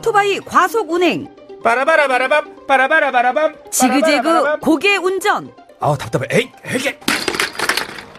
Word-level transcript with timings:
오토바이 0.00 0.40
과속 0.40 0.90
운행. 0.90 1.28
빠라바라바라밤 1.62 2.66
빠라바라바라밤 2.66 3.54
지그재그 3.70 4.60
고개 4.60 4.96
운전. 4.96 5.52
아우 5.78 5.96
답답해 5.98 6.26
에이 6.30 6.50
에이 6.64 6.94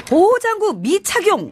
보호장구 0.08 0.76
미착용. 0.78 1.50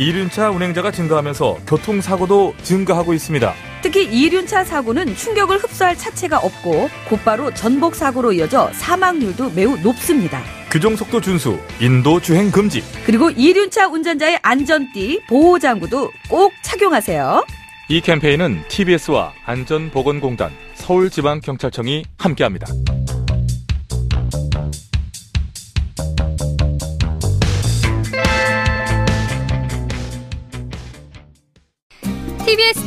이륜차 0.00 0.50
운행자가 0.50 0.90
증가하면서 0.90 1.58
교통사고도 1.68 2.54
증가하고 2.64 3.14
있습니다. 3.14 3.54
특히 3.82 4.02
이륜차 4.04 4.64
사고는 4.64 5.14
충격을 5.14 5.58
흡수할 5.58 5.96
차체가 5.96 6.38
없고 6.38 6.88
곧바로 7.08 7.54
전복 7.54 7.94
사고로 7.94 8.32
이어져 8.32 8.70
사망률도 8.72 9.50
매우 9.50 9.76
높습니다. 9.76 10.42
규정속도 10.72 11.20
준수, 11.20 11.56
인도 11.80 12.20
주행 12.20 12.50
금지. 12.50 12.82
그리고 13.06 13.30
이륜차 13.30 13.86
운전자의 13.86 14.40
안전띠, 14.42 15.22
보호장구도 15.28 16.10
꼭 16.28 16.52
착용하세요. 16.62 17.44
이 17.90 18.02
캠페인은 18.02 18.64
TBS와 18.68 19.32
안전보건공단, 19.46 20.52
서울지방경찰청이 20.74 22.04
함께합니다. 22.18 22.66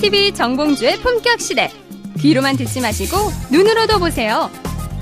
TBS 0.02 0.34
정봉주의 0.36 0.98
품격 0.98 1.42
시대. 1.42 1.72
귀로만 2.20 2.56
듣지 2.58 2.80
마시고 2.80 3.18
눈으로도 3.52 3.98
보세요. 3.98 4.52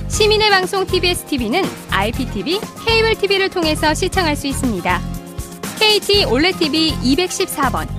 시민의 0.08 0.50
방송 0.50 0.86
TBS 0.86 1.26
TV는 1.26 1.62
IPTV, 1.92 2.62
케이블 2.86 3.16
TV를 3.16 3.50
통해서 3.50 3.94
시청할 3.94 4.38
수 4.38 4.48
있습니다. 4.48 5.02
KT 5.78 6.26
올레 6.26 6.54
TV 6.54 6.94
214번, 6.94 7.99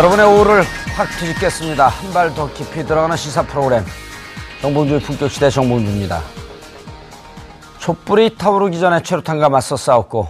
여러분의 0.00 0.24
오후를 0.24 0.62
확 0.96 1.10
뒤집겠습니다. 1.18 1.88
한 1.88 2.12
발 2.14 2.34
더 2.34 2.50
깊이 2.54 2.86
들어가는 2.86 3.14
시사 3.18 3.42
프로그램. 3.42 3.84
정봉주의 4.62 4.98
품격시대 5.00 5.50
정봉주입니다. 5.50 6.22
촛불이 7.80 8.36
타오르기 8.38 8.80
전에 8.80 9.02
최루탄과 9.02 9.50
맞서 9.50 9.76
싸웠고 9.76 10.26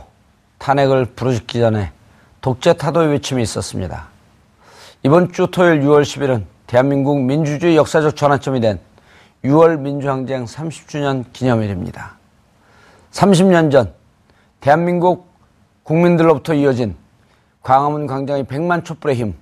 탄핵을 0.58 1.04
부르짖기 1.14 1.60
전에 1.60 1.92
독재 2.40 2.72
타도의 2.72 3.10
외침이 3.10 3.44
있었습니다. 3.44 4.08
이번 5.04 5.30
주 5.30 5.46
토요일 5.46 5.82
6월 5.82 6.02
10일은 6.02 6.46
대한민국 6.66 7.20
민주주의 7.22 7.76
역사적 7.76 8.16
전환점이 8.16 8.60
된 8.60 8.80
6월 9.44 9.78
민주항쟁 9.78 10.46
30주년 10.46 11.26
기념일입니다. 11.32 12.16
30년 13.12 13.70
전 13.70 13.94
대한민국 14.58 15.28
국민들로부터 15.84 16.54
이어진 16.54 16.96
광화문 17.62 18.08
광장의 18.08 18.48
백만 18.48 18.82
촛불의 18.82 19.14
힘 19.14 19.34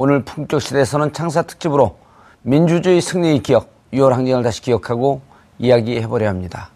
오늘 0.00 0.22
품격 0.22 0.62
시대에서는 0.62 1.12
창사 1.12 1.42
특집으로 1.42 1.96
민주주의 2.42 3.00
승리의 3.00 3.42
기억 3.42 3.68
6월 3.92 4.10
항쟁을 4.10 4.44
다시 4.44 4.62
기억하고 4.62 5.20
이야기해보려 5.58 6.28
합니다. 6.28 6.70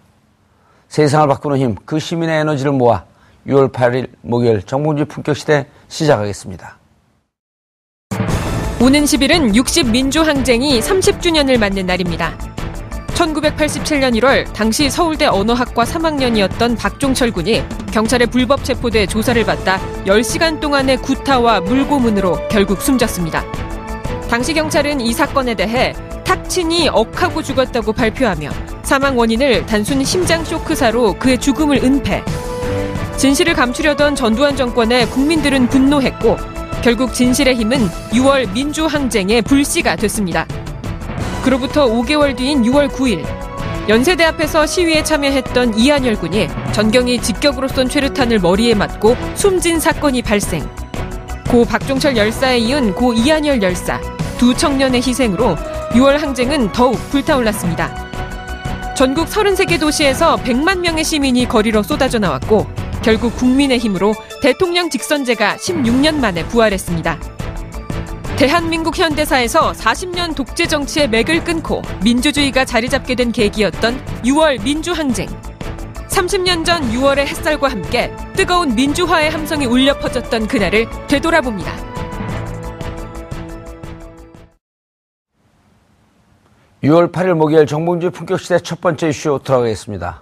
세상을 0.88 1.28
바꾸는 1.28 1.58
힘, 1.58 1.76
그 1.84 2.00
시민의 2.00 2.40
에너지를 2.40 2.72
모아 2.72 3.04
6월 3.46 3.72
8일 3.72 4.08
목요일 4.22 4.62
정봉주의 4.62 5.06
품격 5.06 5.36
시대 5.36 5.68
시작하겠습니다. 5.86 6.78
오는 8.80 9.04
10일은 9.04 9.54
60 9.54 9.90
민주항쟁이 9.90 10.80
30주년을 10.80 11.58
맞는 11.58 11.86
날입니다. 11.86 12.51
1987년 13.22 14.18
1월 14.20 14.52
당시 14.52 14.90
서울대 14.90 15.26
언어학과 15.26 15.84
3학년이었던 15.84 16.76
박종철 16.76 17.30
군이 17.30 17.62
경찰의 17.92 18.26
불법 18.28 18.64
체포돼 18.64 19.06
조사를 19.06 19.44
받다 19.44 19.78
10시간 20.06 20.58
동안의 20.60 20.96
구타와 20.98 21.60
물고문으로 21.60 22.48
결국 22.48 22.82
숨졌습니다. 22.82 23.44
당시 24.28 24.54
경찰은 24.54 25.00
이 25.00 25.12
사건에 25.12 25.54
대해 25.54 25.94
탁친이 26.24 26.88
억하고 26.88 27.42
죽었다고 27.42 27.92
발표하며 27.92 28.50
사망 28.82 29.16
원인을 29.16 29.66
단순 29.66 30.02
심장 30.04 30.44
쇼크사로 30.44 31.14
그의 31.18 31.38
죽음을 31.38 31.78
은폐. 31.84 32.24
진실을 33.18 33.54
감추려던 33.54 34.16
전두환 34.16 34.56
정권에 34.56 35.06
국민들은 35.06 35.68
분노했고 35.68 36.36
결국 36.82 37.14
진실의 37.14 37.54
힘은 37.54 37.86
6월 38.10 38.52
민주항쟁의 38.52 39.42
불씨가 39.42 39.94
됐습니다. 39.96 40.46
그로부터 41.42 41.86
5개월 41.86 42.36
뒤인 42.36 42.62
6월 42.62 42.88
9일 42.88 43.24
연세대 43.88 44.24
앞에서 44.24 44.64
시위에 44.64 45.02
참여했던 45.02 45.76
이한열 45.76 46.14
군이 46.16 46.48
전경이 46.72 47.20
직격으로 47.20 47.66
쏜 47.68 47.88
최루탄을 47.88 48.38
머리에 48.38 48.74
맞고 48.74 49.16
숨진 49.34 49.80
사건이 49.80 50.22
발생. 50.22 50.68
고 51.50 51.64
박종철 51.64 52.16
열사에 52.16 52.58
이은 52.58 52.94
고 52.94 53.12
이한열 53.12 53.60
열사 53.60 54.00
두 54.38 54.54
청년의 54.54 55.02
희생으로 55.02 55.56
6월 55.90 56.18
항쟁은 56.18 56.72
더욱 56.72 56.94
불타올랐습니다. 57.10 58.94
전국 58.94 59.26
33개 59.26 59.80
도시에서 59.80 60.36
100만 60.36 60.78
명의 60.78 61.02
시민이 61.02 61.48
거리로 61.48 61.82
쏟아져 61.82 62.20
나왔고 62.20 62.66
결국 63.02 63.34
국민의 63.36 63.78
힘으로 63.78 64.14
대통령 64.40 64.88
직선제가 64.88 65.56
16년 65.56 66.14
만에 66.14 66.46
부활했습니다. 66.46 67.31
대한민국 68.42 68.98
현대사에서 68.98 69.70
40년 69.70 70.34
독재 70.34 70.66
정치의 70.66 71.08
맥을 71.10 71.44
끊고 71.44 71.80
민주주의가 72.02 72.64
자리 72.64 72.88
잡게 72.88 73.14
된 73.14 73.30
계기였던 73.30 74.04
6월 74.24 74.60
민주항쟁. 74.64 75.28
30년 76.08 76.64
전 76.64 76.82
6월의 76.90 77.18
햇살과 77.18 77.68
함께 77.68 78.10
뜨거운 78.34 78.74
민주화의 78.74 79.30
함성이 79.30 79.66
울려 79.66 79.96
퍼졌던 79.96 80.48
그날을 80.48 80.88
되돌아봅니다. 81.06 81.70
(6월 86.82 87.12
8일) 87.12 87.34
목요일 87.34 87.64
정봉주의 87.68 88.10
품격시대 88.10 88.58
첫 88.58 88.80
번째 88.80 89.10
이슈 89.10 89.38
들어가겠습니다. 89.44 90.20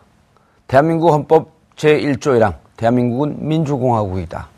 대한민국 0.66 1.11
헌법 1.14 1.52
제1조 1.76 2.38
1항 2.38 2.56
대한민국은 2.76 3.49
민주공화국이다. 3.49 4.50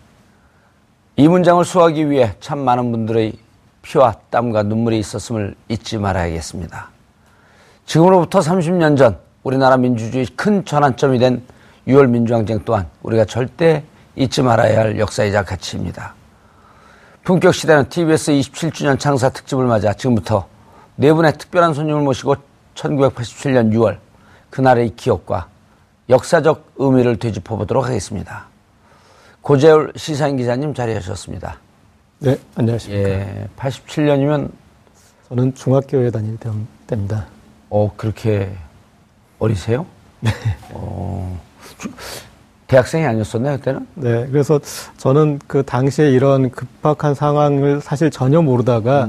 이 1.15 1.29
문장을 1.29 1.65
수하기 1.65 2.11
위해 2.11 2.35
참 2.41 2.59
많은 2.59 2.91
분들의 2.91 3.42
피와 3.83 4.15
땀과 4.31 4.63
눈물이 4.65 4.99
있었음을 4.99 5.55
잊지 5.69 5.99
말아야겠습니다. 5.99 6.91
지금으로부터 7.85 8.41
30년 8.41 8.97
전 8.97 9.19
우리나라 9.43 9.77
민주주의 9.77 10.25
큰 10.37 10.65
전환점이 10.65 11.19
된 11.19 11.43
6월 11.89 12.09
민주항쟁 12.09 12.61
또한 12.65 12.89
우리가 13.03 13.25
절대 13.25 13.85
잊지 14.15 14.43
말아야 14.43 14.79
할 14.79 14.99
역사이자 14.99 15.43
가치입니다. 15.43 16.15
품격 17.25 17.55
시대는 17.55 17.89
TBS 17.89 18.33
27주년 18.33 18.99
창사 18.99 19.29
특집을 19.29 19.67
맞아 19.67 19.93
지금부터 19.93 20.47
네 20.97 21.13
분의 21.13 21.35
특별한 21.39 21.75
손님을 21.75 22.03
모시고 22.03 22.37
1987년 22.75 23.73
6월 23.73 23.99
그날의 24.51 24.95
기억과 24.97 25.49
역사적 26.09 26.73
의미를 26.77 27.17
되짚어 27.17 27.57
보도록 27.57 27.87
하겠습니다. 27.87 28.47
고재열 29.41 29.93
시사인 29.97 30.37
기자님 30.37 30.75
자리하셨습니다. 30.75 31.59
네, 32.23 32.39
안녕하십니까. 32.55 33.09
예, 33.09 33.49
87년이면 33.57 34.51
저는 35.29 35.55
중학교에 35.55 36.11
다닐 36.11 36.37
때입니다. 36.87 37.27
어 37.69 37.91
그렇게 37.97 38.53
어리세요? 39.39 39.87
네. 40.21 40.31
어, 40.71 41.41
주- 41.79 41.91
대학생이 42.69 43.05
아니었었나요 43.05 43.57
그때는? 43.59 43.87
네, 43.95 44.27
그래서 44.31 44.61
저는 44.99 45.41
그 45.49 45.63
당시에 45.65 46.11
이런 46.11 46.51
급박한 46.51 47.15
상황을 47.15 47.81
사실 47.81 48.11
전혀 48.11 48.41
모르다가 48.41 49.09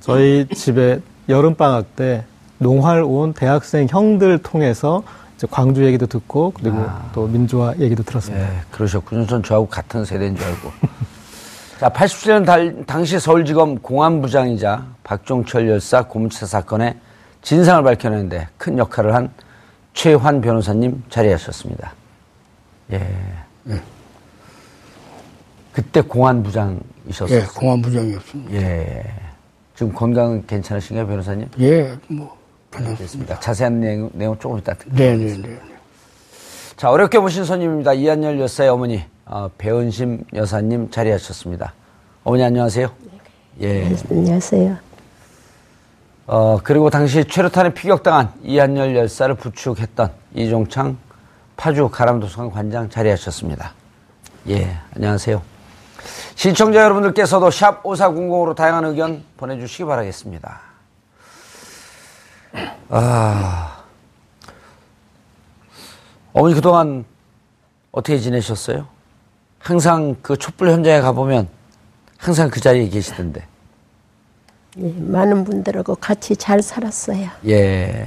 저희 0.00 0.46
집에 0.54 1.00
여름방학 1.28 1.96
때 1.96 2.24
농활 2.58 3.02
온 3.02 3.32
대학생 3.32 3.86
형들 3.88 4.38
통해서 4.42 5.02
이제 5.36 5.46
광주 5.50 5.84
얘기도 5.86 6.06
듣고 6.06 6.52
그리고 6.52 6.84
또 7.14 7.26
민주화 7.26 7.74
얘기도 7.78 8.02
들었습니다. 8.02 8.44
예, 8.44 8.60
그러셨군요. 8.70 9.26
전 9.26 9.42
저하고 9.42 9.66
같은 9.66 10.04
세대인 10.04 10.36
줄 10.36 10.44
알고. 10.44 10.70
자, 11.80 11.88
87년 11.88 12.44
달, 12.44 12.84
당시 12.84 13.18
서울지검 13.18 13.78
공안부장이자 13.78 14.86
박종철 15.02 15.66
열사 15.66 16.02
고문치사 16.02 16.44
사건의 16.44 16.94
진상을 17.40 17.82
밝혀내는데 17.82 18.48
큰 18.58 18.76
역할을 18.76 19.14
한 19.14 19.32
최환 19.94 20.42
변호사님 20.42 21.02
자리하셨습니다. 21.08 21.94
예. 22.92 23.02
그때 25.72 26.02
공안부장이셨어요. 26.02 27.38
예, 27.38 27.46
공안부장이었습니다. 27.56 28.52
예. 28.52 29.02
지금 29.74 29.94
건강 29.94 30.42
괜찮으신가요, 30.46 31.06
변호사님? 31.06 31.48
예, 31.60 31.96
뭐, 32.08 32.36
괜찮습니다. 32.70 33.40
자세한 33.40 33.80
내용, 33.80 34.10
내용 34.12 34.38
조금 34.38 34.58
이따 34.58 34.74
듣 34.74 34.86
네네네. 34.92 35.69
자, 36.80 36.90
어렵게 36.90 37.18
모신 37.18 37.44
손님입니다. 37.44 37.92
이한열 37.92 38.40
여사의 38.40 38.70
어머니, 38.70 39.04
어, 39.26 39.50
배은심 39.58 40.24
여사님 40.32 40.90
자리하셨습니다. 40.90 41.74
어머니 42.24 42.42
안녕하세요. 42.42 42.90
예. 43.60 43.94
안녕하세요. 44.10 44.78
어, 46.26 46.58
그리고 46.64 46.88
당시 46.88 47.22
최루탄에 47.26 47.74
피격당한 47.74 48.32
이한열 48.42 48.96
열사를 48.96 49.34
부축했던 49.34 50.10
이종창 50.32 50.96
파주 51.58 51.90
가람도서관 51.90 52.50
관장 52.50 52.88
자리하셨습니다. 52.88 53.74
예, 54.48 54.74
안녕하세요. 54.96 55.42
시청자 56.34 56.82
여러분들께서도 56.82 57.50
샵 57.50 57.82
5400으로 57.82 58.56
다양한 58.56 58.86
의견 58.86 59.22
보내주시기 59.36 59.84
바라겠습니다. 59.84 60.60
아, 62.88 63.79
어머니 66.32 66.54
그동안 66.54 67.04
어떻게 67.92 68.18
지내셨어요? 68.18 68.86
항상 69.58 70.16
그 70.22 70.36
촛불 70.36 70.70
현장에 70.70 71.00
가보면 71.00 71.48
항상 72.16 72.48
그 72.50 72.60
자리에 72.60 72.88
계시던데. 72.88 73.46
예, 74.78 74.92
많은 74.92 75.44
분들하고 75.44 75.96
같이 75.96 76.36
잘 76.36 76.62
살았어요. 76.62 77.28
예. 77.48 78.06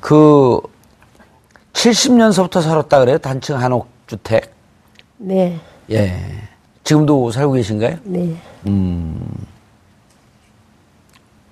그 0.00 0.60
70년서부터 1.74 2.62
살았다 2.62 3.00
그래요? 3.00 3.18
단층 3.18 3.60
한옥 3.60 3.88
주택. 4.06 4.54
네, 5.18 5.60
예. 5.90 6.48
지금도 6.84 7.30
살고 7.30 7.52
계신가요? 7.52 7.98
네, 8.04 8.36
음. 8.66 9.46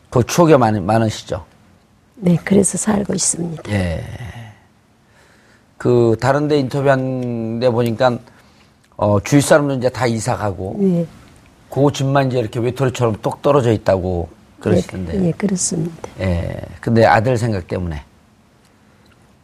그 0.08 0.24
추억이 0.24 0.56
많, 0.56 0.84
많으시죠? 0.84 1.44
네, 2.16 2.36
그래서 2.44 2.76
살고 2.78 3.14
있습니다. 3.14 3.62
예. 3.70 4.39
그 5.80 6.14
다른 6.20 6.46
데 6.46 6.58
인터뷰한 6.58 7.58
데 7.58 7.70
보니까 7.70 8.18
어, 8.98 9.18
주위 9.20 9.40
사람들 9.40 9.78
이제 9.78 9.88
다 9.88 10.06
이사 10.06 10.36
가고 10.36 10.76
네, 10.78 11.06
그 11.70 11.90
집만 11.90 12.26
이제 12.28 12.38
이렇게 12.38 12.60
외톨이처럼 12.60 13.16
똑 13.22 13.40
떨어져 13.40 13.72
있다고 13.72 14.28
그러시던데. 14.60 15.16
네, 15.16 15.28
예, 15.28 15.30
그렇습니다. 15.32 15.94
예. 16.20 16.60
근데 16.82 17.06
아들 17.06 17.38
생각 17.38 17.66
때문에. 17.66 18.02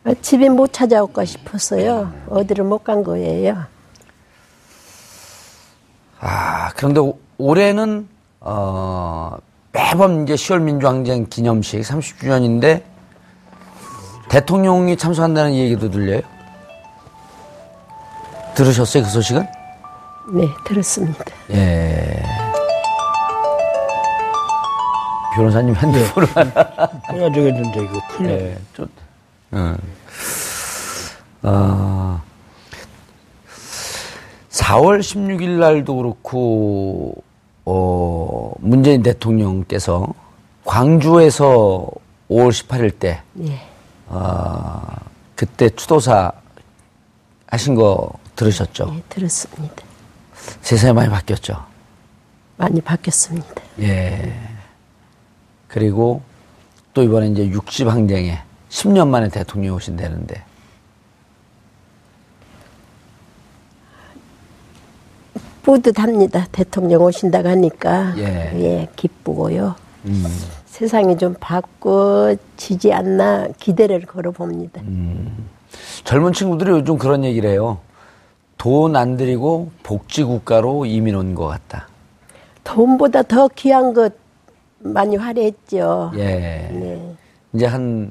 아, 0.04 0.12
집에 0.20 0.50
못 0.50 0.74
찾아올까 0.74 1.24
싶어서요. 1.24 2.12
어디를 2.28 2.64
못 2.66 2.84
간 2.84 3.02
거예요. 3.02 3.64
아, 6.20 6.70
그런데 6.76 7.00
오- 7.00 7.18
올해는, 7.38 8.06
어, 8.40 9.38
매번 9.72 10.24
이제 10.24 10.34
10월 10.34 10.60
민주항쟁 10.60 11.24
기념식 11.30 11.80
30주년인데 11.80 12.82
대통령이 14.36 14.98
참석한다는 14.98 15.54
얘기도 15.54 15.90
들려요? 15.90 16.20
들으셨어요, 18.54 19.04
그 19.04 19.08
소식은? 19.08 19.46
네, 20.34 20.46
들었습니다. 20.66 21.24
예. 21.52 22.22
변호사님 25.34 25.74
핸드폰을 25.74 26.28
하나. 26.34 26.52
해야 27.12 27.30
되겠는데, 27.30 27.82
이거. 27.82 28.02
예, 28.24 28.58
좀, 28.74 28.86
어. 29.52 29.74
어, 31.42 32.22
4월 34.50 35.00
16일 35.00 35.60
날도 35.60 35.96
그렇고, 35.96 37.14
어, 37.64 38.52
문재인 38.58 39.02
대통령께서 39.02 40.06
광주에서 40.66 41.88
5월 42.28 42.50
18일 42.50 42.98
때, 42.98 43.22
네, 43.32 43.66
어, 44.06 44.82
그때 45.34 45.68
추도사 45.70 46.32
하신 47.48 47.74
거 47.74 48.12
들으셨죠? 48.34 48.92
예, 48.94 49.02
들었습니다. 49.08 49.74
세상이 50.60 50.92
많이 50.92 51.08
바뀌었죠? 51.10 51.64
많이 52.56 52.80
바뀌었습니다. 52.80 53.62
예. 53.80 54.32
그리고 55.68 56.22
또 56.94 57.02
이번에 57.02 57.28
이제 57.28 57.46
육집 57.48 57.88
항쟁에 57.88 58.40
10년 58.70 59.08
만에 59.08 59.28
대통령이 59.28 59.74
오신다는데 59.76 60.44
뿌듯합니다. 65.62 66.46
대통령 66.52 67.02
오신다고 67.02 67.48
하니까. 67.48 68.16
예. 68.18 68.24
예, 68.54 68.88
기쁘고요. 68.94 69.74
음, 70.06 70.24
세상이 70.66 71.16
좀 71.18 71.34
바꿔지지 71.40 72.92
않나 72.92 73.48
기대를 73.58 74.02
걸어봅니다. 74.06 74.82
젊은 76.04 76.32
친구들이 76.32 76.70
요즘 76.70 76.96
그런 76.98 77.24
얘기를 77.24 77.50
해요. 77.50 77.78
돈 78.58 78.96
안 78.96 79.16
들이고 79.16 79.70
복지국가로 79.82 80.86
이민 80.86 81.14
온 81.14 81.34
것 81.34 81.46
같다. 81.46 81.88
돈보다 82.64 83.22
더 83.22 83.48
귀한 83.48 83.92
것 83.94 84.12
많이 84.78 85.16
화려했죠. 85.16 86.12
예. 86.16 86.24
네. 86.72 87.14
이제 87.52 87.66
한, 87.66 88.10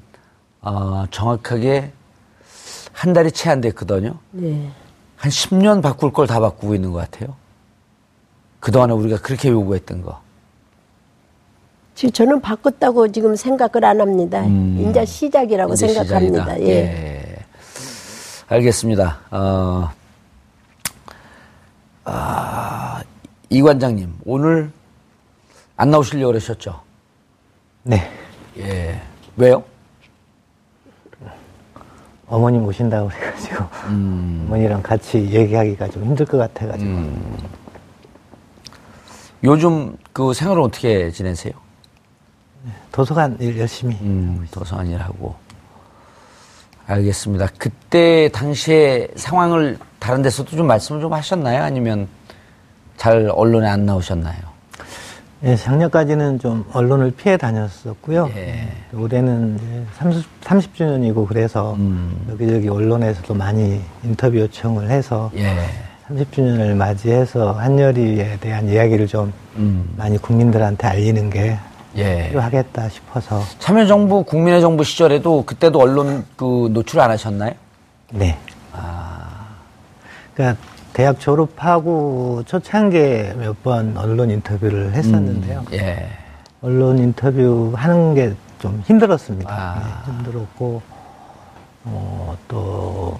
어, 0.62 1.06
정확하게 1.12 1.92
한 2.92 3.14
달이 3.14 3.32
채 3.32 3.50
안 3.50 3.62
됐거든요. 3.62 4.16
네. 4.32 4.70
한 5.18 5.32
10년 5.32 5.82
바꿀 5.82 6.12
걸 6.12 6.28
다 6.28 6.40
바꾸고 6.40 6.76
있는 6.76 6.92
것 6.92 7.00
같아요. 7.00 7.36
그동안에 8.60 8.94
우리가 8.94 9.18
그렇게 9.22 9.50
요구했던 9.50 10.02
거. 10.02 10.22
지금 11.96 12.12
저는 12.12 12.42
바꿨다고 12.42 13.10
지금 13.12 13.36
생각을 13.36 13.86
안 13.86 14.02
합니다. 14.02 14.42
음. 14.46 14.86
이제 14.90 15.06
시작이라고 15.06 15.74
이제 15.74 15.88
생각합니다. 15.88 16.44
시작이다. 16.44 16.62
예. 16.62 16.76
예. 16.76 17.36
알겠습니다. 18.48 19.20
어, 19.32 19.90
아, 22.04 23.02
이 23.50 23.62
관장님, 23.62 24.14
오늘 24.26 24.72
안 25.78 25.90
나오시려고 25.90 26.34
그러셨죠? 26.34 26.82
네. 27.84 28.12
예. 28.58 29.02
왜요? 29.38 29.64
어머님 32.28 32.66
오신다고 32.66 33.08
그래가지고 33.08 33.66
어머니랑 33.88 34.82
같이 34.82 35.20
얘기하기가 35.20 35.88
좀 35.90 36.04
힘들 36.06 36.26
것 36.26 36.38
같아가지고 36.40 36.92
요즘 39.44 39.96
그 40.12 40.34
생활을 40.34 40.62
어떻게 40.64 41.12
지내세요? 41.12 41.54
도서관 42.92 43.38
일 43.40 43.58
열심히 43.60 43.96
음, 44.02 44.48
도서관 44.52 44.88
일하고. 44.88 45.36
알겠습니다. 46.88 47.48
그때 47.58 48.30
당시에 48.30 49.08
상황을 49.16 49.78
다른 50.00 50.22
데서도 50.22 50.56
좀 50.56 50.68
말씀을 50.68 51.02
좀 51.02 51.14
하셨나요? 51.14 51.64
아니면 51.64 52.08
잘 52.96 53.30
언론에 53.34 53.68
안 53.68 53.86
나오셨나요? 53.86 54.56
예, 55.44 55.56
작년까지는 55.56 56.40
좀 56.40 56.66
언론을 56.74 57.12
피해 57.12 57.38
다녔었고요. 57.38 58.32
예. 58.36 58.68
올해는 58.94 59.58
이제 59.58 59.86
30, 59.98 60.42
30주년이고 60.42 61.28
그래서 61.28 61.74
음. 61.76 62.26
여기저기 62.30 62.70
언론에서도 62.70 63.34
많이 63.34 63.82
인터뷰 64.04 64.40
요청을 64.40 64.90
해서 64.90 65.32
예. 65.36 65.56
30주년을 66.08 66.76
맞이해서 66.76 67.54
한여리에 67.54 68.38
대한 68.40 68.70
이야기를 68.70 69.08
좀 69.08 69.34
음. 69.58 69.94
많이 69.98 70.18
국민들한테 70.18 70.88
알리는 70.88 71.30
게 71.30 71.58
예. 71.98 72.28
필요하겠다 72.30 72.90
싶어서 72.90 73.42
참여정부, 73.60 74.24
국민의 74.24 74.62
정부 74.62 74.84
시절에도 74.84 75.44
그때도 75.46 75.80
언론 75.80 76.26
그 76.36 76.70
노출 76.74 77.00
안 77.00 77.10
하셨나요? 77.12 77.54
네. 78.12 78.38
그러니까 80.34 80.62
대학 80.94 81.20
졸업하고 81.20 82.44
초창기에 82.46 83.36
몇 83.38 83.56
번 83.64 83.96
언론 83.98 84.30
인터뷰를 84.32 84.94
했었는데요. 84.94 85.66
예. 85.74 86.08
언론 86.62 86.98
인터뷰 87.00 87.74
하는 87.76 88.14
게 88.16 88.34
좀 88.60 88.82
힘들었습니다. 88.86 89.76
네, 90.08 90.12
힘들었고, 90.14 90.82
어, 91.84 92.38
또, 92.48 93.20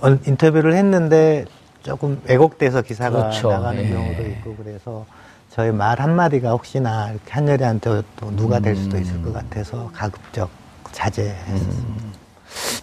언- 0.00 0.20
인터뷰를 0.26 0.74
했는데 0.74 1.44
조금 1.82 2.20
왜곡돼서 2.24 2.82
기사가 2.82 3.10
그렇죠. 3.18 3.50
나가는 3.50 3.82
예. 3.82 3.88
경우도 3.88 4.22
있고 4.22 4.56
그래서 4.56 5.06
저희 5.50 5.70
말 5.72 6.00
한마디가 6.00 6.50
혹시나 6.50 7.10
이렇게 7.10 7.32
한여리한테 7.32 8.02
또 8.16 8.36
누가 8.36 8.58
될 8.60 8.76
수도 8.76 8.98
있을 8.98 9.14
음. 9.16 9.24
것 9.24 9.32
같아서 9.32 9.90
가급적 9.92 10.48
자제했었습니다. 10.92 12.04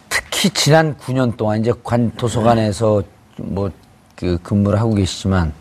특히 0.10 0.50
지난 0.52 0.96
9년 0.98 1.38
동안 1.38 1.62
이제 1.62 1.74
관 1.84 2.12
도서관에서 2.16 3.04
뭐 3.38 3.72
그 4.18 4.40
근무를 4.42 4.80
하고 4.80 4.96
계시지만 4.96 5.54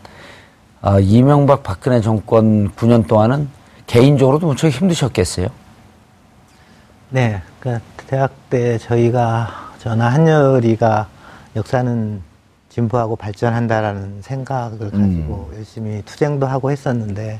아, 0.81 0.99
이명박 0.99 1.63
박근혜 1.63 2.01
정권 2.01 2.71
9년 2.71 3.07
동안은 3.07 3.47
개인적으로도 3.85 4.47
무척 4.47 4.69
힘드셨겠어요. 4.69 5.47
네, 7.09 7.41
그 7.59 7.79
대학 8.07 8.31
때 8.49 8.77
저희가 8.79 9.73
저나 9.79 10.09
한여리가 10.09 11.07
역사는 11.55 12.21
진보하고 12.81 13.15
발전한다라는 13.15 14.21
생각을 14.21 14.91
가지고 14.91 15.49
열심히 15.55 16.03
투쟁도 16.05 16.45
하고 16.45 16.69
했었는데 16.71 17.39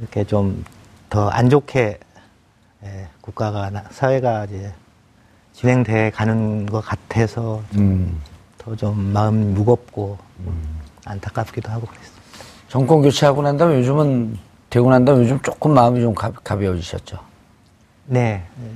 이렇게 0.00 0.24
좀 0.24 0.64
더 1.10 1.30
안 1.30 1.48
좋게 1.48 1.98
예, 2.84 3.08
국가가 3.22 3.70
나- 3.70 3.82
사회가 3.90 4.44
이제 4.44 4.72
진행돼 5.54 6.10
가는 6.10 6.66
것 6.66 6.82
같아서 6.84 7.62
음. 7.76 8.20
더좀 8.58 8.98
마음이 9.14 9.42
무겁고 9.54 10.18
안타깝기도 11.06 11.70
하고 11.70 11.86
그랬어요. 11.86 12.12
정권 12.68 13.00
교체하고 13.00 13.40
난 13.40 13.56
다음에 13.56 13.76
요즘은 13.78 14.36
되고 14.68 14.90
난 14.90 15.02
다음에 15.06 15.22
요즘 15.22 15.40
조금 15.40 15.72
마음이 15.72 16.00
좀 16.02 16.14
가, 16.14 16.30
가벼워지셨죠. 16.30 17.18
네, 18.06 18.44
예. 18.62 18.70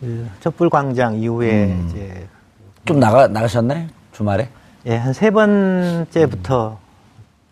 그 0.00 0.28
촛불 0.40 0.68
광장 0.68 1.16
이후에 1.16 1.64
음. 1.72 1.86
이제 1.88 2.28
좀 2.84 3.00
나가 3.00 3.26
나가셨나요? 3.26 3.86
주말에? 4.12 4.48
예, 4.88 4.96
한 4.96 5.12
세 5.12 5.30
번째부터 5.30 6.78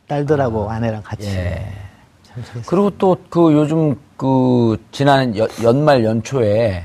딸들하고 0.09 0.71
아내랑 0.71 1.03
같이 1.03 1.29
예. 1.29 1.67
그리고 2.67 2.91
또 2.91 3.17
그 3.31 3.53
요즘 3.53 3.97
그 4.17 4.77
지난 4.93 5.37
연, 5.37 5.49
연말 5.63 6.05
연초에 6.05 6.85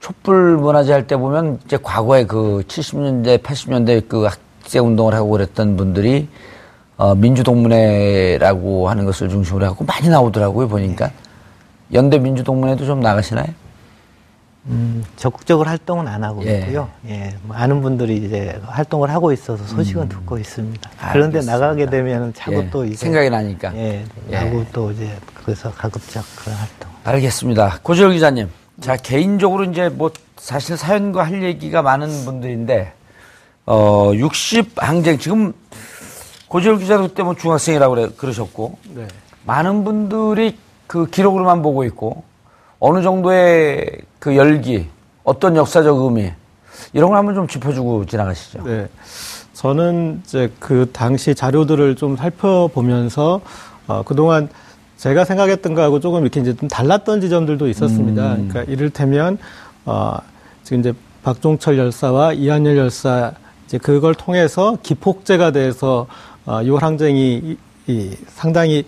촛불 0.00 0.56
문화제 0.56 0.92
할 0.92 1.06
때 1.06 1.16
보면 1.16 1.60
이제 1.64 1.78
과거에 1.82 2.24
그 2.24 2.62
70년대, 2.68 3.42
80년대 3.42 4.08
그 4.08 4.24
학생 4.24 4.86
운동을 4.86 5.14
하고 5.14 5.30
그랬던 5.30 5.76
분들이 5.76 6.28
어, 6.98 7.14
민주동문회라고 7.14 8.88
하는 8.88 9.04
것을 9.04 9.28
중심으로 9.28 9.66
하고 9.66 9.84
많이 9.84 10.08
나오더라고요, 10.08 10.68
보니까. 10.68 11.10
연대 11.92 12.18
민주동문회도 12.18 12.86
좀 12.86 13.00
나가시나요? 13.00 13.46
음, 14.68 15.04
적극적으로 15.16 15.68
활동은 15.68 16.08
안 16.08 16.24
하고 16.24 16.44
예. 16.44 16.58
있고요. 16.58 16.88
예, 17.08 17.36
뭐 17.42 17.56
아는 17.56 17.82
분들이 17.82 18.16
이제 18.16 18.60
활동을 18.66 19.10
하고 19.10 19.32
있어서 19.32 19.64
소식은 19.64 20.08
듣고 20.08 20.38
있습니다. 20.38 20.90
그런데 21.12 21.38
알겠습니다. 21.38 21.52
나가게 21.52 21.86
되면 21.86 22.34
자꾸 22.34 22.56
예, 22.56 22.70
또 22.70 22.84
이게 22.84 22.96
생각이 22.96 23.30
나니까. 23.30 23.74
예, 23.76 24.04
예. 24.30 24.36
하고 24.36 24.64
또 24.72 24.90
이제 24.90 25.16
그래서 25.34 25.70
가급적 25.70 26.24
그런 26.36 26.56
활동. 26.58 26.90
알겠습니다. 27.04 27.78
고지열 27.82 28.12
기자님. 28.12 28.48
자, 28.80 28.96
개인적으로 28.96 29.64
이제 29.64 29.88
뭐 29.88 30.10
사실 30.36 30.76
사연과 30.76 31.24
할 31.24 31.42
얘기가 31.42 31.82
많은 31.82 32.24
분들인데, 32.24 32.92
어, 33.66 34.10
60 34.14 34.72
항쟁, 34.76 35.18
지금 35.18 35.52
고지열 36.48 36.78
기자도 36.78 37.08
그때 37.08 37.22
뭐 37.22 37.34
중학생이라고 37.34 37.94
그래, 37.94 38.08
그러셨고, 38.16 38.78
네. 38.94 39.06
많은 39.44 39.84
분들이 39.84 40.58
그 40.88 41.06
기록으로만 41.06 41.62
보고 41.62 41.84
있고, 41.84 42.24
어느 42.78 43.02
정도의 43.02 44.02
그 44.18 44.36
열기, 44.36 44.86
어떤 45.24 45.56
역사적 45.56 45.98
의미, 45.98 46.32
이런 46.92 47.10
걸 47.10 47.18
한번 47.18 47.34
좀 47.34 47.48
짚어주고 47.48 48.06
지나가시죠. 48.06 48.62
네. 48.64 48.88
저는 49.54 50.22
이제 50.24 50.52
그 50.60 50.90
당시 50.92 51.34
자료들을 51.34 51.96
좀 51.96 52.16
살펴보면서 52.16 53.40
어, 53.86 54.02
그동안 54.02 54.48
제가 54.98 55.24
생각했던 55.24 55.74
거하고 55.74 56.00
조금 56.00 56.22
이렇게 56.22 56.40
이제 56.40 56.54
좀 56.54 56.68
달랐던 56.68 57.20
지점들도 57.20 57.68
있었습니다. 57.68 58.34
음. 58.34 58.48
그러니까 58.48 58.72
이를테면 58.72 59.38
어, 59.84 60.16
지금 60.62 60.80
이제 60.80 60.92
박종철 61.22 61.78
열사와 61.78 62.34
이한열 62.34 62.76
열사 62.76 63.32
이제 63.66 63.78
그걸 63.78 64.14
통해서 64.14 64.76
기폭제가 64.82 65.50
돼서 65.52 66.06
어, 66.44 66.60
6월 66.60 66.80
항쟁이 66.80 67.36
이, 67.36 67.56
이 67.86 68.16
상당히 68.28 68.84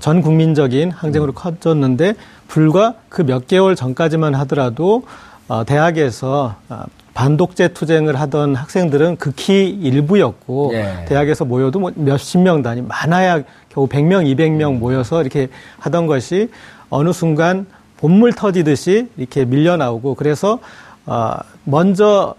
전 0.00 0.22
국민적인 0.22 0.90
항쟁으로 0.90 1.32
커졌는데 1.32 2.14
불과 2.52 2.94
그 3.08 3.22
몇 3.22 3.46
개월 3.46 3.74
전까지만 3.74 4.34
하더라도 4.34 5.04
어, 5.48 5.64
대학에서 5.64 6.54
어, 6.68 6.82
반독재 7.14 7.68
투쟁을 7.68 8.20
하던 8.20 8.54
학생들은 8.54 9.16
극히 9.16 9.70
일부였고 9.70 10.72
예. 10.74 11.06
대학에서 11.08 11.46
모여도 11.46 11.80
뭐 11.80 11.92
몇십 11.94 12.40
명 12.40 12.62
단위 12.62 12.82
많아야 12.82 13.42
겨우 13.70 13.86
100명, 13.86 14.26
200명 14.36 14.76
모여서 14.76 15.22
이렇게 15.22 15.48
하던 15.78 16.06
것이 16.06 16.50
어느 16.90 17.12
순간 17.12 17.64
본물 17.96 18.34
터지듯이 18.34 19.08
이렇게 19.16 19.46
밀려 19.46 19.78
나오고 19.78 20.14
그래서 20.14 20.58
어, 21.06 21.36
먼저 21.64 22.34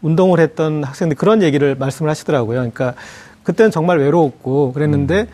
운동을 0.00 0.40
했던 0.40 0.82
학생들 0.82 1.14
그런 1.18 1.42
얘기를 1.42 1.74
말씀을 1.74 2.10
하시더라고요. 2.10 2.56
그러니까 2.56 2.94
그때는 3.42 3.70
정말 3.70 3.98
외로웠고 3.98 4.72
그랬는데 4.72 5.26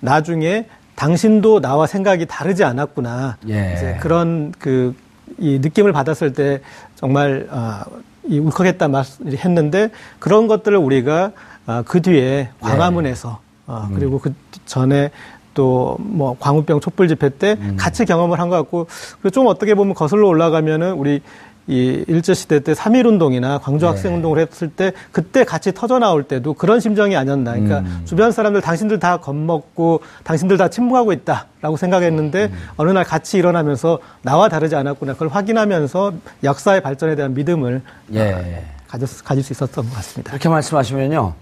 나중에 0.00 0.64
당신도 0.96 1.60
나와 1.60 1.86
생각이 1.86 2.26
다르지 2.26 2.64
않았구나. 2.64 3.36
예. 3.48 3.74
이제 3.76 3.96
그런 4.00 4.52
그 4.58 4.94
이 5.38 5.58
느낌을 5.60 5.92
받았을 5.92 6.32
때 6.32 6.60
정말 6.94 7.46
아, 7.50 7.84
이 8.26 8.38
울컥했다 8.38 8.88
말을 8.88 9.06
했는데 9.38 9.88
그런 10.18 10.46
것들을 10.46 10.76
우리가 10.76 11.32
아, 11.66 11.82
그 11.86 12.02
뒤에 12.02 12.50
광화문에서 12.60 13.40
아, 13.66 13.88
그리고 13.94 14.18
그 14.18 14.34
전에 14.66 15.10
또뭐 15.54 16.36
광우병 16.40 16.80
촛불 16.80 17.08
집회 17.08 17.28
때 17.28 17.56
같이 17.76 18.04
경험을 18.04 18.40
한 18.40 18.48
것 18.50 18.56
같고 18.56 18.86
그리고 19.20 19.30
좀 19.30 19.46
어떻게 19.46 19.74
보면 19.74 19.94
거슬러 19.94 20.28
올라가면은 20.28 20.92
우리 20.92 21.20
이 21.68 22.04
일제 22.08 22.34
시대 22.34 22.58
때 22.60 22.72
3.1 22.72 23.06
운동이나 23.06 23.58
광주 23.58 23.86
학생 23.86 24.14
운동을 24.16 24.38
했을 24.40 24.68
때 24.68 24.92
그때 25.12 25.44
같이 25.44 25.72
터져 25.72 25.98
나올 26.00 26.24
때도 26.24 26.54
그런 26.54 26.80
심정이 26.80 27.14
아니었나. 27.16 27.52
그러니까 27.52 27.84
주변 28.04 28.32
사람들 28.32 28.60
당신들 28.60 28.98
다 28.98 29.18
겁먹고 29.18 30.00
당신들 30.24 30.56
다 30.56 30.68
침묵하고 30.68 31.12
있다라고 31.12 31.76
생각했는데 31.76 32.50
어느 32.76 32.90
날 32.90 33.04
같이 33.04 33.38
일어나면서 33.38 34.00
나와 34.22 34.48
다르지 34.48 34.74
않았구나. 34.74 35.12
그걸 35.12 35.28
확인하면서 35.28 36.12
역사의 36.42 36.80
발전에 36.82 37.14
대한 37.14 37.34
믿음을 37.34 37.80
예. 38.14 38.64
가질, 38.88 39.06
수- 39.06 39.22
가질 39.24 39.44
수 39.44 39.52
있었던 39.52 39.84
것 39.88 39.94
같습니다. 39.94 40.30
그렇게 40.32 40.48
말씀하시면요. 40.48 41.34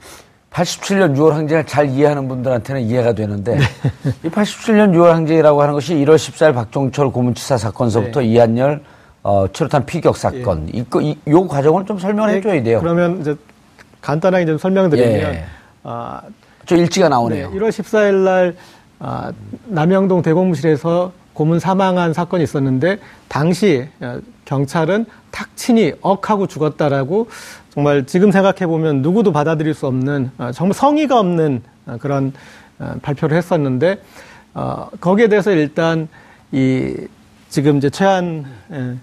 87년 0.53 1.17
6월 1.17 1.31
항쟁을 1.31 1.65
잘 1.65 1.89
이해하는 1.89 2.29
분들한테는 2.29 2.83
이해가 2.83 3.13
되는데 3.15 3.59
이 4.25 4.29
87년 4.29 4.93
6월 4.93 5.13
항쟁이라고 5.13 5.63
하는 5.63 5.75
것이 5.75 5.95
1월 5.95 6.17
14일 6.17 6.55
박종철 6.55 7.11
고문치사 7.13 7.57
사건서부터 7.57 8.21
이한열 8.23 8.83
어, 9.23 9.47
최루탄 9.53 9.85
피격 9.87 10.17
사건 10.17 10.69
이거 10.73 11.01
이, 11.01 11.17
요 11.29 11.47
과정을 11.47 11.85
좀 11.87 11.99
설명을 11.99 12.31
해줘야 12.31 12.63
돼요. 12.63 12.81
그러면 12.81 13.21
이제 13.21 13.37
간단하게 14.01 14.47
좀 14.47 14.59
설명드리면 14.59 15.13
예. 15.13 15.45
아, 15.83 16.23
저 16.67 16.77
일지가 16.77 17.07
네, 17.07 17.11
나오네요. 17.11 17.51
1월 17.51 17.69
14일 17.69 18.15
날 18.25 18.57
아, 18.99 19.33
남영동 19.67 20.23
대공무실에서 20.23 21.13
고문 21.33 21.59
사망한 21.59 22.13
사건이 22.13 22.43
있었는데 22.45 22.99
당시 23.29 23.89
어, 24.01 24.21
경찰은 24.47 25.07
탁친이 25.31 25.95
억하고 26.01 26.47
죽었다라고 26.47 27.29
정말 27.71 28.05
지금 28.07 28.33
생각해 28.33 28.67
보면 28.67 29.03
누구도 29.03 29.33
받아들일 29.33 29.75
수 29.75 29.87
없는 29.87 30.31
어, 30.39 30.51
정말 30.53 30.75
성의가 30.75 31.19
없는 31.19 31.63
어, 31.87 31.97
그런 32.01 32.33
어, 32.79 32.95
발표를 33.03 33.37
했었는데 33.37 34.03
어, 34.55 34.89
거기에 35.01 35.29
대해서 35.29 35.51
일단 35.51 36.09
이 36.53 36.97
지금 37.49 37.79
이제 37.79 37.91
최한 37.91 38.45
예, 38.73 38.97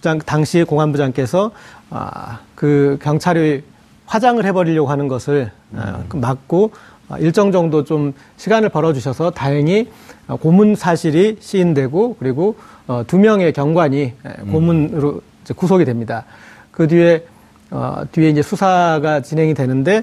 부장 0.00 0.18
당시 0.18 0.64
공안부장께서 0.64 1.50
아, 1.90 2.40
그 2.54 2.98
경찰이 3.02 3.62
화장을 4.06 4.42
해버리려고 4.44 4.88
하는 4.90 5.08
것을 5.08 5.52
어, 5.72 6.04
그 6.08 6.16
막고 6.16 6.72
어, 7.10 7.18
일정 7.18 7.52
정도 7.52 7.84
좀 7.84 8.14
시간을 8.38 8.70
벌어주셔서 8.70 9.30
다행히 9.32 9.90
어, 10.26 10.36
고문 10.36 10.74
사실이 10.74 11.36
시인되고 11.40 12.16
그리고 12.18 12.56
어, 12.86 13.04
두 13.06 13.18
명의 13.18 13.52
경관이 13.52 14.00
에, 14.00 14.32
고문으로 14.50 15.20
이제 15.44 15.52
구속이 15.52 15.84
됩니다. 15.84 16.24
그 16.70 16.88
뒤에 16.88 17.26
어, 17.70 18.02
뒤에 18.10 18.30
이제 18.30 18.40
수사가 18.42 19.20
진행이 19.20 19.52
되는데 19.52 20.02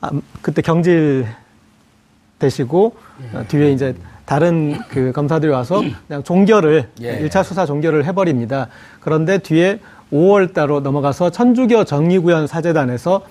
아, 0.00 0.10
그때 0.40 0.62
경질 0.62 1.26
되시고 2.38 2.96
어, 3.34 3.44
뒤에 3.48 3.70
이제 3.72 3.94
다른 4.30 4.78
그 4.88 5.10
검사들이 5.10 5.50
와서 5.50 5.82
그냥 6.06 6.22
종결을 6.22 6.86
예. 7.02 7.14
일 7.14 7.28
1차 7.28 7.42
수사 7.42 7.66
종결을 7.66 8.04
해버립니다. 8.04 8.68
그런데 9.00 9.38
뒤에 9.38 9.80
5월 10.12 10.54
달로 10.54 10.78
넘어가서 10.78 11.30
천주교 11.30 11.82
정의구현 11.82 12.46
사재단에서 12.46 13.22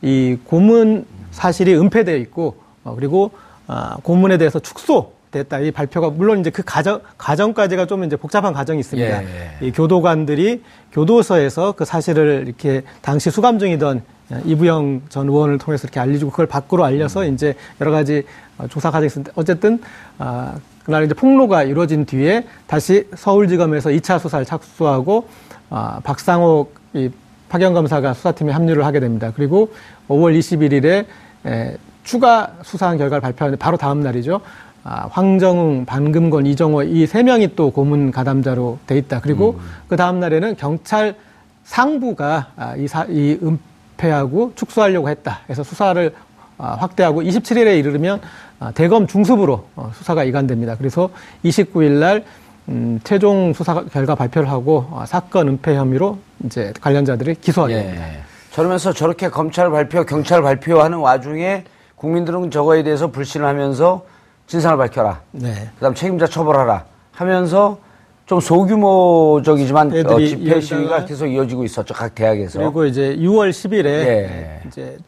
이 0.00 0.38
고문 0.44 1.04
사실이 1.30 1.76
은폐되어 1.76 2.16
있고 2.16 2.56
어, 2.84 2.94
그리고 2.94 3.32
아, 3.66 3.98
고문에 4.02 4.38
대해서 4.38 4.58
축소됐다 4.58 5.58
이 5.58 5.72
발표가 5.72 6.08
물론 6.08 6.40
이제 6.40 6.48
그 6.48 6.62
과정 6.64 7.02
과정까지가 7.18 7.84
좀 7.84 8.04
이제 8.04 8.16
복잡한 8.16 8.54
과정이 8.54 8.80
있습니다. 8.80 9.24
예, 9.24 9.50
이 9.60 9.72
교도관들이 9.72 10.62
교도소에서 10.90 11.72
그 11.72 11.84
사실을 11.84 12.44
이렇게 12.46 12.80
당시 13.02 13.30
수감 13.30 13.58
중이던 13.58 14.00
이부영 14.44 15.02
전 15.08 15.28
의원을 15.28 15.58
통해서 15.58 15.84
이렇게 15.84 16.00
알려주고 16.00 16.30
그걸 16.30 16.46
밖으로 16.46 16.84
알려서 16.84 17.24
음. 17.24 17.34
이제 17.34 17.54
여러 17.80 17.90
가지 17.90 18.22
어, 18.22 18.45
조사 18.70 18.90
과정이 18.90 19.06
있었는데 19.06 19.32
어쨌든 19.34 19.80
아, 20.18 20.54
그날 20.84 21.04
이제 21.04 21.14
폭로가 21.14 21.62
이루어진 21.64 22.06
뒤에 22.06 22.46
다시 22.66 23.08
서울지검에서 23.14 23.90
2차 23.90 24.18
수사를 24.18 24.44
착수하고 24.44 25.28
아, 25.70 26.00
박상옥 26.04 26.74
이 26.94 27.10
파견 27.48 27.74
검사가 27.74 28.14
수사팀에 28.14 28.52
합류를 28.52 28.84
하게 28.84 29.00
됩니다. 29.00 29.32
그리고 29.34 29.72
5월 30.08 30.38
21일에 30.38 31.06
에, 31.46 31.76
추가 32.04 32.54
수사한 32.62 32.98
결과를 32.98 33.20
발표하는데 33.20 33.58
바로 33.58 33.76
다음 33.76 34.00
날이죠. 34.00 34.40
아, 34.84 35.08
황정웅, 35.10 35.84
반금건, 35.84 36.46
이정호 36.46 36.84
이 36.84 37.06
세 37.06 37.22
명이 37.24 37.56
또 37.56 37.70
고문 37.72 38.12
가담자로 38.12 38.78
돼 38.86 38.96
있다. 38.98 39.20
그리고 39.20 39.58
그 39.88 39.96
다음 39.96 40.20
날에는 40.20 40.56
경찰 40.56 41.16
상부가 41.64 42.52
아, 42.56 42.76
이, 42.76 42.86
사, 42.86 43.04
이 43.08 43.38
은폐하고 43.42 44.52
축소하려고 44.54 45.08
했다. 45.08 45.40
그래서 45.46 45.62
수사를 45.64 46.14
아, 46.58 46.76
확대하고 46.80 47.22
27일에 47.22 47.78
이르면 47.78 48.20
아, 48.20 48.26
대검 48.74 49.06
중수부로 49.06 49.64
어, 49.76 49.90
수사가 49.94 50.24
이관됩니다. 50.24 50.76
그래서 50.76 51.10
29일 51.44 51.92
날 51.92 52.24
음, 52.68 53.00
최종 53.04 53.52
수사 53.52 53.84
결과 53.84 54.14
발표를 54.14 54.50
하고 54.50 54.86
아, 54.92 55.06
사건 55.06 55.48
은폐 55.48 55.76
혐의로 55.76 56.18
이제 56.44 56.72
관련자들을 56.80 57.34
기소하게 57.34 57.74
됩니다. 57.74 58.08
예. 58.08 58.18
저러면서 58.50 58.92
저렇게 58.92 59.28
검찰 59.28 59.70
발표, 59.70 60.04
경찰 60.04 60.42
발표하는 60.42 60.98
와중에 60.98 61.64
국민들은 61.96 62.50
저거에 62.50 62.82
대해서 62.82 63.10
불신을 63.10 63.46
하면서 63.46 64.04
진상을 64.46 64.76
밝혀라. 64.78 65.20
네. 65.32 65.68
그다음 65.74 65.94
책임자 65.94 66.26
처벌하라 66.26 66.84
하면서 67.12 67.78
좀 68.26 68.40
소규모적이지만 68.40 70.06
어, 70.06 70.18
집회 70.18 70.60
시위가 70.60 71.04
계속 71.04 71.26
이어지고 71.26 71.64
있었죠 71.64 71.94
각 71.94 72.14
대학에서. 72.14 72.58
그리고 72.58 72.84
이제 72.86 73.16
6월 73.16 73.50
10일에 73.50 73.86
예. 73.86 74.62
이제 74.66 74.98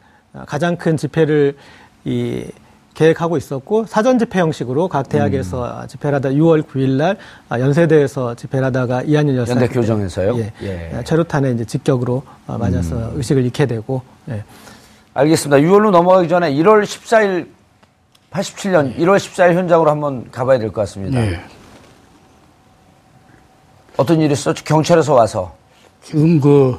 가장 0.45 0.77
큰 0.77 0.95
집회를 0.95 1.57
이 2.05 2.45
계획하고 2.99 3.37
있었고 3.37 3.85
사전 3.85 4.19
집회 4.19 4.39
형식으로 4.41 4.89
각 4.89 5.07
대학에서 5.07 5.83
음. 5.83 5.87
집회를 5.87 6.15
하다 6.15 6.29
6월 6.31 6.65
2일 6.65 6.97
날 6.97 7.15
아, 7.47 7.57
연세대에서 7.57 8.35
집회를 8.35 8.65
하다가 8.65 9.03
이한열 9.03 9.37
여사 9.37 9.53
연대 9.53 9.69
교정에서요? 9.69 10.37
예. 10.37 10.51
예. 10.63 11.01
최루탄에 11.05 11.51
이제 11.51 11.63
직격으로 11.63 12.23
어, 12.47 12.57
맞아서 12.57 12.95
음. 12.97 13.11
의식을 13.15 13.45
잃게 13.45 13.65
되고 13.65 14.01
예. 14.29 14.43
알겠습니다. 15.13 15.61
6월로 15.65 15.91
넘어가기 15.91 16.27
전에 16.27 16.51
1월 16.55 16.83
14일 16.83 17.47
87년 18.31 18.97
1월 18.97 19.15
14일 19.15 19.53
현장으로 19.53 19.89
한번 19.89 20.29
가봐야 20.29 20.59
될 20.59 20.67
것 20.73 20.81
같습니다. 20.81 21.21
네. 21.21 21.39
어떤 23.95 24.19
일이 24.19 24.33
있었죠? 24.33 24.61
경찰에서 24.65 25.13
와서. 25.13 25.55
지금 26.03 26.41
그 26.41 26.77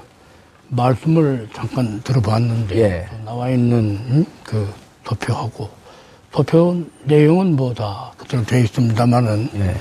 말씀을 0.69 1.49
잠깐 1.55 1.99
들어봤는데 2.03 2.77
예. 2.77 3.07
그 3.09 3.25
나와 3.25 3.49
있는 3.49 3.79
음? 4.11 4.27
그 4.45 4.69
도표하고 5.05 5.80
도표 6.33 6.85
내용은 7.05 7.57
뭐다 7.57 8.13
그대로 8.17 8.45
되어 8.45 8.61
있습니다만은 8.61 9.51
예. 9.55 9.77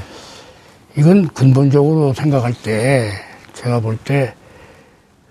이건 0.97 1.27
근본적으로 1.29 2.13
생각할 2.13 2.53
때 2.53 3.11
제가 3.53 3.79
볼 3.79 3.97
때 4.03 4.33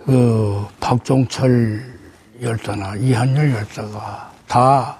그 0.04 0.64
박종철 0.80 1.82
열사나 2.40 2.96
이한열 2.96 3.52
열사가 3.52 4.32
다 4.46 4.98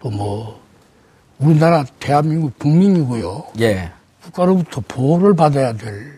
또 0.00 0.10
뭐 0.10 0.60
우리나라 1.38 1.84
대한민국 2.00 2.58
국민이고요. 2.58 3.44
예. 3.60 3.90
국가로부터 4.24 4.82
보호를 4.88 5.36
받아야 5.36 5.72
될 5.72 6.12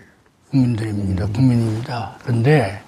국민들입니다. 0.51 1.27
국민입니다. 1.27 2.17
그런데 2.23 2.81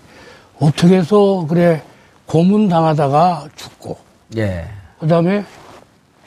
어떻게 0.58 0.96
해서 0.98 1.44
그래 1.48 1.82
고문 2.26 2.68
당하다가 2.68 3.48
죽고 3.56 3.98
예. 4.38 4.66
그다음에 5.00 5.44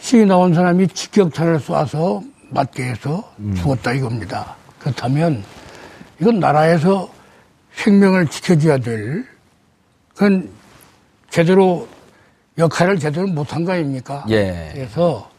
시위 0.03 0.25
나온 0.25 0.53
사람이 0.53 0.89
직격탄을 0.89 1.59
쏴서 1.59 2.29
맞게 2.49 2.83
해서 2.83 3.33
죽었다 3.55 3.93
이겁니다. 3.93 4.57
그렇다면 4.77 5.41
이건 6.19 6.41
나라에서 6.41 7.09
생명을 7.71 8.27
지켜줘야 8.27 8.79
될 8.79 9.25
그건 10.09 10.49
제대로 11.29 11.87
역할을 12.57 12.99
제대로 12.99 13.27
못한 13.27 13.63
거 13.63 13.71
아닙니까? 13.71 14.25
예. 14.29 14.71
그래서 14.73 15.31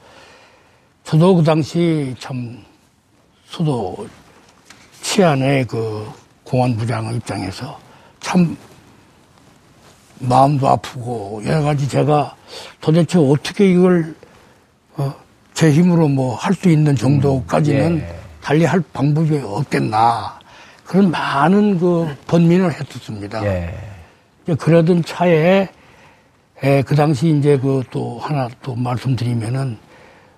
저도 1.05 1.37
그 1.37 1.43
당시 1.45 2.15
참 2.19 2.65
수도 3.45 4.09
치안의 5.03 5.67
그 5.67 6.11
공안부장 6.43 7.15
입장에서 7.15 7.79
참 8.19 8.57
마음도 10.21 10.67
아프고 10.69 11.43
여러 11.45 11.61
가지 11.61 11.87
제가 11.87 12.35
도대체 12.81 13.19
어떻게 13.19 13.71
이걸 13.71 14.15
어, 14.97 15.15
제 15.55 15.71
힘으로 15.71 16.09
뭐 16.09 16.35
할 16.37 16.55
수 16.55 16.69
있는 16.69 16.95
정도까지는 16.97 17.99
예. 17.99 18.15
달리 18.43 18.65
할 18.65 18.83
방법이 18.93 19.39
없겠나 19.39 20.39
그런 20.85 21.11
많은 21.11 21.79
그 21.79 22.15
번민을 22.27 22.73
했었습니다. 22.73 23.45
예. 23.45 23.75
그러던 24.59 25.03
차에 25.05 25.69
에, 26.63 26.83
그 26.83 26.95
당시 26.95 27.29
이제 27.31 27.59
그 27.59 27.83
또 27.91 28.19
하나 28.21 28.49
또 28.63 28.75
말씀드리면은 28.75 29.79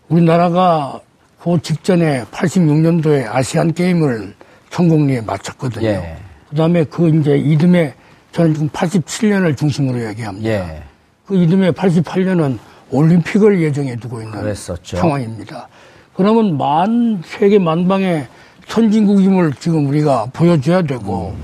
우리나라가 0.08 1.00
그 1.42 1.60
직전에 1.60 2.24
86년도에 2.30 3.26
아시안 3.28 3.72
게임을 3.74 4.34
성공리에 4.70 5.20
마쳤거든요. 5.22 5.86
예. 5.86 6.16
그다음에 6.50 6.84
그 6.84 7.08
이제 7.08 7.36
이듬해 7.36 7.94
저는 8.32 8.54
지금 8.54 8.68
87년을 8.70 9.56
중심으로 9.56 10.06
얘기합니다. 10.08 10.48
예. 10.48 10.82
그 11.26 11.36
이듬해 11.36 11.70
88년은 11.72 12.58
올림픽을 12.90 13.60
예정해 13.60 13.96
두고 13.96 14.20
있는 14.22 14.32
그랬었죠. 14.40 14.96
상황입니다. 14.96 15.68
그러면 16.14 16.56
만 16.56 17.22
세계 17.24 17.58
만방의 17.58 18.26
선진국임을 18.68 19.54
지금 19.54 19.86
우리가 19.88 20.26
보여줘야 20.32 20.82
되고 20.82 21.34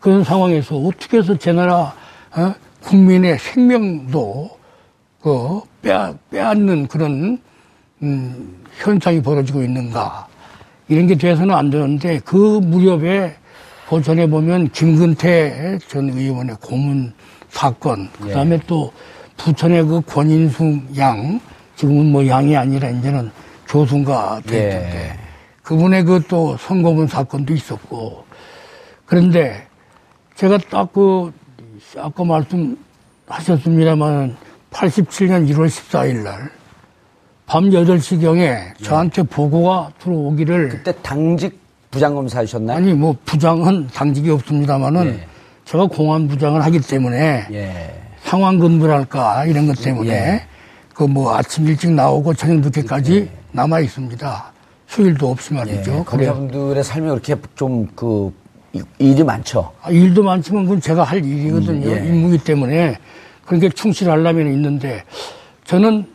그런 0.00 0.24
상황에서 0.24 0.76
어떻게 0.76 1.18
해서 1.18 1.36
제 1.36 1.52
나라 1.52 1.94
어? 2.36 2.54
국민의 2.82 3.38
생명도 3.38 4.50
그 5.20 5.60
빼앗, 5.82 6.16
빼앗는 6.30 6.86
그런 6.86 7.40
음, 8.02 8.64
현상이 8.78 9.22
벌어지고 9.22 9.62
있는가 9.62 10.28
이런 10.88 11.06
게 11.06 11.16
돼서는 11.16 11.54
안 11.54 11.70
되는데 11.70 12.20
그 12.24 12.36
무렵에 12.36 13.34
그 13.88 14.02
전에 14.02 14.28
보면 14.28 14.70
김근태 14.70 15.78
전 15.88 16.10
의원의 16.10 16.56
고문 16.60 17.12
사건 17.48 18.08
그다음에 18.20 18.60
또 18.66 18.92
부천의 19.36 19.84
그 19.86 20.00
권인숙 20.02 20.96
양 20.98 21.40
지금은 21.76 22.10
뭐 22.12 22.26
양이 22.26 22.56
아니라 22.56 22.88
이제는 22.90 23.30
교수가 23.68 24.42
됐는데 24.46 25.12
예. 25.12 25.18
그분의 25.62 26.04
그 26.04 26.20
또 26.28 26.56
선거문 26.58 27.06
사건도 27.08 27.52
있었고 27.54 28.24
그런데 29.04 29.66
제가 30.36 30.58
딱 30.70 30.92
그 30.92 31.32
아까 31.98 32.24
말씀하셨습니다만 32.24 34.36
87년 34.70 35.48
1월 35.50 35.66
14일 35.68 36.22
날 36.22 36.50
밤 37.46 37.70
8시경에 37.70 38.76
저한테 38.82 39.22
보고가 39.22 39.92
들어오기를 40.00 40.68
그때 40.68 40.92
당직 41.00 41.60
부장검사이셨나요? 41.92 42.76
아니 42.76 42.92
뭐 42.92 43.14
부장은 43.24 43.86
당직이 43.94 44.30
없습니다만은 44.30 45.06
예. 45.06 45.26
제가 45.64 45.86
공안 45.86 46.26
부장을 46.26 46.60
하기 46.64 46.80
때문에 46.80 47.46
예. 47.52 48.02
상황 48.26 48.58
근무랄까 48.58 49.46
이런 49.46 49.68
것 49.68 49.80
때문에 49.80 50.10
예. 50.10 50.46
그뭐 50.94 51.36
아침 51.36 51.66
일찍 51.68 51.92
나오고 51.92 52.34
저녁 52.34 52.60
늦게까지 52.60 53.30
남아 53.52 53.80
있습니다. 53.80 54.52
휴일도 54.88 55.30
없이 55.30 55.54
말이죠. 55.54 55.98
예. 56.00 56.04
검사분들의 56.04 56.82
삶이 56.82 57.08
그렇게 57.08 57.36
좀 57.54 57.86
그 57.94 58.32
일이 58.98 59.22
많죠. 59.22 59.72
아, 59.80 59.90
일도 59.90 60.22
많지만 60.22 60.64
그건 60.64 60.80
제가 60.80 61.04
할 61.04 61.24
일이거든요. 61.24 61.88
음, 61.88 61.90
예. 61.90 62.08
임무이기 62.08 62.44
때문에 62.44 62.98
그렇게 63.46 63.68
충실하려면 63.68 64.52
있는데 64.52 65.04
저는 65.64 66.06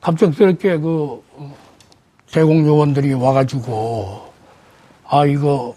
갑작스럽게 0.00 0.78
그 0.78 1.22
어, 1.34 1.54
대공 2.30 2.66
요원들이 2.66 3.14
와가지고 3.14 4.32
아 5.08 5.24
이거 5.26 5.74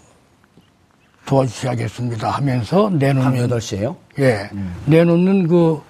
도와주셔야겠습니다 1.26 2.30
하면서 2.30 2.90
내놓는 2.90 3.22
밤 3.22 3.34
8시에요? 3.34 3.96
예 4.18 4.48
음. 4.52 4.74
내놓는 4.86 5.46
그 5.48 5.80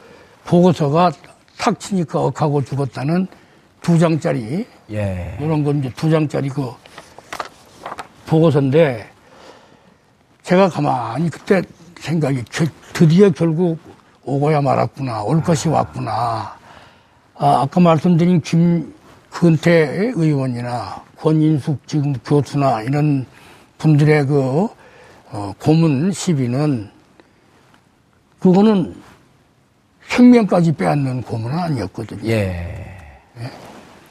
보고서가 0.45 1.13
탁 1.59 1.79
치니까 1.81 2.21
억하고 2.21 2.63
죽었다는 2.65 3.27
두 3.81 3.99
장짜리 3.99 4.67
예. 4.91 5.37
이런 5.41 5.63
건 5.65 5.79
이제 5.79 5.91
두 5.97 6.11
장짜리 6.11 6.49
그 6.49 6.71
보고서인데 8.27 9.09
제가 10.43 10.69
가만히 10.69 11.31
그때 11.31 11.63
생각이 12.01 12.43
겨- 12.51 12.67
드디어 12.93 13.31
결국 13.31 13.79
오고야 14.25 14.61
말았구나. 14.61 15.23
올 15.23 15.41
것이 15.43 15.69
왔구나. 15.69 16.57
아, 17.39 17.61
아까 17.63 17.81
말씀드린 17.81 18.41
김근태 18.41 20.13
의원이나 20.15 21.03
권인숙 21.19 21.87
지금 21.87 22.13
교수나 22.25 22.83
이런 22.83 23.27
분들의 23.79 24.27
그 24.27 24.69
어, 25.31 25.53
고문 25.61 26.11
시비는 26.13 26.91
그거는 28.47 28.95
생명까지 30.07 30.71
빼앗는 30.73 31.23
고문은 31.23 31.59
아니었거든요. 31.59 32.31
예. 32.31 32.85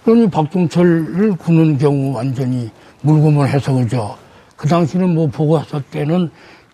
그러니 0.04 0.30
박종철을 0.30 1.38
구는 1.38 1.78
경우 1.78 2.14
완전히 2.14 2.70
물고문해서 3.02 3.74
그죠. 3.74 4.18
그 4.58 4.68
당시는 4.68 5.16
뭐 5.16 5.28
보고 5.28 5.54
왔을 5.54 5.82
때는 5.84 6.30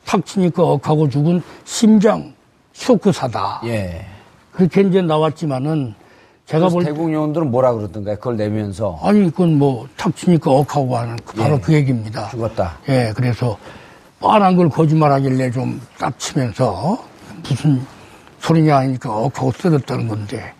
탁 0.06 0.26
치니까 0.26 0.64
억하고 0.64 1.08
죽은 1.08 1.44
심장 1.64 2.34
쇼크사다. 2.74 3.62
예. 3.66 4.06
그렇게 4.52 4.82
이제 4.82 5.04
나왔지만은 5.04 5.94
제가 6.48 6.68
볼 6.70 6.84
대국 6.84 7.14
요원들은 7.14 7.52
뭐라 7.52 7.74
그러던가요? 7.74 8.16
그걸 8.16 8.38
내면서 8.38 9.00
아니 9.04 9.26
그건 9.26 9.60
뭐 9.60 9.88
탁 9.98 10.16
치니까 10.16 10.50
억하고 10.50 10.98
하는 10.98 11.16
그 11.24 11.36
바로 11.36 11.56
예. 11.56 11.60
그 11.60 11.74
얘기입니다. 11.74 12.28
죽었다. 12.30 12.80
예, 12.90 13.14
그래서 13.16 13.56
뻔한 14.20 14.56
걸 14.56 14.68
거짓말하길래 14.68 15.52
좀딱 15.52 16.18
치면서 16.18 17.11
무슨 17.48 17.82
소리냐 18.40 18.78
하니까 18.78 19.10
억하고 19.16 19.52
쓰러졌다는 19.52 20.08
건데 20.08 20.54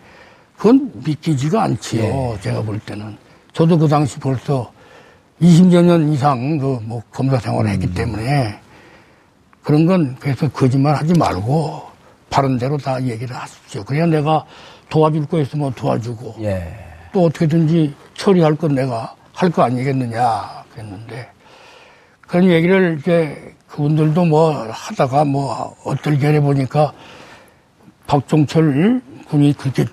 그건 0.56 0.90
믿기지가 1.04 1.62
않지요. 1.62 2.02
예. 2.36 2.40
제가 2.40 2.62
볼 2.62 2.78
때는 2.78 3.16
저도 3.52 3.76
그 3.78 3.88
당시 3.88 4.18
벌써 4.20 4.72
20여 5.40 5.82
년 5.84 6.12
이상 6.12 6.58
그 6.58 6.78
뭐 6.82 7.02
검사 7.10 7.38
생활을 7.38 7.70
음. 7.70 7.72
했기 7.74 7.92
때문에 7.94 8.58
그런 9.62 9.86
건 9.86 10.16
그래서 10.20 10.48
거짓말 10.48 10.94
하지 10.94 11.14
말고 11.18 11.82
바른 12.30 12.58
대로 12.58 12.76
다 12.78 13.02
얘기를 13.02 13.34
하십시오. 13.34 13.84
그래야 13.84 14.06
내가 14.06 14.44
도와줄 14.88 15.26
거 15.26 15.40
있으면 15.40 15.72
도와주고 15.74 16.36
예. 16.42 16.76
또 17.12 17.24
어떻게든지 17.24 17.94
처리할 18.14 18.54
건 18.56 18.74
내가 18.74 19.14
할 19.34 19.50
거 19.50 19.62
아니겠느냐 19.62 20.64
그랬는데 20.72 21.28
그런 22.20 22.48
얘기를 22.50 22.98
이제 23.00 23.54
그분들도 23.72 24.26
뭐 24.26 24.52
하다가 24.70 25.24
뭐 25.24 25.74
어떨결에 25.84 26.40
보니까 26.40 26.92
박종철 28.06 29.00
군이 29.28 29.54
그렇게 29.54 29.86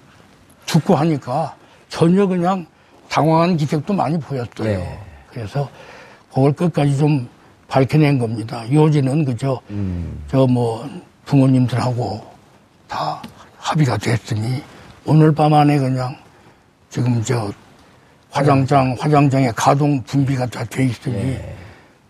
죽고 0.65 0.95
하니까 0.95 1.55
전혀 1.87 2.27
그냥 2.27 2.65
당황한 3.09 3.55
기색도 3.55 3.93
많이 3.93 4.19
보였어요. 4.19 4.69
예. 4.69 4.99
그래서 5.31 5.69
그걸 6.29 6.51
끝까지 6.53 6.97
좀 6.97 7.27
밝혀낸 7.69 8.19
겁니다. 8.19 8.63
요지는 8.71 9.23
그저 9.23 9.61
저뭐 10.27 10.89
부모님들하고 11.25 12.21
다 12.87 13.21
합의가 13.59 13.97
됐으니 13.97 14.61
오늘 15.05 15.33
밤 15.33 15.53
안에 15.53 15.79
그냥 15.79 16.15
지금 16.89 17.23
저 17.23 17.51
화장장, 18.31 18.95
화장장에 18.99 19.51
가동 19.55 20.03
준비가 20.03 20.45
다 20.47 20.63
돼 20.65 20.85
있으니 20.85 21.37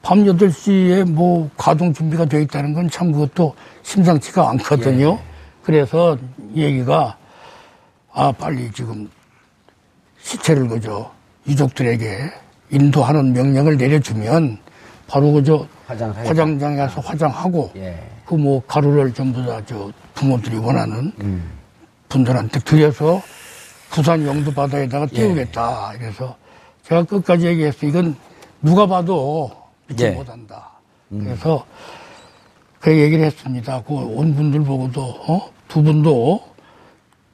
밤 0.09 0.23
8시에 0.23 1.07
뭐 1.07 1.47
가동 1.55 1.93
준비가 1.93 2.25
돼 2.25 2.41
있다는 2.41 2.73
건 2.73 2.89
참 2.89 3.11
그것도 3.11 3.53
심상치가 3.83 4.49
않거든요. 4.49 5.19
그래서 5.61 6.17
얘기가 6.55 7.15
아, 8.11 8.31
빨리 8.31 8.71
지금 8.71 9.07
시체를 10.19 10.67
그저 10.67 11.11
유족들에게 11.47 12.31
인도하는 12.71 13.33
명령을 13.33 13.77
내려주면 13.77 14.57
바로 15.05 15.31
그저 15.31 15.67
화장을 15.85 16.15
하겠다. 16.15 16.29
화장장에 16.31 16.75
가서 16.77 17.01
화장하고 17.01 17.71
예. 17.75 18.03
그뭐 18.25 18.63
가루를 18.65 19.13
전부 19.13 19.45
다 19.45 19.61
저 19.67 19.91
부모들이 20.15 20.57
원하는 20.57 21.13
음. 21.21 21.51
분들한테 22.09 22.61
드려서 22.61 23.21
부산 23.91 24.25
영도 24.25 24.51
바다에다가 24.55 25.05
예. 25.13 25.15
띄우겠다. 25.17 25.93
그래서 25.99 26.35
제가 26.81 27.03
끝까지 27.03 27.45
얘기했어. 27.45 27.85
이건 27.85 28.15
누가 28.63 28.87
봐도 28.87 29.58
믿지 29.89 30.05
예. 30.05 30.11
못한다. 30.11 30.69
그래서 31.09 31.65
그 32.79 32.95
얘기를 32.97 33.25
했습니다. 33.25 33.81
그 33.83 33.93
온 33.93 34.35
분들 34.35 34.61
보고도 34.61 35.01
어? 35.01 35.51
두 35.67 35.81
분도 35.83 36.41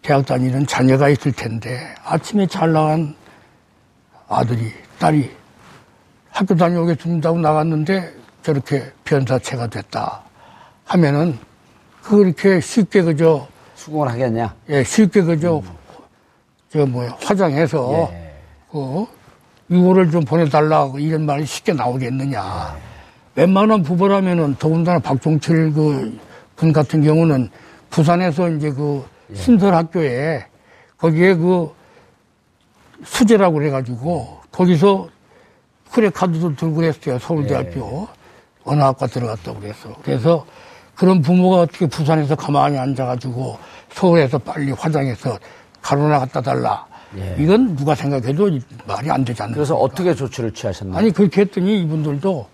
대학 0.01 0.25
다니는 0.25 0.65
자녀가 0.67 1.09
있을 1.09 1.31
텐데 1.31 1.93
아침에 2.03 2.47
잘 2.47 2.71
나간 2.71 3.15
아들이 4.27 4.71
딸이 4.99 5.29
학교 6.29 6.55
다녀오겠습니다 6.55 7.29
하고 7.29 7.39
나갔는데 7.39 8.13
저렇게 8.43 8.91
변사체가 9.03 9.67
됐다 9.67 10.21
하면은 10.85 11.37
그렇게 12.01 12.59
쉽게 12.61 13.01
그저 13.01 13.47
수긍을 13.75 14.09
하겠냐? 14.09 14.53
예, 14.69 14.83
쉽게 14.83 15.21
그저 15.21 15.61
저 16.71 16.85
뭐야 16.85 17.17
화장해서 17.21 18.09
예. 18.11 18.35
그 18.71 19.05
유고를 19.69 20.11
좀 20.11 20.23
보내달라고 20.23 20.99
이런 20.99 21.25
말이 21.25 21.45
쉽게 21.45 21.73
나오겠느냐. 21.73 22.75
웬만한 23.35 23.83
부부라면은 23.83 24.55
더군다나 24.59 24.99
박종철 24.99 25.71
그 25.73 26.17
분 26.55 26.71
같은 26.71 27.03
경우는 27.03 27.49
부산에서 27.89 28.49
이제 28.49 28.71
그 28.71 29.05
신설학교에 29.33 30.45
거기에 30.97 31.35
그 31.35 31.73
수재라고 33.03 33.55
그래가지고 33.55 34.39
거기서 34.51 35.09
크레 35.91 36.09
카드도 36.09 36.55
들고 36.55 36.75
그랬어요. 36.75 37.19
서울대학교 37.19 38.07
언어학과 38.63 39.07
들어갔다고 39.07 39.59
그래서. 39.59 39.95
그래서 40.03 40.45
그런 40.95 41.21
부모가 41.21 41.61
어떻게 41.61 41.87
부산에서 41.87 42.35
가만히 42.35 42.77
앉아가지고 42.77 43.57
서울에서 43.91 44.37
빨리 44.39 44.71
화장해서 44.71 45.37
가로나 45.81 46.19
갖다 46.19 46.41
달라. 46.41 46.85
예. 47.17 47.35
이건 47.39 47.75
누가 47.75 47.95
생각해도 47.95 48.49
말이 48.87 49.09
안 49.09 49.23
되지 49.23 49.41
않나. 49.43 49.53
그래서 49.53 49.75
어떻게 49.75 50.13
조치를 50.13 50.53
취하셨나요? 50.53 50.97
아니 50.97 51.11
그렇게 51.11 51.41
했더니 51.41 51.81
이분들도 51.81 52.47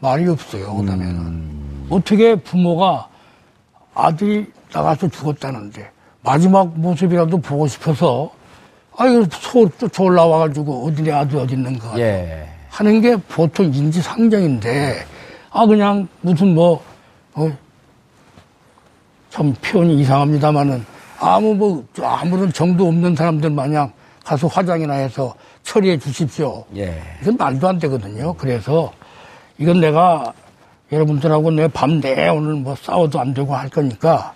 말이 0.00 0.28
없어요. 0.28 0.74
그다음에는 0.74 1.16
음. 1.16 1.86
어떻게 1.90 2.34
부모가 2.36 3.08
아들이 3.94 4.46
나가서 4.72 5.08
죽었다는데 5.08 5.90
마지막 6.22 6.78
모습이라도 6.78 7.38
보고 7.38 7.66
싶어서 7.66 8.30
아유 8.96 9.26
서울 9.30 9.70
쫓아 9.78 10.02
올라와가지고 10.02 10.86
어디 10.86 11.02
내 11.02 11.12
아들 11.12 11.38
어디 11.38 11.54
있는가 11.54 11.98
예. 11.98 12.48
하는 12.68 13.00
게 13.00 13.16
보통 13.16 13.66
인지 13.66 14.02
상정인데 14.02 15.04
아 15.50 15.66
그냥 15.66 16.08
무슨 16.20 16.54
뭐 16.54 16.82
어, 17.34 17.50
참 19.30 19.54
표현이 19.62 20.00
이상합니다만은 20.00 20.84
아무 21.20 21.54
뭐 21.54 21.84
아무런 22.00 22.52
정도 22.52 22.86
없는 22.88 23.16
사람들 23.16 23.50
마냥 23.50 23.92
가서 24.24 24.46
화장이나 24.48 24.94
해서 24.94 25.34
처리해 25.62 25.98
주십시오. 25.98 26.64
예. 26.76 27.00
이건 27.22 27.36
말도 27.36 27.68
안 27.68 27.78
되거든요. 27.78 28.32
그래서 28.34 28.92
이건 29.58 29.80
내가 29.80 30.32
여러분들하고 30.90 31.50
내 31.50 31.68
밤내 31.68 32.28
오늘 32.28 32.54
뭐 32.54 32.74
싸워도 32.74 33.20
안 33.20 33.34
되고 33.34 33.54
할 33.54 33.68
거니까 33.68 34.32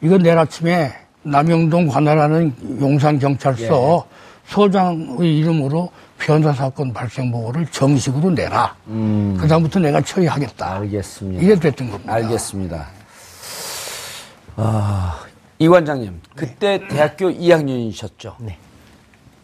이건 0.00 0.22
내일 0.22 0.38
아침에 0.38 0.92
남영동 1.22 1.88
관할하는 1.88 2.54
용산경찰서 2.80 4.06
소장의 4.46 5.38
이름으로 5.38 5.90
변사 6.18 6.52
사건 6.52 6.92
발생 6.92 7.30
보고를 7.30 7.66
정식으로 7.66 8.30
내라. 8.30 8.74
음. 8.88 9.36
그다음부터 9.40 9.80
내가 9.80 10.00
처리하겠다. 10.00 10.74
알겠습니다. 10.76 11.42
이게 11.42 11.54
됐던 11.56 11.90
겁니다. 11.90 12.12
알겠습니다. 12.12 12.88
아, 14.56 15.20
이 15.58 15.68
관장님, 15.68 16.20
그때 16.36 16.86
대학교 16.88 17.30
2학년이셨죠? 17.30 18.34
네. 18.40 18.58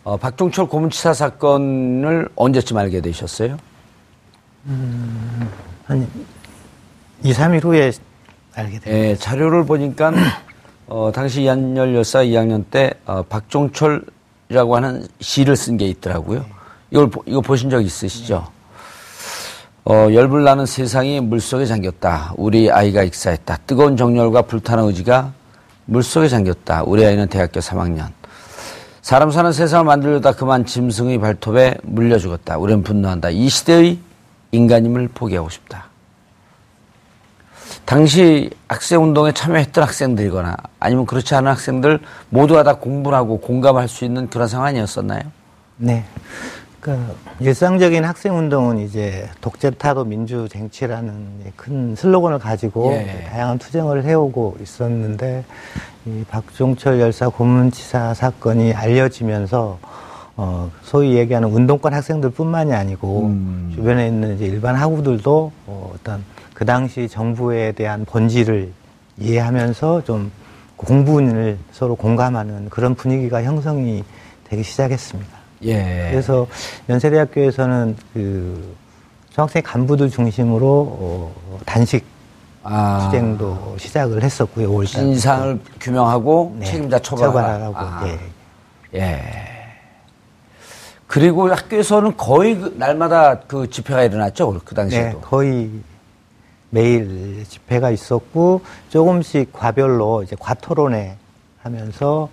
어, 0.09 0.17
박종철 0.17 0.69
고문치사 0.69 1.13
사건을 1.13 2.31
언제쯤 2.35 2.79
알게 2.79 3.03
되셨어요? 3.03 3.59
한 5.85 6.09
2, 7.23 7.31
3일 7.31 7.63
후에 7.63 7.93
알게 8.55 8.79
됐어요. 8.79 8.95
예, 8.95 9.17
자료를 9.17 9.67
보니까 9.67 10.11
어, 10.89 11.11
당시 11.15 11.43
16살 11.43 12.27
2학년 12.31 12.65
때 12.71 12.91
어, 13.05 13.23
박종철이라고 13.23 14.77
하는 14.77 15.07
시를 15.21 15.55
쓴 15.57 15.77
게 15.77 15.87
있더라고요. 15.89 16.43
이걸 16.91 17.11
보- 17.11 17.23
이거 17.27 17.43
보신 17.43 17.69
적 17.69 17.83
있으시죠? 17.83 18.49
어, 19.85 19.93
열불 20.11 20.43
나는 20.43 20.65
세상이 20.65 21.21
물속에 21.21 21.67
잠겼다. 21.67 22.33
우리 22.39 22.71
아이가 22.71 23.03
익사했다. 23.03 23.59
뜨거운 23.67 23.95
정열과 23.99 24.41
불타는 24.43 24.85
의지가 24.85 25.35
물속에 25.85 26.29
잠겼다. 26.29 26.85
우리 26.85 27.05
아이는 27.05 27.29
대학교 27.29 27.61
3학년. 27.61 28.18
사람 29.09 29.31
사는 29.31 29.51
세상을 29.53 29.87
만들려다 29.87 30.33
그만 30.33 30.67
짐승의 30.67 31.19
발톱에 31.19 31.79
물려 31.83 32.19
죽었다. 32.19 32.59
우리는 32.59 32.83
분노한다. 32.83 33.31
이 33.31 33.49
시대의 33.49 33.99
인간임을 34.53 35.09
포기하고 35.15 35.49
싶다. 35.49 35.87
당시 37.87 38.51
학생운동에 38.69 39.33
참여했던 39.33 39.83
학생들이거나 39.83 40.55
아니면 40.79 41.07
그렇지 41.07 41.35
않은 41.37 41.51
학생들 41.51 42.01
모두가 42.29 42.65
다 42.65 42.75
공부를 42.75 43.17
하고 43.17 43.41
공감할 43.41 43.89
수 43.89 44.05
있는 44.05 44.29
그런 44.29 44.47
상황 44.47 44.67
아니었었나요? 44.67 45.23
네. 45.79 46.05
그러니까 46.89 47.15
일상적인 47.41 48.03
학생 48.05 48.39
운동은 48.39 48.79
이제 48.79 49.29
독재 49.43 49.73
타도 49.73 50.05
민주 50.05 50.49
쟁취라는 50.49 51.53
큰 51.55 51.95
슬로건을 51.95 52.39
가지고 52.39 52.93
예. 52.93 53.27
다양한 53.31 53.59
투쟁을 53.59 54.05
해오고 54.05 54.57
있었는데 54.63 55.45
이 56.07 56.25
박종철 56.31 56.99
열사 56.99 57.29
고문치사 57.29 58.15
사건이 58.15 58.73
알려지면서 58.73 59.79
어 60.39 60.71
소위 60.83 61.17
얘기하는 61.17 61.49
운동권 61.51 61.93
학생들뿐만이 61.93 62.73
아니고 62.73 63.27
음. 63.27 63.73
주변에 63.75 64.07
있는 64.07 64.37
이제 64.37 64.47
일반 64.47 64.75
학우들도 64.75 65.53
어, 65.67 65.93
어떤 65.95 66.25
그 66.55 66.65
당시 66.65 67.09
정부에 67.09 67.73
대한 67.73 68.07
본질을 68.07 68.73
이해하면서 69.19 70.05
좀 70.05 70.31
공분을 70.77 71.59
서로 71.73 71.97
공감하는 71.97 72.71
그런 72.71 72.95
분위기가 72.95 73.43
형성이 73.43 74.05
되기 74.45 74.63
시작했습니다. 74.63 75.38
예. 75.63 76.09
그래서 76.11 76.47
연세대학교에서는 76.89 77.97
그 78.15 78.77
중학생 79.31 79.63
간부들 79.63 80.11
중심으로 80.11 80.67
어, 80.67 81.59
단식 81.65 82.05
아. 82.63 83.05
투쟁도 83.05 83.77
시작을 83.79 84.23
했었고요. 84.23 84.71
5월 84.71 84.93
달. 84.93 85.05
진상을 85.05 85.61
규명하고 85.81 86.57
네. 86.59 86.67
책임자 86.67 86.99
처벌하라. 86.99 87.33
처벌하라 87.33 87.69
고. 87.69 87.77
아. 87.77 88.03
예. 88.07 88.99
예. 89.01 89.49
그리고 91.07 91.51
학교에서는 91.51 92.17
거의 92.17 92.57
그 92.59 92.75
날마다 92.77 93.41
그 93.41 93.69
집회가 93.71 94.03
일어났죠. 94.03 94.61
그 94.65 94.75
네, 94.75 94.77
당시에도. 94.77 95.21
거의 95.21 95.71
매일 96.71 97.45
집회가 97.49 97.91
있었고 97.91 98.61
조금씩 98.91 99.53
과별로 99.53 100.23
이제 100.23 100.37
과토론회 100.39 101.17
하면서 101.63 102.29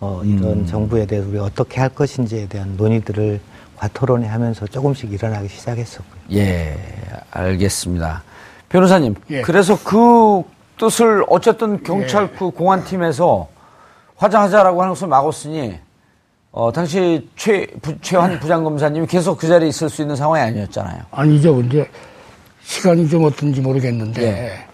어, 0.00 0.22
이런 0.24 0.60
음. 0.60 0.66
정부에 0.66 1.06
대해서 1.06 1.28
우리 1.28 1.38
어떻게 1.38 1.80
할 1.80 1.90
것인지에 1.90 2.46
대한 2.48 2.76
논의들을 2.76 3.40
과토론회 3.76 4.26
하면서 4.26 4.66
조금씩 4.66 5.12
일어나기 5.12 5.48
시작했었고요. 5.48 6.20
예, 6.32 6.76
알겠습니다. 7.30 8.22
변호사님, 8.68 9.14
예. 9.30 9.42
그래서 9.42 9.78
그 9.82 10.42
뜻을 10.78 11.24
어쨌든 11.28 11.82
경찰 11.82 12.32
그 12.34 12.50
공안팀에서 12.50 13.48
화장하자라고 14.16 14.80
하는 14.80 14.94
것을 14.94 15.08
막았으니, 15.08 15.78
어, 16.52 16.72
당시 16.72 17.28
최, 17.36 17.66
부, 17.82 17.98
최환 18.00 18.40
부장검사님이 18.40 19.06
계속 19.06 19.38
그 19.38 19.46
자리에 19.46 19.68
있을 19.68 19.88
수 19.88 20.02
있는 20.02 20.16
상황이 20.16 20.42
아니었잖아요. 20.42 21.02
아니죠. 21.10 21.56
근데 21.56 21.88
시간이 22.62 23.08
좀 23.08 23.24
어떤지 23.24 23.60
모르겠는데 23.60 24.22
예. 24.22 24.69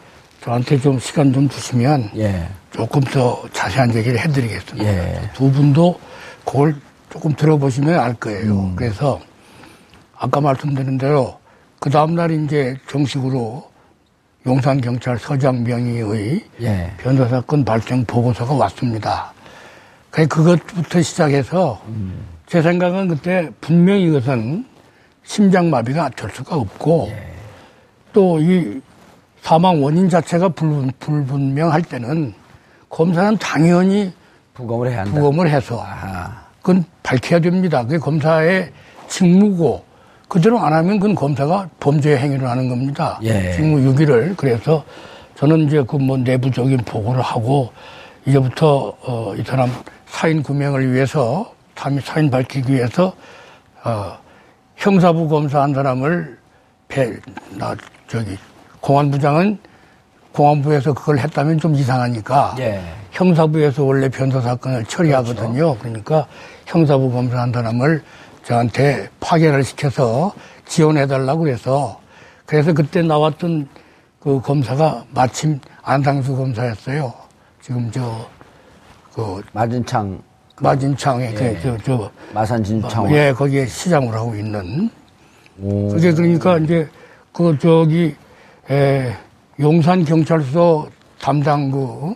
저한테 0.46 0.78
좀 0.78 0.96
시간 1.00 1.32
좀 1.32 1.48
주시면 1.48 2.12
예. 2.18 2.48
조금 2.70 3.00
더 3.00 3.42
자세한 3.52 3.92
얘기를 3.96 4.16
해드리겠습니다. 4.16 4.88
예. 4.88 5.30
두 5.34 5.50
분도 5.50 5.98
그걸 6.44 6.76
조금 7.10 7.34
들어보시면 7.34 7.98
알 7.98 8.14
거예요. 8.14 8.52
음. 8.52 8.76
그래서 8.76 9.20
아까 10.16 10.40
말씀드린 10.40 10.98
대로 10.98 11.40
그 11.80 11.90
다음날 11.90 12.30
이제 12.30 12.76
정식으로 12.88 13.68
용산경찰서장 14.46 15.64
명의의 15.64 16.44
예. 16.60 16.92
변호사건 16.98 17.64
발생 17.64 18.04
보고서가 18.04 18.54
왔습니다. 18.54 19.32
그 20.10 20.28
그것부터 20.28 21.02
시작해서 21.02 21.82
제 22.46 22.62
생각은 22.62 23.08
그때 23.08 23.50
분명히 23.60 24.04
이것은 24.04 24.64
심장마비가 25.24 26.08
될 26.10 26.30
수가 26.30 26.54
없고 26.54 27.10
또 28.12 28.38
이 28.38 28.80
사망 29.46 29.80
원인 29.80 30.08
자체가 30.08 30.48
불분, 30.48 30.90
불분명할 30.98 31.80
때는 31.82 32.34
검사는 32.88 33.38
당연히 33.38 34.12
부검을 34.54 34.90
해야 34.90 35.02
한다. 35.02 35.12
부검을 35.12 35.48
해서. 35.48 35.86
그건 36.60 36.84
밝혀야 37.04 37.38
됩니다. 37.38 37.84
그게 37.84 37.96
검사의 37.96 38.72
직무고 39.06 39.84
그대로 40.26 40.58
안 40.58 40.72
하면 40.72 40.98
그건 40.98 41.14
검사가 41.14 41.68
범죄 41.78 42.16
행위를 42.16 42.48
하는 42.48 42.68
겁니다. 42.68 43.20
예. 43.22 43.52
직무 43.52 43.80
유기를 43.82 44.34
그래서 44.36 44.82
저는 45.36 45.68
이제 45.68 45.80
그 45.84 45.96
뭐 45.96 46.16
내부적인 46.16 46.78
보고를 46.78 47.22
하고 47.22 47.70
이제부터 48.26 48.96
어, 49.04 49.32
이 49.36 49.44
사람 49.44 49.70
사인 50.06 50.42
구명을 50.42 50.92
위해서 50.92 51.52
사인 51.76 52.00
사인 52.00 52.30
밝히기 52.32 52.72
위해서 52.74 53.12
어, 53.84 54.18
형사부 54.74 55.28
검사 55.28 55.62
한 55.62 55.72
사람을 55.72 56.36
배, 56.88 57.12
나 57.52 57.76
저기 58.08 58.36
공안부장은 58.86 59.58
공안부에서 60.32 60.92
그걸 60.92 61.18
했다면 61.18 61.58
좀 61.58 61.74
이상하니까 61.74 62.54
예. 62.60 62.80
형사부에서 63.10 63.82
원래 63.82 64.08
변호 64.08 64.40
사건을 64.40 64.84
처리하거든요. 64.84 65.76
그러니까 65.78 66.26
형사부 66.66 67.10
검사 67.10 67.40
한 67.40 67.52
사람을 67.52 68.02
저한테 68.44 69.08
파견을 69.18 69.64
시켜서 69.64 70.32
지원해달라고 70.66 71.40
그래서 71.40 71.98
그래서 72.44 72.72
그때 72.72 73.02
나왔던 73.02 73.68
그 74.20 74.40
검사가 74.40 75.04
마침 75.10 75.58
안상수 75.82 76.36
검사였어요. 76.36 77.12
지금 77.60 77.90
저, 77.90 78.28
그, 79.12 79.42
마진창, 79.52 80.20
마진창에, 80.60 81.30
예. 81.30 81.34
그, 81.34 81.60
저, 81.60 81.78
저, 81.78 82.10
마산 82.32 82.62
진창. 82.62 83.10
예, 83.12 83.32
거기에 83.32 83.66
시장을 83.66 84.14
하고 84.14 84.36
있는. 84.36 84.88
오. 85.60 85.88
그게 85.88 86.12
그러니까 86.12 86.58
이제 86.58 86.88
그 87.32 87.58
저기 87.58 88.14
에, 88.70 89.12
용산 89.60 90.04
경찰서 90.04 90.88
담당 91.20 91.70
그 91.70 92.14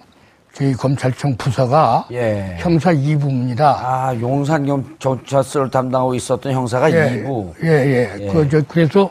저희 0.53 0.73
검찰청 0.73 1.37
부서가 1.37 2.07
예. 2.13 2.57
형사 2.59 2.93
2부입니다. 2.93 3.61
아, 3.61 4.15
용산 4.21 4.67
경- 4.67 4.97
경찰서를 4.99 5.71
담당하고 5.71 6.15
있었던 6.17 6.53
형사가 6.53 6.91
예, 6.91 7.23
2부. 7.23 7.55
예, 7.63 7.69
예. 7.69 8.17
예. 8.21 8.27
그, 8.33 8.49
저, 8.49 8.61
그래서, 8.67 9.09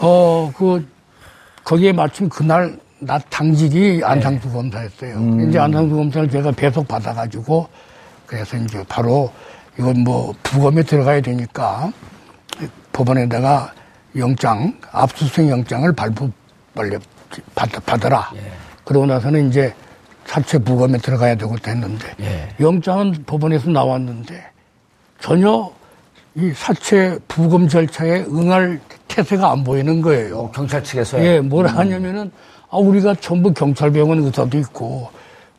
어, 0.00 0.50
그, 0.56 0.84
거기에 1.62 1.92
마침 1.92 2.28
그날 2.28 2.76
낮 2.98 3.22
당직이 3.30 4.00
안상수 4.02 4.50
검사였어요. 4.50 5.14
음. 5.18 5.48
이제 5.48 5.58
안상수 5.60 5.94
검사를 5.94 6.28
제가 6.28 6.50
배속 6.50 6.88
받아가지고, 6.88 7.68
그래서 8.26 8.56
이제 8.56 8.82
바로 8.88 9.30
이건 9.78 10.00
뭐 10.02 10.34
부검에 10.42 10.82
들어가야 10.82 11.20
되니까 11.20 11.92
법원에다가 12.92 13.72
영장, 14.16 14.74
압수수색 14.92 15.48
영장을 15.48 15.92
발부, 15.92 16.30
빨리 16.74 16.96
받, 17.54 17.70
받아라. 17.84 18.30
예. 18.36 18.52
그러고 18.84 19.06
나서는 19.06 19.48
이제 19.48 19.74
사체 20.24 20.58
부검에 20.58 20.98
들어가야 20.98 21.34
되고 21.34 21.54
했는데, 21.66 22.14
예. 22.20 22.48
영장은 22.60 23.24
법원에서 23.26 23.70
나왔는데, 23.70 24.42
전혀 25.20 25.70
이 26.34 26.52
사체 26.54 27.18
부검 27.26 27.68
절차에 27.68 28.24
응할 28.30 28.80
태세가 29.08 29.50
안 29.50 29.64
보이는 29.64 30.00
거예요. 30.00 30.38
어, 30.38 30.50
경찰 30.52 30.82
측에서요? 30.84 31.24
예, 31.24 31.40
뭐라 31.40 31.72
하냐면은, 31.72 32.30
아, 32.70 32.76
우리가 32.76 33.14
전부 33.16 33.52
경찰병원 33.52 34.22
의사도 34.22 34.58
있고, 34.58 35.10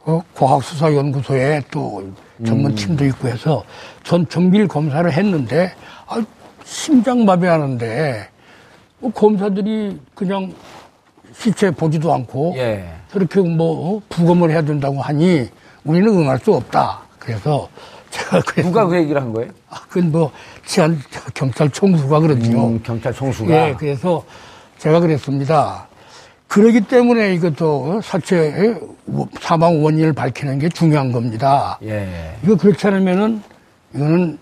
어, 0.06 0.22
과학수사연구소에 0.36 1.64
또 1.72 2.12
전문팀도 2.46 3.06
있고 3.06 3.28
해서 3.28 3.64
전 4.04 4.28
정밀 4.30 4.68
검사를 4.68 5.12
했는데, 5.12 5.74
아, 6.08 6.24
심장마비 6.64 7.46
하는데, 7.46 8.30
뭐 8.30 8.39
검사들이 9.14 10.00
그냥 10.16 10.54
시체 11.34 11.72
보지도 11.72 12.14
않고, 12.14 12.54
예. 12.58 12.86
그렇게 13.12 13.40
뭐 13.42 13.98
어, 13.98 14.02
부검을 14.10 14.52
해야 14.52 14.62
된다고 14.62 15.02
하니 15.02 15.48
우리는 15.84 16.08
응할 16.08 16.40
수 16.40 16.54
없다. 16.54 17.02
그래서 17.18 17.70
제가 18.10 18.42
누가 18.64 18.86
그 18.86 18.98
얘기를 18.98 19.22
한 19.22 19.32
거예요? 19.34 19.52
아, 19.70 19.82
그건 19.88 20.12
뭐 20.12 20.32
치안 20.66 21.00
경찰 21.34 21.70
총수가 21.70 22.20
그러죠. 22.20 22.68
음, 22.68 22.82
경찰 22.84 23.14
총수가. 23.14 23.70
예, 23.70 23.76
그래서 23.78 24.24
제가 24.80 25.00
그랬습니다. 25.00 25.88
그러기 26.48 26.82
때문에 26.82 27.36
이것도 27.36 28.02
사체 28.02 28.76
사망 29.40 29.84
원인을 29.84 30.14
밝히는 30.14 30.58
게 30.58 30.70
중요한 30.70 31.12
겁니다. 31.12 31.78
예. 31.84 32.36
이거 32.44 32.56
그렇지 32.56 32.88
않으면은 32.88 33.44
이거는 33.94 34.40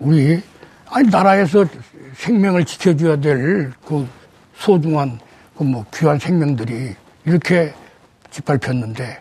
우리 0.00 0.40
아니 0.90 1.08
나라에서 1.08 1.64
생명을 2.16 2.64
지켜줘야 2.64 3.16
될 3.16 3.72
그 3.86 4.06
소중한 4.56 5.18
그 5.56 5.64
뭐 5.64 5.84
귀한 5.94 6.18
생명들이 6.18 6.94
이렇게 7.24 7.72
짓밟혔는데 8.30 9.18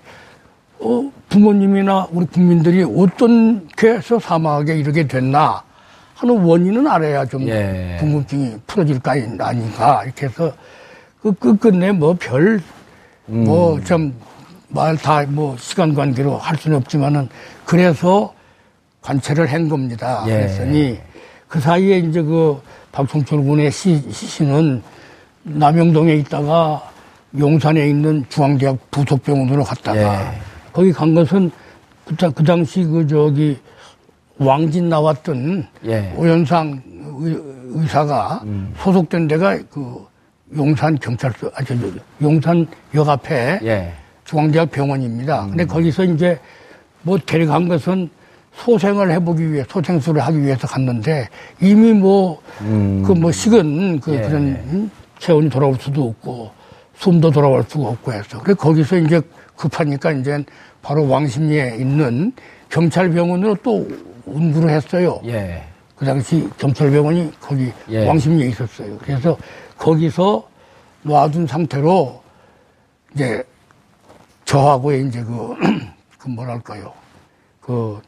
어 0.80 1.12
부모님이나 1.30 2.08
우리 2.12 2.26
국민들이 2.26 2.84
어떻게 2.84 3.94
해서 3.94 4.20
사망하게 4.20 4.78
이르게 4.78 5.08
됐나 5.08 5.62
하는 6.16 6.42
원인은 6.44 6.88
알아야 6.88 7.26
좀 7.26 7.48
예. 7.48 7.98
궁금증이 8.00 8.58
풀어질 8.68 9.00
거 9.00 9.12
아닌가 9.12 10.04
이렇게 10.04 10.26
해서 10.26 10.52
그 11.22 11.32
끝끝내 11.34 11.92
뭐 11.92 12.16
별뭐 12.20 12.62
음. 13.30 13.84
참말다뭐 14.74 15.58
시간 15.60 15.94
관계로 15.94 16.38
할 16.38 16.58
수는 16.58 16.78
없지만은 16.78 17.30
그래서 17.66 18.34
관찰을 19.02 19.52
한 19.52 19.70
겁니다. 19.70 20.24
예. 20.28 20.32
그랬더니 20.32 21.00
그 21.48 21.60
사이에 21.60 22.00
이제 22.00 22.22
그 22.22 22.60
박성철 22.98 23.44
군의 23.44 23.72
시, 23.72 24.00
시신은 24.10 24.82
남영동에 25.44 26.14
있다가 26.14 26.90
용산에 27.38 27.90
있는 27.90 28.24
중앙대학 28.30 28.78
부속병원으로 28.92 29.64
갔다가 29.64 30.34
예. 30.34 30.40
거기 30.72 30.94
간 30.94 31.14
것은 31.16 31.52
그, 32.06 32.16
당- 32.16 32.32
그 32.32 32.44
당시 32.44 32.84
그 32.84 33.06
저기 33.08 33.58
왕진 34.38 34.90
나왔던 34.90 35.68
예. 35.88 36.14
오현상 36.16 36.82
의, 37.20 37.88
사가 37.88 38.42
음. 38.44 38.74
소속된 38.78 39.28
데가 39.28 39.58
그 39.72 40.06
용산 40.56 40.98
경찰서, 41.00 41.50
아, 41.56 41.64
저, 41.64 41.76
저, 41.76 41.88
용산역 42.22 43.10
앞에 43.10 43.60
예. 43.64 43.94
중앙대학 44.26 44.70
병원입니다. 44.70 45.46
음. 45.46 45.50
근데 45.50 45.66
거기서 45.66 46.04
이제 46.06 46.40
뭐 47.02 47.18
데려간 47.18 47.68
것은 47.68 48.10
소생을 48.56 49.12
해보기 49.12 49.52
위해, 49.52 49.66
소생술을 49.70 50.22
하기 50.22 50.42
위해서 50.42 50.68
갔는데 50.68 51.28
이미 51.60 51.94
뭐, 51.94 52.42
그뭐 52.60 53.32
식은 53.32 54.00
그 54.00 54.12
음. 54.12 54.16
예. 54.16 54.22
그런 54.22 54.42
음, 54.48 54.92
체온이 55.20 55.50
돌아올 55.50 55.76
수도 55.80 56.10
없고 56.10 56.52
숨도 56.96 57.32
돌아올 57.32 57.64
수가 57.68 57.90
없고 57.90 58.14
해서. 58.14 58.40
그래서 58.42 58.60
거기서 58.60 58.98
이제 58.98 59.22
급하니까 59.56 60.12
이제 60.12 60.44
바로 60.82 61.08
왕십리에 61.08 61.78
있는 61.78 62.32
경찰병원으로 62.70 63.56
또 63.64 63.88
운구를 64.26 64.70
했어요. 64.70 65.20
예. 65.26 65.64
그 65.96 66.06
당시 66.06 66.48
경찰병원이 66.58 67.32
거기 67.40 67.72
예. 67.90 68.08
왕십리에 68.08 68.48
있었어요. 68.50 68.98
그래서 69.00 69.38
거기서 69.78 70.48
놔둔 71.04 71.48
상태로 71.48 72.22
이제 73.14 73.44
저하고 74.46 74.94
이제 74.94 75.24
그, 75.24 75.56
그 76.18 76.30
뭐랄까요. 76.30 76.94
그 77.60 78.02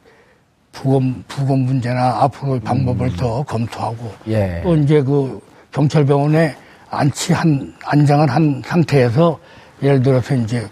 부검, 0.80 1.24
부검 1.28 1.60
문제나 1.62 2.24
앞으로의 2.24 2.60
방법을 2.60 3.16
더 3.16 3.42
검토하고 3.44 4.12
예. 4.28 4.60
또 4.64 4.76
이제 4.76 5.02
그 5.02 5.40
경찰병원에 5.72 6.54
안치한, 6.90 7.74
안장을 7.86 8.30
한 8.30 8.62
상태에서 8.66 9.40
예를 9.82 10.02
들어서 10.04 10.36
이제 10.36 10.68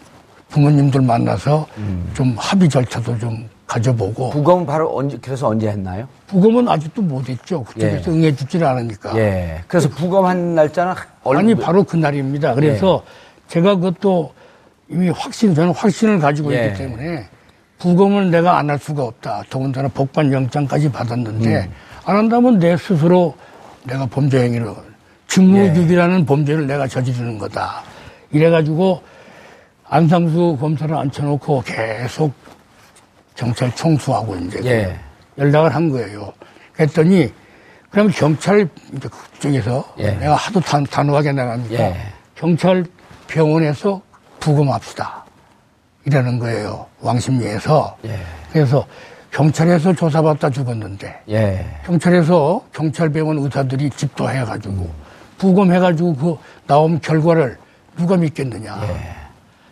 부모님들 0.50 1.02
만나서 1.02 1.66
좀 2.14 2.36
합의 2.38 2.70
절차도 2.70 3.18
좀 3.18 3.50
가져보고 3.66 4.30
부검은 4.32 4.66
바로 4.66 4.96
언제, 4.96 5.18
그래서 5.22 5.48
언제 5.48 5.68
했나요? 5.70 6.08
부검은 6.28 6.68
아직도 6.68 7.02
못했죠. 7.02 7.64
그쪽에서 7.64 8.12
예. 8.12 8.16
응해주질 8.16 8.64
않으니까. 8.64 9.18
예. 9.18 9.62
그래서 9.68 9.88
부검한 9.90 10.54
날짜는 10.54 10.94
얼- 11.24 11.38
아니 11.38 11.56
바로 11.56 11.84
그 11.84 11.96
날입니다. 11.96 12.54
그래서 12.56 13.04
제가 13.48 13.76
그것도 13.76 14.34
이미 14.90 15.10
확신 15.10 15.56
저는 15.56 15.72
확신을 15.74 16.20
가지고 16.20 16.54
예. 16.54 16.68
있기 16.68 16.78
때문에 16.78 17.28
부검을 17.88 18.32
내가 18.32 18.58
안 18.58 18.70
할 18.70 18.80
수가 18.80 19.04
없다. 19.04 19.44
더군다나 19.50 19.90
복관 19.90 20.32
영장까지 20.32 20.90
받았는데 20.90 21.56
음. 21.66 21.72
안 22.06 22.16
한다면 22.16 22.58
내 22.58 22.78
스스로 22.78 23.36
내가 23.84 24.06
범죄 24.06 24.42
행위를 24.42 24.68
예. 24.68 24.74
직무유기라는 25.28 26.26
범죄를 26.26 26.66
내가 26.66 26.88
저지르는 26.88 27.38
거다. 27.38 27.84
이래가지고 28.32 29.02
안상수 29.90 30.58
검사를 30.62 30.96
앉혀놓고 30.96 31.64
계속 31.66 32.32
경찰 33.36 33.76
총수하고 33.76 34.38
이제 34.38 34.62
예. 34.64 34.98
연락을 35.38 35.76
한 35.76 35.90
거예요. 35.90 36.32
그랬더니 36.72 37.34
그럼 37.90 38.10
경찰 38.16 38.70
이제 38.96 39.10
그쪽에서 39.10 39.84
예. 39.98 40.12
내가 40.12 40.36
하도 40.36 40.62
단, 40.62 40.86
단호하게 40.86 41.34
나가니까 41.34 41.76
예. 41.84 41.98
경찰 42.36 42.86
병원에서 43.28 44.02
부검합시다. 44.40 45.23
이러는 46.06 46.40
거예요. 46.40 46.86
왕십리에서. 47.02 47.98
예. 48.06 48.20
그래서 48.52 48.86
경찰에서 49.32 49.94
조사받다 49.94 50.50
죽었는데 50.50 51.22
예. 51.30 51.66
경찰에서 51.86 52.64
경찰병원 52.74 53.40
의사들이 53.40 53.90
집도해가지고 53.92 54.90
부검해가지고 55.38 56.16
그 56.16 56.38
나온 56.68 57.00
결과를 57.02 57.58
누가 57.98 58.16
믿겠느냐. 58.16 58.82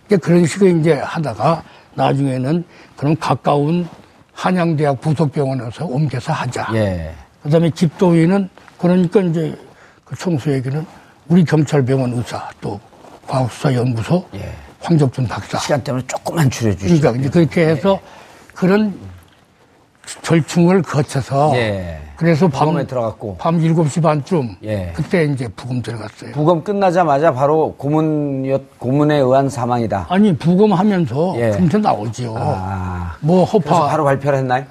이제 0.06 0.18
그런 0.18 0.46
식으로 0.46 0.70
이제 0.80 0.94
하다가 0.94 1.64
나중에는 1.96 2.64
그럼 2.96 3.16
가까운 3.20 3.88
한양대학 4.34 5.00
부속병원에서 5.02 5.86
옮겨서 5.86 6.34
하자. 6.34 6.68
예. 6.74 7.14
그다음에 7.44 7.70
집도위는 7.70 8.50
그러니까 8.78 9.22
이제 9.22 9.58
그 10.06 10.16
총수 10.16 10.52
얘기는 10.52 10.86
우리 11.28 11.44
경찰병원 11.46 12.14
의사 12.14 12.50
또 12.60 12.80
과학수사연구소 13.28 14.26
예. 14.36 14.54
황적준 14.82 15.28
박사. 15.28 15.58
시간 15.60 15.84
때문에 15.84 16.06
조금만 16.08 16.50
줄여주시죠. 16.50 17.02
그러니까 17.02 17.20
이제 17.22 17.30
그렇게 17.30 17.68
해서 17.68 18.00
그런 18.54 18.94
절충을 20.24 20.82
거쳐서 20.82 21.54
예. 21.56 22.00
그래서 22.16 22.48
밤, 22.48 22.68
부검에 22.68 22.86
들어갔고. 22.86 23.38
밤 23.38 23.58
7시 23.60 24.02
반쯤 24.02 24.58
예. 24.64 24.92
그때 24.96 25.24
이제 25.26 25.48
부검 25.56 25.82
들어갔어요. 25.82 26.32
부검 26.34 26.64
끝나자마자 26.64 27.34
바로 27.34 27.74
고문, 27.78 28.68
고문에 28.78 29.18
의한 29.18 29.50
사망이다. 29.50 30.08
아니 30.10 30.36
부검하면서 30.36 31.34
예. 31.38 31.52
금세 31.52 31.78
나오지요. 31.78 32.36
아. 32.38 33.16
뭐 33.22 33.46
그래서 33.46 33.58
허파 33.58 33.88
바로 33.88 34.04
발표를 34.04 34.40
했나요? 34.40 34.66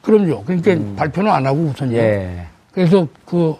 그럼요. 0.00 0.42
그러니까 0.44 0.96
발표는 0.96 1.30
안 1.30 1.46
하고 1.46 1.58
우선요. 1.60 1.96
예. 1.96 2.46
그래서 2.72 3.06
그, 3.24 3.54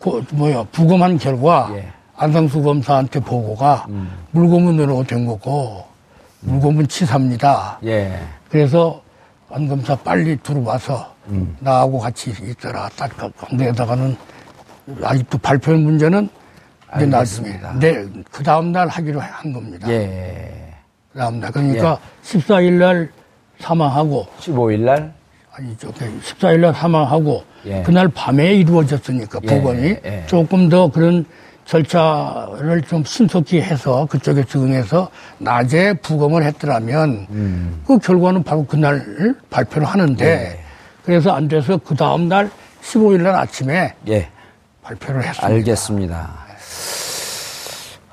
그 0.00 0.24
뭐야 0.32 0.64
부검한 0.72 1.18
결과 1.18 1.70
예. 1.74 1.86
안상수 2.22 2.62
검사한테 2.62 3.18
보고가 3.18 3.86
음. 3.88 4.08
물고문으로 4.30 5.02
된 5.02 5.26
거고 5.26 5.84
물고문 6.40 6.86
치사입니다. 6.86 7.80
예. 7.84 8.16
그래서 8.48 9.02
안 9.50 9.66
검사 9.66 9.96
빨리 9.96 10.36
들어와서 10.36 11.12
음. 11.26 11.56
나하고 11.58 11.98
같이 11.98 12.30
있더라. 12.30 12.88
딱 12.96 13.10
건데다가는 13.36 14.16
아직도 15.02 15.38
발표 15.38 15.72
문제는 15.72 16.28
이제 16.96 17.06
나중에. 17.06 17.58
네, 17.80 18.06
그 18.30 18.44
다음 18.44 18.70
날 18.70 18.86
하기로 18.86 19.18
한 19.18 19.52
겁니다. 19.52 19.88
예. 19.90 20.74
그 21.12 21.18
다음 21.18 21.40
날 21.40 21.50
그러니까 21.50 21.98
14일 22.22 22.72
날 22.74 23.10
사망하고 23.58 24.28
15일 24.38 24.80
날? 24.80 25.12
아니죠. 25.50 25.90
14일 25.90 26.60
날 26.60 26.72
사망하고 26.72 27.42
예. 27.66 27.82
그날 27.82 28.08
밤에 28.08 28.54
이루어졌으니까 28.54 29.40
예, 29.42 29.46
부검이 29.46 29.96
예. 30.04 30.24
조금 30.26 30.68
더 30.68 30.88
그런 30.88 31.26
절차를 31.64 32.82
좀 32.82 33.04
신속히 33.04 33.60
해서 33.60 34.06
그쪽에 34.10 34.44
적응해서 34.44 35.10
낮에 35.38 35.94
부검을 35.94 36.44
했더라면 36.44 37.26
음. 37.30 37.82
그 37.86 37.98
결과는 37.98 38.42
바로 38.42 38.66
그날 38.66 39.34
발표를 39.50 39.86
하는데 39.86 40.24
예. 40.24 40.60
그래서 41.04 41.32
안 41.32 41.48
돼서 41.48 41.78
그 41.78 41.94
다음 41.94 42.28
날 42.28 42.50
15일 42.82 43.22
날 43.22 43.34
아침에 43.36 43.94
예. 44.08 44.28
발표를 44.82 45.22
했습니다. 45.22 45.46
알겠습니다. 45.46 46.30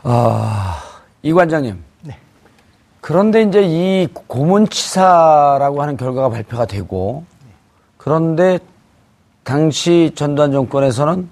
아, 0.03 0.81
이 1.21 1.33
관장님. 1.33 1.83
네. 2.03 2.17
그런데 3.01 3.41
이제 3.41 3.61
이 3.63 4.07
고문치사라고 4.27 5.81
하는 5.81 5.97
결과가 5.97 6.29
발표가 6.29 6.65
되고, 6.65 7.25
그런데 7.97 8.59
당시 9.43 10.11
전두환 10.15 10.51
정권에서는 10.51 11.29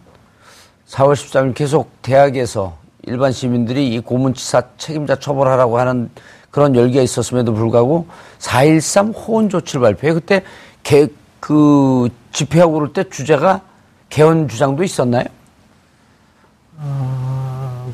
4월 0.88 1.14
13일 1.14 1.54
계속 1.54 2.02
대학에서 2.02 2.78
일반 3.04 3.32
시민들이 3.32 3.94
이 3.94 4.00
고문치사 4.00 4.64
책임자 4.78 5.16
처벌하라고 5.16 5.80
하는 5.80 6.10
그런 6.52 6.76
열기가 6.76 7.02
있었음에도 7.02 7.54
불구하고 7.54 8.08
4.13 8.40 9.14
호언 9.16 9.50
조치를 9.50 9.82
발표해. 9.82 10.14
그때 10.14 10.44
개, 10.84 11.08
그 11.40 12.10
집회하고 12.32 12.74
그럴 12.74 12.94
때 12.94 13.04
주제가 13.04 13.62
개헌 14.10 14.48
주장도 14.48 14.84
있었나요? 14.84 15.26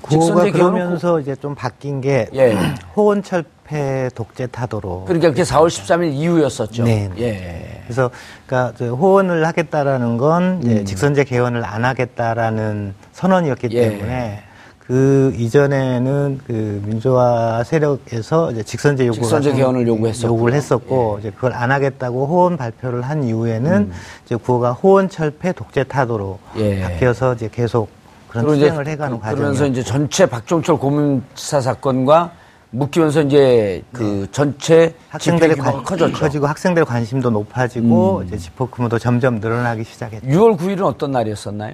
그거가 0.04 0.10
직선제 0.10 0.52
개헌은 0.52 0.74
그러면서 0.74 1.20
이제 1.20 1.36
좀 1.36 1.56
바뀐 1.56 2.02
게 2.02 2.28
예. 2.34 2.56
호언철 2.96 3.44
폐 3.66 4.10
독재 4.16 4.48
타도로 4.48 5.06
그러니까 5.06 5.30
그게 5.30 5.44
4월 5.44 5.68
13일 5.68 6.14
이후였었죠. 6.14 6.84
네. 6.84 7.10
예. 7.20 7.82
그래서 7.84 8.10
그러니까 8.46 8.74
저 8.78 8.94
호언을 8.94 9.46
하겠다라는 9.48 10.18
건 10.18 10.62
음. 10.66 10.86
직선제 10.86 11.24
개헌을 11.26 11.64
안 11.66 11.86
하겠다라는 11.86 12.94
선언이었기 13.14 13.70
예. 13.72 13.90
때문에 13.90 14.44
그 14.80 15.34
이전에는 15.38 16.42
그 16.46 16.82
민주화 16.86 17.64
세력에서 17.64 18.52
이제 18.52 18.64
직선제 18.64 19.08
요구가 19.08 19.24
직선제 19.24 19.50
좀 19.52 19.58
개헌을 19.58 19.88
요구했었고요. 19.88 20.30
예. 20.30 20.36
요구를 20.36 20.54
했었고 20.56 21.18
이제 21.22 21.32
그걸 21.32 21.54
안 21.54 21.72
하겠다고 21.72 22.28
호언 22.28 22.58
발표를 22.58 23.02
한 23.02 23.24
이후에는 23.24 23.72
음. 23.72 23.92
이제 24.26 24.36
구호가 24.36 24.74
호언 24.74 25.08
철폐 25.10 25.54
독재 25.54 25.86
타도로 25.86 26.38
예. 26.58 26.82
바뀌어서 26.82 27.36
이제 27.36 27.50
계속 27.52 27.88
그런 28.28 28.46
투쟁을 28.46 28.88
해가는 28.88 29.18
그- 29.18 29.22
과정이 29.24 29.38
그러면서 29.38 29.66
이제 29.68 29.82
전체 29.84 30.26
박종철 30.26 30.78
고문치사 30.78 31.62
사건과 31.62 32.32
묶이면서 32.78 33.22
이제 33.22 33.84
그 33.92 34.28
전체 34.32 34.88
집회 34.90 34.96
학생들의 35.10 35.56
관, 35.58 35.84
커졌죠. 35.84 36.14
커지고 36.20 36.48
학생들의 36.48 36.86
관심도 36.86 37.30
높아지고 37.30 38.20
음. 38.20 38.28
이제 38.28 38.38
집회 38.38 38.66
규모도 38.66 38.98
점점 38.98 39.40
늘어나기 39.40 39.84
시작했죠. 39.84 40.28
6월 40.28 40.58
9일은 40.58 40.82
어떤 40.84 41.12
날이었었나요? 41.12 41.74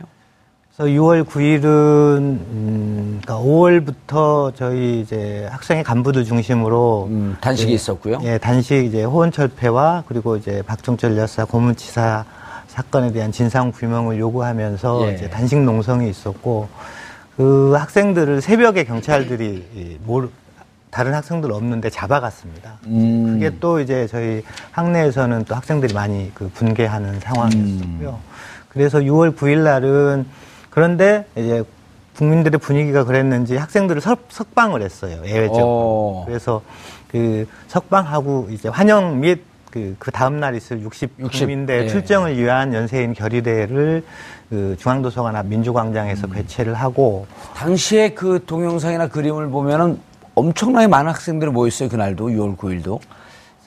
그래서 0.76 0.92
6월 0.92 1.26
9일은 1.26 1.64
음, 2.18 3.20
그러니까 3.24 3.46
5월부터 3.46 4.54
저희 4.56 5.00
이제 5.00 5.48
학생회 5.50 5.84
간부들 5.84 6.26
중심으로 6.26 7.08
음, 7.10 7.38
단식이 7.40 7.72
예, 7.72 7.76
있었고요. 7.76 8.20
예, 8.24 8.38
단식 8.38 8.84
이제 8.86 9.04
호언철폐와 9.06 10.04
그리고 10.08 10.36
이제 10.36 10.62
박종철 10.66 11.18
여사 11.18 11.46
고문치사 11.46 12.26
사건에 12.68 13.12
대한 13.14 13.32
진상 13.32 13.72
규명을 13.72 14.20
요구하면서 14.20 15.08
예. 15.10 15.14
이제 15.16 15.30
단식 15.30 15.60
농성이 15.62 16.10
있었고 16.10 16.68
그 17.38 17.74
학생들을 17.78 18.42
새벽에 18.42 18.84
경찰들이 18.84 19.66
이 19.76 19.98
몰- 20.06 20.30
다른 20.92 21.14
학생들 21.14 21.52
없는데 21.52 21.90
잡아갔습니다. 21.90 22.80
음. 22.88 23.34
그게 23.34 23.56
또 23.60 23.80
이제 23.80 24.08
저희 24.08 24.44
학내에서는 24.72 25.46
또 25.46 25.56
학생들이 25.56 25.94
많이 25.94 26.32
그 26.34 26.50
분개하는 26.54 27.20
상황이었고요. 27.20 28.10
음. 28.10 28.30
그래서 28.70 29.00
6월 29.00 29.36
9일 29.36 29.60
날은 29.60 30.26
그런데 30.70 31.26
이제 31.36 31.64
국민들의 32.18 32.60
분위기가 32.60 33.06
그랬는지 33.06 33.56
학생들을 33.56 34.02
석, 34.02 34.26
석방을 34.30 34.82
했어요. 34.82 35.22
예외적으로. 35.26 35.66
어. 35.66 36.24
그래서 36.28 36.62
그 37.08 37.48
석방하고 37.68 38.50
이제 38.52 38.68
환영 38.68 39.20
및 39.20 39.44
그, 39.72 39.96
그 40.00 40.12
다음날 40.12 40.56
있을 40.56 40.82
60, 40.82 41.12
60, 41.20 41.40
국민대 41.40 41.84
예. 41.84 41.88
출정을 41.88 42.38
위한 42.38 42.74
연세인 42.74 43.14
결의대회를 43.14 44.04
그 44.50 44.76
중앙도서관 44.80 45.36
앞 45.36 45.46
민주광장에서 45.46 46.28
음. 46.28 46.34
개최를 46.34 46.74
하고 46.74 47.28
당시에 47.56 48.10
그 48.10 48.44
동영상이나 48.46 49.08
그림을 49.08 49.50
보면은 49.50 50.00
엄청나게 50.40 50.88
많은 50.88 51.12
학생들이 51.12 51.52
모였어요. 51.52 51.90
그날도 51.90 52.30
6월 52.30 52.58
9일도. 52.58 53.00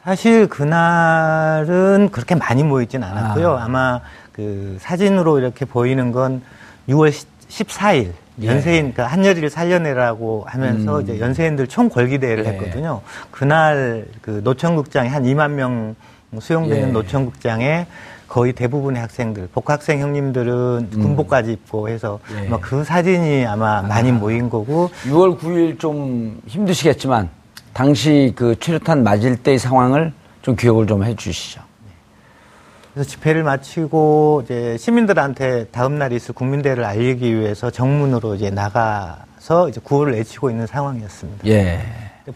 사실 0.02 0.48
그날은 0.48 2.08
그렇게 2.10 2.34
많이 2.34 2.64
모이진 2.64 3.04
않았고요. 3.04 3.56
아. 3.56 3.68
마그 3.68 4.78
사진으로 4.80 5.38
이렇게 5.38 5.64
보이는 5.64 6.10
건 6.10 6.42
6월 6.88 7.12
14일 7.48 8.12
예. 8.40 8.46
연세인 8.46 8.92
그러니까 8.92 9.06
한여리를 9.06 9.48
살려내라고 9.50 10.44
하면서 10.48 10.96
음. 10.96 11.02
이제 11.02 11.20
연세인들 11.20 11.68
총궐기 11.68 12.18
대회를 12.18 12.46
예. 12.46 12.48
했거든요. 12.50 13.02
그날 13.30 14.06
그 14.22 14.40
노천극장에 14.42 15.08
한 15.08 15.22
2만 15.24 15.50
명 15.52 15.94
수용되는 16.40 16.88
예. 16.88 16.92
노천극장에 16.92 17.86
거의 18.32 18.54
대부분의 18.54 19.02
학생들, 19.02 19.50
복학생 19.52 20.00
형님들은 20.00 20.88
군복까지 20.90 21.52
입고 21.52 21.90
해서 21.90 22.18
음. 22.30 22.40
예. 22.42 22.46
아마 22.46 22.58
그 22.60 22.82
사진이 22.82 23.44
아마 23.44 23.82
많이 23.82 24.10
모인 24.10 24.48
거고 24.48 24.88
6월 25.04 25.38
9일 25.38 25.78
좀 25.78 26.40
힘드시겠지만 26.46 27.28
당시 27.74 28.32
그 28.34 28.58
최루탄 28.58 29.02
맞을 29.02 29.36
때의 29.36 29.58
상황을 29.58 30.14
좀 30.40 30.56
기억을 30.56 30.86
좀 30.86 31.04
해주시죠. 31.04 31.60
그래서 32.94 33.10
집회를 33.10 33.42
마치고 33.42 34.44
이제 34.46 34.78
시민들한테 34.78 35.66
다음 35.66 35.98
날 35.98 36.12
있을 36.12 36.34
국민대회를 36.34 36.86
알리기 36.86 37.38
위해서 37.38 37.68
정문으로 37.68 38.36
이제 38.36 38.48
나가서 38.48 39.68
이제 39.68 39.78
구호를 39.84 40.14
외치고 40.14 40.48
있는 40.48 40.66
상황이었습니다. 40.66 41.46
예. 41.48 41.80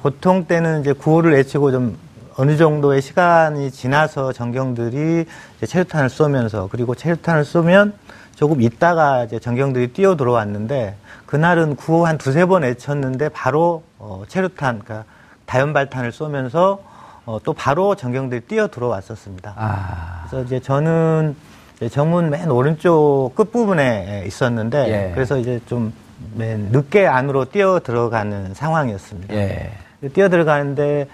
보통 0.03 0.45
때는 0.45 0.83
이제 0.83 0.93
구호를 0.93 1.33
외치고 1.33 1.71
좀 1.71 1.97
어느 2.37 2.57
정도의 2.57 3.01
시간이 3.03 3.71
지나서 3.71 4.33
전경들이 4.33 5.25
체류탄을 5.67 6.11
쏘면서 6.11 6.69
그리고 6.71 6.95
체류탄을 6.95 7.45
쏘면 7.45 7.95
조금 8.35 8.61
있다가 8.61 9.25
이제 9.25 9.39
전경들이 9.39 9.93
뛰어 9.93 10.17
들어왔는데 10.17 10.97
그날은 11.25 11.77
구호 11.77 12.07
한 12.07 12.19
두세 12.19 12.45
번 12.45 12.63
외쳤는데 12.63 13.31
바로 13.31 13.83
어, 13.99 14.25
체류탄, 14.29 14.81
그러니까 14.85 15.05
다연발탄을 15.47 16.13
쏘면서 16.13 16.81
어, 17.25 17.39
또 17.43 17.53
바로 17.55 17.95
전경들이 17.95 18.43
뛰어 18.43 18.69
들어왔었습니다. 18.69 19.55
아. 19.57 20.27
그래서 20.29 20.45
이제 20.45 20.61
저는 20.61 21.35
이제 21.77 21.89
정문 21.89 22.31
맨 22.31 22.51
오른쪽 22.51 23.33
끝부분에 23.35 24.25
있었는데 24.27 24.89
예. 24.89 25.15
그래서 25.15 25.39
이제 25.39 25.61
좀 25.67 25.93
맨 26.35 26.69
늦게 26.71 27.07
안으로 27.07 27.47
뛰어 27.47 27.81
들어가는 27.81 28.55
상황이었습니다. 28.55 29.35
예. 29.35 29.73
뛰어 30.13 30.29
들어가는데 30.29 31.09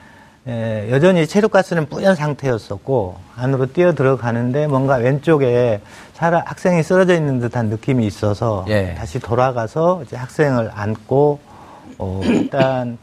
에, 0.46 0.90
여전히 0.90 1.26
체류가스는 1.26 1.86
뿌연 1.86 2.16
상태였었고 2.16 3.16
안으로 3.36 3.72
뛰어 3.72 3.94
들어가는데 3.94 4.66
뭔가 4.66 4.96
왼쪽에 4.96 5.80
사람 6.14 6.42
학생이 6.44 6.82
쓰러져 6.82 7.14
있는 7.14 7.38
듯한 7.38 7.66
느낌이 7.66 8.04
있어서 8.06 8.64
예. 8.68 8.94
다시 8.94 9.20
돌아가서 9.20 10.02
이제 10.04 10.16
학생을 10.16 10.70
안고 10.74 11.38
어, 11.98 12.20
일단 12.24 12.98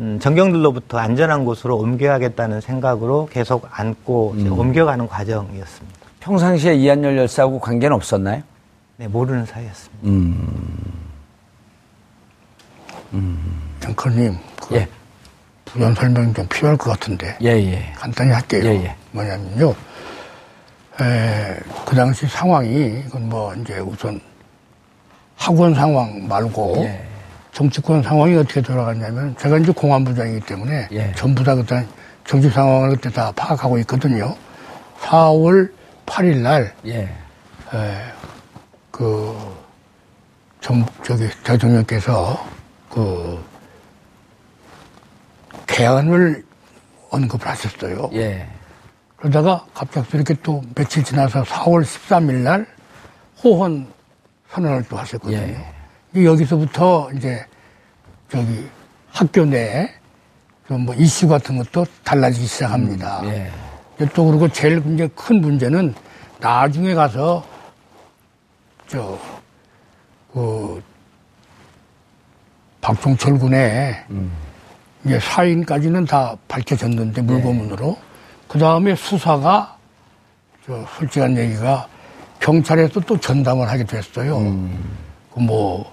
음, 0.00 0.18
전경들로부터 0.20 0.96
안전한 0.98 1.44
곳으로 1.44 1.76
옮겨야겠다는 1.76 2.60
생각으로 2.60 3.28
계속 3.30 3.68
안고 3.70 4.34
이제 4.38 4.48
음. 4.48 4.58
옮겨가는 4.58 5.08
과정이었습니다. 5.08 5.98
평상시에 6.20 6.74
이한열 6.74 7.18
열사하고 7.18 7.58
관계는 7.58 7.96
없었나요? 7.96 8.42
네, 8.96 9.08
모르는 9.08 9.44
사이였습니다. 9.44 10.08
음. 10.08 10.78
앵커님, 13.84 14.36
그 14.68 14.74
예. 14.76 14.88
부연 15.72 15.94
설명이 15.94 16.34
좀 16.34 16.46
필요할 16.48 16.76
것 16.76 16.90
같은데 16.90 17.36
예, 17.42 17.48
예. 17.48 17.92
간단히 17.96 18.32
할게요. 18.32 18.62
예, 18.64 18.84
예. 18.84 18.94
뭐냐면요, 19.12 19.74
에, 21.00 21.56
그 21.86 21.94
당시 21.94 22.26
상황이 22.26 23.02
이건 23.06 23.28
뭐 23.28 23.54
이제 23.54 23.78
우선 23.78 24.20
학원 25.36 25.74
상황 25.74 26.26
말고 26.26 26.76
예. 26.78 27.04
정치권 27.52 28.02
상황이 28.02 28.36
어떻게 28.36 28.60
돌아갔냐면 28.60 29.34
제가 29.38 29.58
이제 29.58 29.72
공안부장이기 29.72 30.46
때문에 30.46 30.88
예. 30.92 31.12
전부 31.16 31.42
다 31.44 31.54
그때 31.54 31.84
정치 32.24 32.50
상황을 32.50 32.90
그때 32.90 33.10
다 33.10 33.32
파악하고 33.34 33.78
있거든요. 33.78 34.34
4월 35.00 35.70
8일 36.06 36.38
날 36.38 36.74
예. 36.86 37.08
에, 37.74 38.18
그, 38.90 39.36
정, 40.60 40.84
저기, 41.04 41.28
대통령께서 41.44 42.44
그, 42.90 43.38
개헌을 45.68 46.44
언급을 47.10 47.46
하셨어요. 47.46 48.10
예. 48.14 48.48
그러다가 49.16 49.64
갑작스럽게 49.74 50.34
또 50.42 50.62
며칠 50.74 51.04
지나서 51.04 51.42
4월 51.44 51.82
13일 51.82 52.34
날 52.34 52.66
호헌 53.42 53.86
선언을 54.50 54.84
또 54.88 54.96
하셨거든요. 54.96 55.38
예. 55.38 56.24
여기서부터 56.24 57.10
이제 57.16 57.44
저기 58.28 58.68
학교 59.10 59.44
내에 59.44 59.90
그뭐 60.66 60.94
이슈 60.96 61.28
같은 61.28 61.56
것도 61.58 61.86
달라지기 62.04 62.46
시작합니다. 62.46 63.20
예. 63.24 63.50
이제 63.96 64.08
또 64.14 64.26
그리고 64.26 64.48
제일 64.48 64.82
이제 64.94 65.08
큰 65.14 65.40
문제는 65.40 65.94
나중에 66.40 66.94
가서 66.94 67.44
저, 68.86 69.18
그, 70.32 70.82
박종철 72.80 73.38
군의 73.38 74.02
이제 75.04 75.18
사인까지는 75.20 76.04
다 76.06 76.36
밝혀졌는데 76.48 77.22
물고문으로 77.22 77.96
그 78.48 78.58
다음에 78.58 78.94
수사가 78.94 79.76
저 80.66 80.84
솔직한 80.98 81.36
얘기가 81.36 81.86
경찰에서 82.40 83.00
또 83.00 83.18
전담을 83.18 83.68
하게 83.68 83.84
됐어요. 83.84 84.38
그뭐 85.34 85.90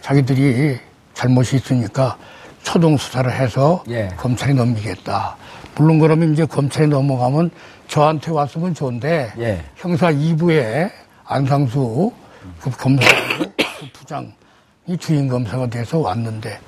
자기들이 0.00 0.78
잘못이 1.14 1.56
있으니까 1.56 2.16
초동 2.62 2.96
수사를 2.96 3.30
해서 3.32 3.82
예. 3.88 4.08
검찰에 4.16 4.52
넘기겠다. 4.52 5.36
물론 5.76 5.98
그러면 5.98 6.32
이제 6.32 6.44
검찰에 6.44 6.86
넘어가면 6.86 7.50
저한테 7.88 8.30
왔으면 8.30 8.74
좋은데 8.74 9.32
예. 9.38 9.64
형사 9.76 10.10
2부에 10.12 10.90
안상수 11.24 12.12
그 12.60 12.70
검사 12.70 13.08
그 13.38 13.52
부장이 13.92 14.96
주인 14.98 15.28
검사가 15.28 15.68
돼서 15.68 15.98
왔는데 15.98 16.58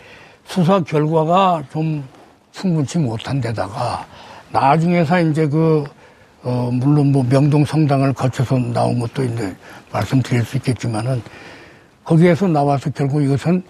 수사 0.46 0.80
결과가 0.80 1.62
좀 1.72 2.04
충분치 2.52 2.98
못한 2.98 3.40
데다가 3.40 4.06
나중에서 4.50 5.20
이제 5.20 5.46
그, 5.48 5.84
어, 6.42 6.70
물론 6.72 7.12
뭐 7.12 7.24
명동 7.28 7.64
성당을 7.64 8.12
거쳐서 8.12 8.58
나온 8.58 8.98
것도 8.98 9.24
이제 9.24 9.54
말씀드릴 9.92 10.44
수 10.44 10.56
있겠지만은 10.58 11.22
거기에서 12.04 12.48
나와서 12.48 12.90
결국 12.90 13.22
이것은 13.22 13.62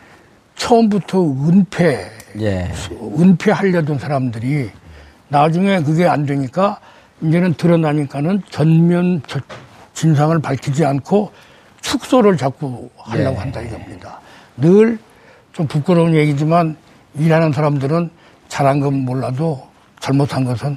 처음부터 0.56 1.22
은폐, 1.22 2.10
예. 2.40 2.72
은폐하려던 3.18 3.98
사람들이 3.98 4.70
나중에 5.28 5.82
그게 5.82 6.06
안 6.06 6.26
되니까 6.26 6.78
이제는 7.22 7.54
드러나니까는 7.54 8.42
전면 8.50 9.22
저- 9.26 9.40
진상을 9.94 10.36
밝히지 10.40 10.84
않고 10.84 11.30
축소를 11.80 12.36
자꾸 12.36 12.88
하려고 12.98 13.36
예. 13.36 13.40
한다 13.40 13.60
이겁니다. 13.60 14.18
늘 14.56 14.98
좀 15.52 15.66
부끄러운 15.66 16.14
얘기지만 16.14 16.76
일하는 17.14 17.52
사람들은 17.52 18.10
잘한 18.48 18.80
건 18.80 18.94
몰라도 19.04 19.66
잘못한 20.00 20.44
것은 20.44 20.76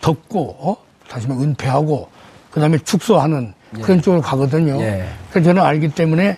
덮고 0.00 0.56
어? 0.60 0.76
다시 1.08 1.26
말해 1.28 1.42
은폐하고 1.42 2.08
그다음에 2.50 2.78
축소하는 2.78 3.54
그런 3.82 4.02
쪽으로 4.02 4.20
가거든요. 4.20 4.80
예. 4.82 5.08
그래서 5.30 5.46
저는 5.50 5.62
알기 5.62 5.88
때문에 5.90 6.36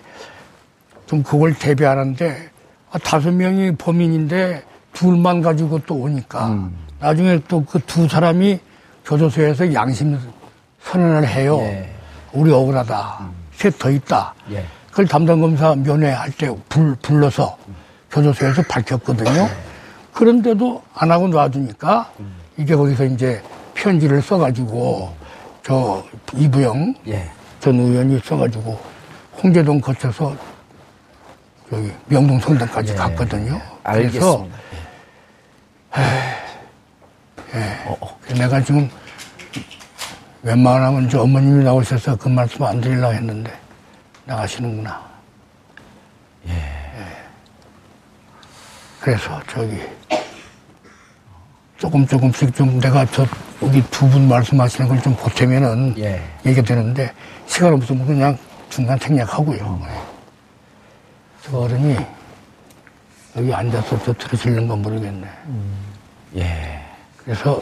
좀 1.07 1.21
그걸 1.23 1.53
대비하는데 1.53 2.49
아, 2.91 2.97
다섯 2.99 3.31
명이 3.31 3.75
범인인데 3.75 4.63
둘만 4.93 5.41
가지고 5.41 5.79
또 5.85 5.95
오니까 5.95 6.47
음. 6.47 6.75
나중에 6.99 7.39
또 7.47 7.61
그 7.61 7.79
두 7.79 8.07
사람이 8.07 8.59
교도소에서 9.05 9.73
양심 9.73 10.17
선언을 10.81 11.27
해요. 11.27 11.57
예. 11.61 11.89
우리 12.33 12.51
억울하다. 12.51 13.29
셋더 13.53 13.89
있다. 13.91 14.33
예. 14.95 15.01
그걸 15.01 15.07
담당 15.07 15.41
검사 15.41 15.75
면회할 15.75 16.31
때 16.31 16.55
불, 16.69 16.95
불러서 17.01 17.57
교도소에서 18.11 18.61
밝혔거든요. 18.63 19.49
그런데도 20.13 20.81
안 20.93 21.11
하고 21.11 21.27
놔두니까 21.27 22.11
이게 22.57 22.75
거기서 22.75 23.03
이제 23.03 23.43
편지를 23.73 24.21
써가지고 24.21 25.13
저 25.63 26.01
이부영 26.33 26.95
예. 27.07 27.29
전 27.59 27.77
의원이 27.77 28.21
써가지고 28.23 28.79
홍제동 29.43 29.81
거쳐서 29.81 30.33
여기 31.73 31.91
명동 32.07 32.39
성당까지 32.39 32.93
예. 32.93 32.95
갔거든요. 32.95 33.59
그래서 33.83 34.47
알겠습니다. 34.47 34.57
예. 37.55 38.33
내가 38.33 38.61
지금 38.63 38.89
웬만하면 40.43 41.09
저 41.09 41.21
어머님이 41.21 41.65
나오셔서 41.65 42.15
그 42.15 42.29
말씀 42.29 42.63
안 42.63 42.79
드리려고 42.79 43.13
했는데 43.13 43.64
나가시는구나. 44.25 45.01
예. 46.47 46.53
그래서 48.99 49.39
저기 49.47 49.79
조금 51.77 52.05
조금씩 52.07 52.55
좀 52.55 52.79
내가 52.79 53.05
저 53.05 53.25
여기 53.61 53.81
두 53.91 54.07
분 54.09 54.27
말씀하시는 54.27 54.87
걸 54.89 54.99
좀 55.01 55.15
보태면은 55.15 55.95
예. 55.99 56.21
얘기가 56.45 56.65
되는데 56.65 57.13
시간 57.45 57.73
없으면 57.73 58.05
그냥 58.05 58.37
중간 58.69 58.97
생략하고요. 58.97 59.81
예. 59.87 60.01
저 61.43 61.57
어른이 61.59 61.95
여기 63.37 63.53
앉아서 63.53 64.01
저 64.03 64.13
들으시는 64.13 64.67
건 64.67 64.81
모르겠네. 64.81 65.27
예. 66.37 66.81
그래서 67.23 67.61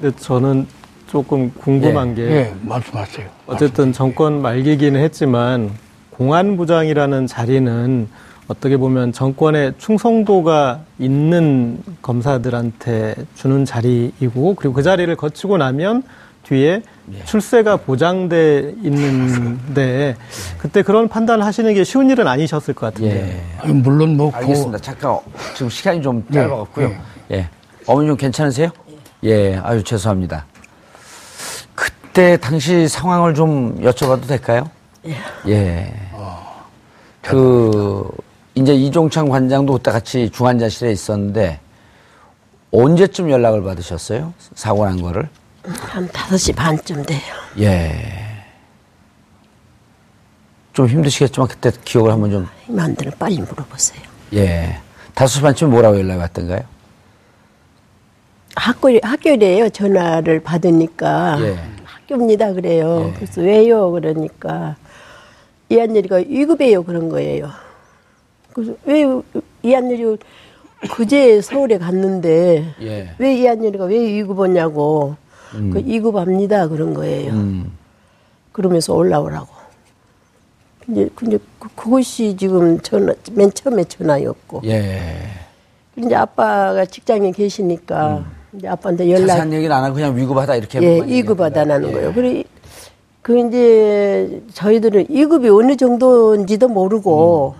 근데 0.00 0.16
저는 0.18 0.66
조금 1.12 1.52
궁금한 1.52 2.12
예, 2.12 2.14
게 2.14 2.22
예, 2.22 2.54
말씀하세요. 2.62 3.26
어쨌든 3.46 3.92
정권 3.92 4.40
말기기는 4.40 4.98
했지만 4.98 5.70
공안부장이라는 6.12 7.26
자리는 7.26 8.08
어떻게 8.48 8.78
보면 8.78 9.12
정권의 9.12 9.74
충성도가 9.76 10.80
있는 10.98 11.82
검사들한테 12.00 13.14
주는 13.34 13.66
자리이고 13.66 14.54
그리고 14.54 14.72
그 14.72 14.82
자리를 14.82 15.14
거치고 15.14 15.58
나면 15.58 16.02
뒤에 16.44 16.82
출세가 17.26 17.76
보장돼 17.76 18.74
있는데 18.82 20.16
그때 20.56 20.80
그런 20.80 21.08
판단을 21.08 21.44
하시는 21.44 21.74
게 21.74 21.84
쉬운 21.84 22.08
일은 22.08 22.26
아니셨을 22.26 22.72
것 22.72 22.86
같은데. 22.86 23.44
아니, 23.58 23.74
물론 23.74 24.16
뭐 24.16 24.32
알겠습니다. 24.32 24.78
잠깐 24.78 25.18
지금 25.54 25.68
시간이 25.68 26.00
좀 26.00 26.24
예, 26.30 26.34
짧아갖고요. 26.36 26.92
예. 27.32 27.48
어머니 27.86 28.08
좀 28.08 28.16
괜찮으세요? 28.16 28.70
예. 29.24 29.56
아유 29.56 29.84
죄송합니다. 29.84 30.46
그때 32.12 32.36
당시 32.36 32.88
상황을 32.88 33.32
좀 33.32 33.80
여쭤봐도 33.80 34.28
될까요? 34.28 34.68
예. 35.48 35.94
그 37.22 38.06
이제 38.54 38.74
이종창 38.74 39.30
관장도 39.30 39.72
그때 39.72 39.90
같이 39.90 40.28
중환자실에 40.28 40.92
있었는데 40.92 41.58
언제쯤 42.70 43.30
연락을 43.30 43.62
받으셨어요? 43.62 44.34
사고 44.54 44.84
난 44.84 45.00
거를? 45.00 45.26
한 45.64 46.06
5시 46.06 46.54
반쯤 46.54 47.02
돼요. 47.04 47.20
예. 47.60 48.44
좀 50.74 50.88
힘드시겠지만 50.88 51.48
그때 51.48 51.70
기억을 51.82 52.12
한번 52.12 52.30
좀 52.30 52.46
힘안 52.66 52.94
드는 52.94 53.12
빨리 53.18 53.38
물어보세요. 53.38 54.02
예. 54.34 54.78
다섯 55.14 55.36
시 55.38 55.40
반쯤 55.40 55.70
뭐라고 55.70 55.98
연락이 55.98 56.20
왔던가요? 56.20 56.60
학교, 58.54 58.90
학교래요. 59.02 59.70
전화를 59.70 60.42
받으니까. 60.42 61.38
예. 61.40 61.81
학교입니다. 62.12 62.52
그래요. 62.52 63.06
예. 63.08 63.12
그래서 63.14 63.40
왜요? 63.40 63.90
그러니까. 63.90 64.76
이한열이가 65.68 66.16
위급해요. 66.16 66.82
그런 66.84 67.08
거예요. 67.08 67.48
그래서 68.52 68.74
왜 68.84 69.04
이한열이 69.62 70.18
그제 70.94 71.40
서울에 71.40 71.78
갔는데 71.78 72.74
예. 72.82 73.14
왜 73.18 73.34
이한열이가 73.36 73.86
왜 73.86 73.98
위급하냐고. 73.98 75.16
음. 75.54 75.70
그 75.70 75.78
위급합니다. 75.78 76.68
그런 76.68 76.92
거예요. 76.94 77.32
음. 77.32 77.72
그러면서 78.52 78.94
올라오라고. 78.94 79.62
근데, 80.84 81.08
근데 81.14 81.38
그, 81.58 81.68
그것이 81.74 82.36
지금 82.36 82.78
전화, 82.80 83.14
맨 83.32 83.50
처음에 83.50 83.84
전화였고. 83.84 84.62
예. 84.64 85.16
이제 85.96 86.14
아빠가 86.14 86.84
직장에 86.84 87.32
계시니까 87.32 88.24
이제 88.54 88.68
아빠한테 88.68 89.10
연락. 89.10 89.26
자세한 89.28 89.52
얘기는 89.52 89.74
안 89.74 89.84
하고 89.84 89.94
그냥 89.94 90.16
위급하다 90.16 90.56
이렇게 90.56 90.82
예, 90.82 91.00
위급하다는. 91.04 91.92
거예요. 91.92 92.08
예. 92.08 92.12
그리고 92.12 92.48
그 93.22 93.38
이제 93.38 94.42
저희들은 94.52 95.06
위급이 95.08 95.48
어느 95.48 95.76
정도인지도 95.76 96.68
모르고 96.68 97.54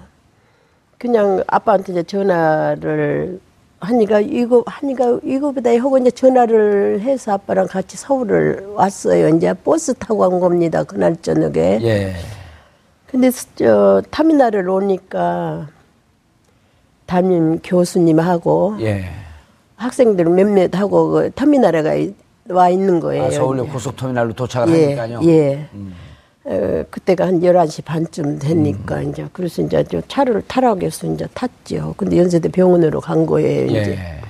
그냥 0.99 1.43
아빠한테 1.47 1.93
이제 1.93 2.03
전화를 2.03 3.40
하니까 3.80 4.16
위급 4.18 4.64
하니까 4.66 5.18
위급이다 5.22 5.70
하고 5.80 5.99
이제 5.99 6.11
전화를 6.11 7.01
해서 7.01 7.32
아빠랑 7.32 7.66
같이 7.68 7.97
서울을 7.97 8.66
왔어요. 8.74 9.28
이제 9.36 9.53
버스 9.55 9.95
타고 9.95 10.18
간 10.18 10.38
겁니다. 10.40 10.84
그날 10.84 11.16
저녁에. 11.16 11.78
예. 11.82 12.12
근데 13.07 13.30
스- 13.30 13.47
저 13.57 14.03
터미널을 14.11 14.68
오니까 14.68 15.68
담임 17.07 17.59
교수님하고 17.59 18.76
예. 18.80 19.05
학생들 19.87 20.24
몇몇 20.26 20.74
하고 20.76 21.11
그 21.11 21.30
터미널에 21.35 21.83
가 21.83 21.95
있- 21.95 22.14
와 22.49 22.68
있는 22.68 23.01
거예요. 23.01 23.24
아, 23.24 23.30
서울역. 23.30 23.72
고속터미널로 23.72 24.33
도착을 24.35 24.74
예, 24.76 24.85
하니까요. 24.97 25.20
예. 25.30 25.68
음. 25.74 25.95
어, 26.45 26.85
그때가 26.91 27.26
한 27.28 27.41
11시 27.41 27.85
반쯤 27.85 28.41
되니까 28.41 29.01
이제 29.03 29.28
그래서 29.33 29.62
이제 29.62 29.85
저 29.91 30.01
차를 30.09 30.43
타라고 30.49 30.80
해서 30.83 31.07
이제 31.07 31.26
탔죠. 31.35 31.95
근데 31.97 32.18
연세대 32.18 32.49
병원으로 32.49 33.01
간 33.01 33.26
거예요, 33.26 33.66
이제. 33.66 33.93
예. 33.93 34.22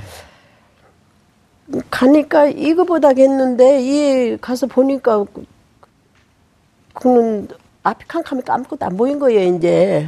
가니까 1.91 2.47
이거보다 2.49 3.15
겠는데 3.15 3.81
이 3.83 4.37
가서 4.39 4.67
보니까 4.67 5.25
그- 5.33 5.45
그는 6.95 7.49
앞이 7.83 8.05
캄캄하니까 8.07 8.55
아무것도 8.55 8.85
안 8.85 8.97
보인 8.97 9.19
거예요, 9.19 9.55
이제. 9.57 10.07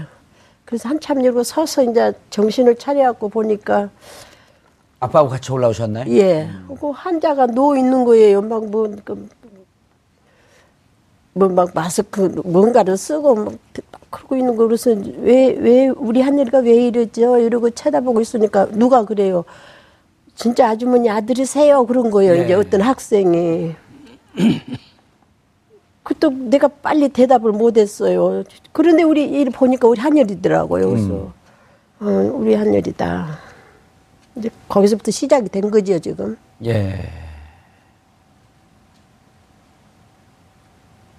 그래서 0.67 0.89
한참 0.91 1.21
이러고 1.23 1.43
서서 1.43 1.83
이제 1.85 2.13
정신을 2.31 2.77
차려갖고 2.77 3.31
보니까 3.31 3.89
아빠하고 5.05 5.29
같이 5.31 5.53
올라오셨나요? 5.53 6.11
예. 6.17 6.49
그 6.81 6.91
환자가 6.91 7.47
누워 7.49 7.77
있는 7.77 8.05
거예요. 8.05 8.43
막 8.43 8.67
뭐, 8.67 8.95
그, 9.05 9.29
뭐, 11.33 11.49
막 11.49 11.71
마스크, 11.75 12.21
뭔가를 12.45 12.97
쓰고 12.97 13.35
막 13.35 13.53
그러고 14.11 14.37
있는 14.37 14.57
거. 14.57 14.67
그래서 14.67 14.91
왜, 15.19 15.53
왜, 15.53 15.89
우리 15.89 16.21
한일이가 16.21 16.59
왜 16.61 16.87
이러죠? 16.87 17.39
이러고 17.39 17.71
쳐다보고 17.71 18.21
있으니까 18.21 18.67
누가 18.71 19.05
그래요. 19.05 19.45
진짜 20.35 20.69
아주머니 20.69 21.11
아들이세요? 21.11 21.87
그런 21.87 22.11
거예요. 22.11 22.37
예. 22.37 22.45
이제 22.45 22.55
어떤 22.55 22.81
학생이. 22.81 23.75
그또 26.03 26.29
내가 26.31 26.69
빨리 26.69 27.09
대답을 27.09 27.53
못 27.53 27.79
했어요. 27.79 28.45
그런데 28.73 29.03
우리 29.03 29.25
일 29.25 29.51
보니까 29.51 29.89
우리 29.89 30.01
한열이더라고요. 30.01 30.89
그래서, 30.89 31.33
어, 32.01 32.07
우리 32.35 32.55
한열이다. 32.55 33.44
이제 34.37 34.51
거기서부터 34.69 35.11
시작이 35.11 35.49
된 35.49 35.71
거죠, 35.71 35.99
지금. 35.99 36.37
예. 36.65 37.01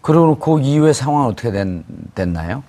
그리고 0.02 0.38
그 0.38 0.60
이후의 0.62 0.94
상황은 0.94 1.30
어떻게 1.30 1.52
된, 1.52 1.84
됐나요? 2.14 2.64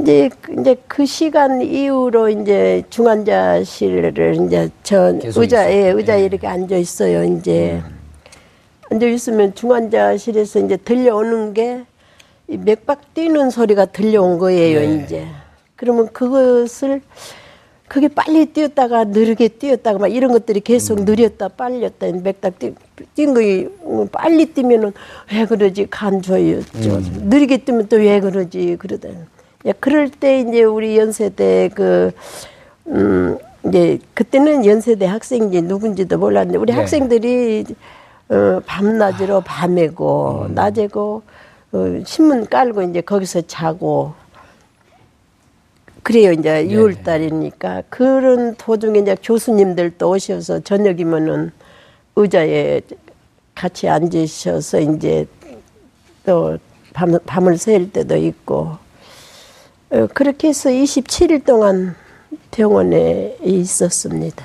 이제, 0.00 0.30
그- 0.40 0.58
이제 0.60 0.76
그 0.88 1.04
시간 1.04 1.60
이후로 1.60 2.30
이제 2.30 2.82
중환자실을 2.88 4.46
이제 4.46 4.70
전 4.82 5.20
의자에, 5.22 5.80
있었고, 5.88 5.98
의자에 5.98 6.20
예. 6.22 6.24
이렇게 6.24 6.46
앉아 6.46 6.76
있어요, 6.76 7.24
이제. 7.24 7.82
앉아 8.90 9.06
있으면 9.06 9.54
중환자실에서 9.54 10.60
이제 10.60 10.76
들려오는 10.78 11.52
게이 11.52 12.56
맥박 12.58 13.12
뛰는 13.12 13.50
소리가 13.50 13.86
들려온 13.86 14.38
거예요, 14.38 14.78
예. 14.80 15.02
이제. 15.04 15.26
그러면 15.76 16.08
그것을 16.12 17.02
그게 17.90 18.06
빨리 18.06 18.46
뛰었다가 18.46 19.02
느리게 19.02 19.48
뛰었다가 19.48 19.98
막 19.98 20.06
이런 20.06 20.30
것들이 20.30 20.60
계속 20.60 21.00
음. 21.00 21.04
느렸다 21.04 21.48
빨렸다 21.48 22.50
뛰, 22.50 22.72
뛴 23.16 23.34
거이 23.34 23.66
어, 23.82 24.06
빨리 24.12 24.46
뛰면은 24.46 24.92
왜 25.32 25.44
그러지 25.44 25.88
간조였죠. 25.90 26.88
음. 26.88 27.26
느리게 27.28 27.56
뛰면 27.56 27.88
또 27.88 27.96
왜 27.96 28.20
그러지 28.20 28.76
그러다. 28.78 29.08
야, 29.66 29.72
그럴 29.80 30.08
때 30.08 30.38
이제 30.38 30.62
우리 30.62 30.96
연세대 30.96 31.70
그 31.74 32.12
음, 32.86 33.36
이제 33.66 33.98
그때는 34.14 34.64
연세대 34.64 35.06
학생인지 35.06 35.62
누군지도 35.62 36.16
몰랐는데 36.16 36.58
우리 36.58 36.72
네. 36.72 36.78
학생들이 36.78 37.64
어, 38.28 38.60
밤낮으로 38.66 39.40
밤에고 39.40 40.46
낮에고 40.50 41.22
어, 41.72 42.02
신문 42.06 42.46
깔고 42.46 42.82
이제 42.82 43.00
거기서 43.00 43.40
자고 43.48 44.12
그래요 46.02 46.32
이제 46.32 46.66
6월 46.66 47.02
달이니까. 47.04 47.82
그런 47.88 48.54
도중에 48.56 49.00
이제 49.00 49.16
교수님들도 49.22 50.08
오셔서 50.08 50.60
저녁이면은 50.60 51.52
의자에 52.16 52.80
같이 53.54 53.88
앉으셔서 53.88 54.80
이제 54.80 55.26
또 56.24 56.58
밤, 56.92 57.18
밤을 57.26 57.58
새일 57.58 57.92
때도 57.92 58.16
있고. 58.16 58.76
어, 59.90 60.06
그렇게 60.14 60.48
해서 60.48 60.70
27일 60.70 61.44
동안 61.44 61.96
병원에 62.50 63.36
있었습니다. 63.42 64.44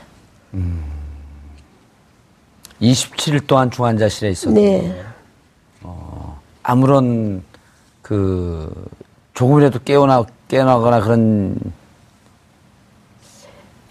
27일 2.82 3.46
동안 3.48 3.70
중환자실에 3.72 4.32
있었는데 4.32 4.82
네. 4.82 5.04
아무런 6.64 7.44
그 8.02 8.88
조금이라도 9.34 9.80
깨어나 9.84 10.26
깨어나거나 10.48 11.02
그런 11.02 11.56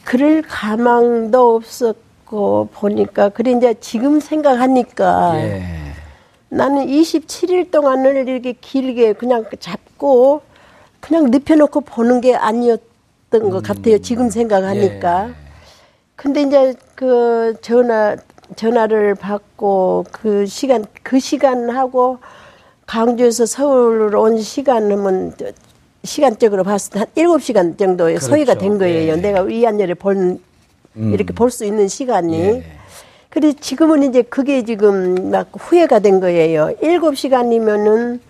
그럴 0.05 0.43
가망도 0.43 1.57
없었고 1.57 2.69
보니까 2.73 3.31
그래 3.31 3.53
이제 3.53 3.75
지금 3.81 4.21
생각하니까 4.21 5.33
예. 5.37 5.65
나는 6.49 6.87
27일 6.87 7.71
동안을 7.71 8.29
이렇게 8.29 8.53
길게 8.53 9.15
그냥 9.15 9.45
잡고 9.59 10.43
그냥 11.01 11.31
눕혀놓고 11.31 11.81
보는 11.83 12.21
게 12.21 12.35
아니었던 12.35 13.51
것 13.51 13.63
같아요. 13.63 13.99
지금 13.99 14.31
생각하니까. 14.31 15.31
근데 16.17 16.43
이제 16.43 16.75
그 16.95 17.57
전화 17.61 18.17
전화를 18.57 19.15
받고 19.15 20.07
그 20.13 20.47
시간 20.47 20.85
그 21.03 21.19
시간하고 21.19 22.19
강주에서 22.87 23.47
서울로 23.47 24.23
온 24.23 24.41
시간은 24.41 25.35
시간적으로 26.05 26.63
봤을 26.65 26.93
때 26.93 26.99
한 27.01 27.09
일곱 27.15 27.43
시간 27.43 27.77
정도의 27.77 28.21
소요가 28.21 28.55
된 28.55 28.79
거예요. 28.79 29.17
내가 29.17 29.41
위안열에 29.43 29.95
본 29.95 30.41
이렇게 30.97 31.33
볼 31.35 31.51
수 31.51 31.65
있는 31.65 31.89
시간이. 31.89 32.63
그래 33.31 33.53
지금은 33.59 34.05
이제 34.05 34.23
그게 34.23 34.65
지금 34.65 35.31
막 35.31 35.49
후회가 35.59 35.99
된 35.99 36.21
거예요. 36.21 36.71
일곱 36.83 37.17
시간이면은 37.17 38.21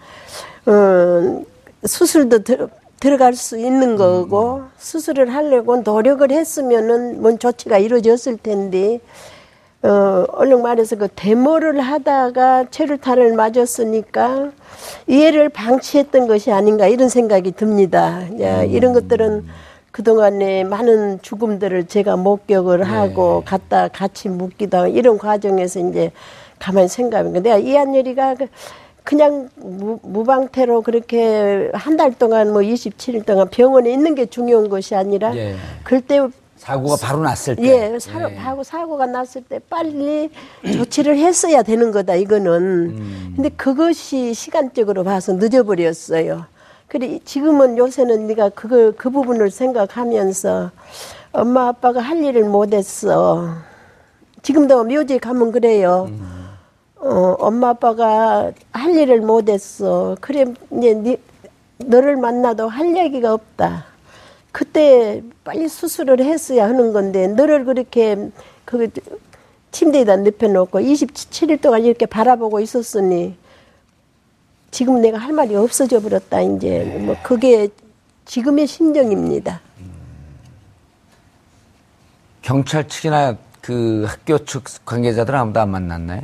어 0.67 1.43
수술도 1.85 2.43
들, 2.45 2.69
들어갈 3.01 3.35
수 3.35 3.59
있는 3.59 3.97
거고 3.97 4.63
수술을 4.79 5.35
하려고 5.35 5.77
노력을 5.79 6.31
했으면은 6.31 7.21
뭔 7.21 7.39
조치가 7.39 7.77
이루어졌을 7.77 8.39
텐데 8.39 9.01
어 9.85 10.25
얼른 10.33 10.63
말해서 10.63 10.97
그 10.97 11.09
데모를 11.15 11.79
하다가 11.81 12.67
체류탄을 12.71 13.35
맞았으니까 13.35 14.51
이해를 15.07 15.51
방치했던 15.51 16.27
것이 16.27 16.51
아닌가 16.51 16.87
이런 16.87 17.09
생각이 17.11 17.53
듭니다. 17.53 18.23
야, 18.41 18.63
이런 18.63 18.95
것들은 18.95 19.45
그동안에 19.91 20.65
많은 20.65 21.21
죽음들을 21.23 21.87
제가 21.87 22.17
목격을 22.17 22.83
하고 22.85 23.43
갔다 23.45 23.89
같이 23.89 24.29
묻기도 24.29 24.79
하고 24.79 24.89
이런 24.89 25.19
과정에서 25.19 25.81
이제 25.81 26.11
가만히 26.59 26.89
생각해보니까 26.89 27.43
내가 27.43 27.59
이한열이가 27.59 28.35
그 28.37 28.47
그냥 29.05 29.51
무, 29.57 29.99
무방태로 30.03 30.81
그렇게 30.81 31.71
한 31.75 31.99
달 31.99 32.15
동안 32.15 32.53
뭐 32.53 32.63
27일 32.63 33.27
동안 33.27 33.49
병원에 33.51 33.93
있는 33.93 34.15
게 34.15 34.25
중요한 34.25 34.71
것이 34.71 34.95
아니라 34.95 35.37
예. 35.37 35.55
그때 35.85 36.27
사고가 36.65 36.97
바로 36.97 37.21
났을 37.21 37.57
때. 37.57 37.63
예, 37.63 37.99
사, 37.99 38.19
하고 38.19 38.65
사고가 38.65 39.05
났을 39.05 39.43
때 39.45 39.61
빨리 39.69 40.31
조치를 40.65 41.19
했어야 41.19 41.63
되는 41.63 41.93
거다 41.93 42.15
이거는. 42.15 42.53
음. 42.53 43.33
근데 43.37 43.51
그것이 43.51 44.33
시간적으로 44.33 45.05
봐서 45.05 45.35
늦어버렸어요. 45.35 46.47
그래 46.89 47.21
지금은 47.23 47.77
요새는 47.77 48.27
네가 48.29 48.51
그걸 48.51 48.93
그 48.93 49.11
부분을 49.11 49.51
생각하면서 49.51 50.71
엄마 51.33 51.69
아빠가 51.69 52.01
할 52.01 52.25
일을 52.25 52.45
못했어. 52.45 53.57
지금도 54.43 54.85
묘지에 54.85 55.19
가면 55.19 55.53
그래요. 55.53 56.09
어, 56.97 57.37
엄마 57.41 57.71
아빠가 57.71 58.53
할 58.73 58.97
일을 58.97 59.21
못했어. 59.21 60.17
그래 60.23 60.47
이제 60.79 60.95
네, 60.95 61.17
너를 61.77 62.17
만나도 62.17 62.69
할 62.69 62.97
얘기가 62.97 63.35
없다. 63.35 63.94
그때 64.55 65.21
빨리 65.43 65.69
수술을 65.69 66.21
했어야 66.21 66.69
하는 66.69 66.93
건데 66.93 67.27
너를 67.27 67.65
그렇게 67.65 68.31
그 68.65 68.89
침대에다 69.73 70.15
눕혀놓고 70.19 70.79
27일 70.79 71.61
동안 71.61 71.85
이렇게 71.85 72.07
바라보고 72.07 72.61
있었으니 72.61 73.37
지금 74.71 75.01
내가 75.01 75.19
할 75.19 75.33
말이 75.33 75.57
없어져 75.57 75.99
버렸다 75.99 76.41
이제 76.43 76.85
뭐 77.05 77.17
그게 77.25 77.67
지금의 78.27 78.69
심정입니다. 78.69 79.61
경찰 82.41 82.87
측이나 82.87 83.37
그 83.61 84.05
학교 84.07 84.39
측 84.45 84.63
관계자들 84.85 85.35
아무도 85.35 85.59
안 85.59 85.71
만났나요? 85.71 86.23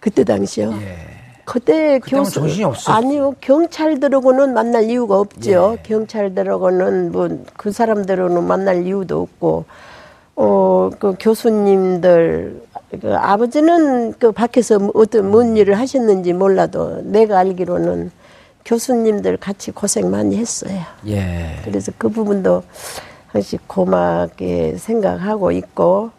그때 0.00 0.24
당시요. 0.24 0.70
그때 0.72 1.25
그때는 1.46 2.00
교수 2.00 2.32
정신이 2.32 2.64
없었죠. 2.64 2.92
아니요 2.92 3.34
경찰들하고는 3.40 4.52
만날 4.52 4.90
이유가 4.90 5.18
없죠. 5.20 5.78
경찰들하고는 5.84 7.12
뭐 7.12 7.28
그 7.56 7.72
사람들하고는 7.72 8.44
만날 8.44 8.84
이유도 8.84 9.22
없고 9.22 9.64
어그 10.34 11.16
교수님들 11.18 12.62
그 13.00 13.14
아버지는 13.16 14.12
그 14.18 14.32
밖에서 14.32 14.90
어떤 14.94 15.30
뭔 15.30 15.56
일을 15.56 15.78
하셨는지 15.78 16.32
몰라도 16.32 17.00
내가 17.02 17.38
알기로는 17.38 18.10
교수님들 18.64 19.36
같이 19.38 19.70
고생 19.70 20.10
많이 20.10 20.36
했어요. 20.36 20.80
예. 21.06 21.60
그래서 21.64 21.92
그 21.96 22.08
부분도 22.08 22.62
항상 23.28 23.60
고맙게 23.66 24.76
생각하고 24.78 25.52
있고 25.52 26.10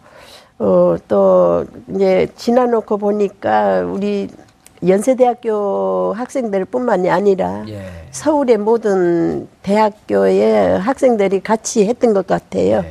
어또 0.58 1.66
이제 1.94 2.28
지나놓고 2.36 2.98
보니까 2.98 3.82
우리 3.82 4.30
연세대학교 4.86 6.14
학생들뿐만이 6.14 7.10
아니라 7.10 7.66
서울의 8.12 8.58
모든 8.58 9.48
대학교의 9.64 10.80
학생들이 10.80 11.42
같이 11.42 11.88
했던 11.88 12.14
것 12.14 12.28
같아요. 12.28 12.84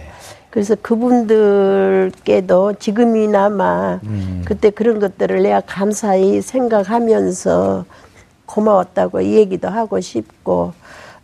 그래서 0.51 0.74
그분들께도 0.80 2.74
지금이나마 2.74 4.01
그때 4.45 4.70
그런 4.70 4.99
것들을 5.01 5.43
내가 5.43 5.61
감사히 5.61 6.41
생각하면서 6.41 7.84
고마웠다고 8.47 9.20
이 9.20 9.34
얘기도 9.34 9.68
하고 9.68 10.01
싶고 10.01 10.72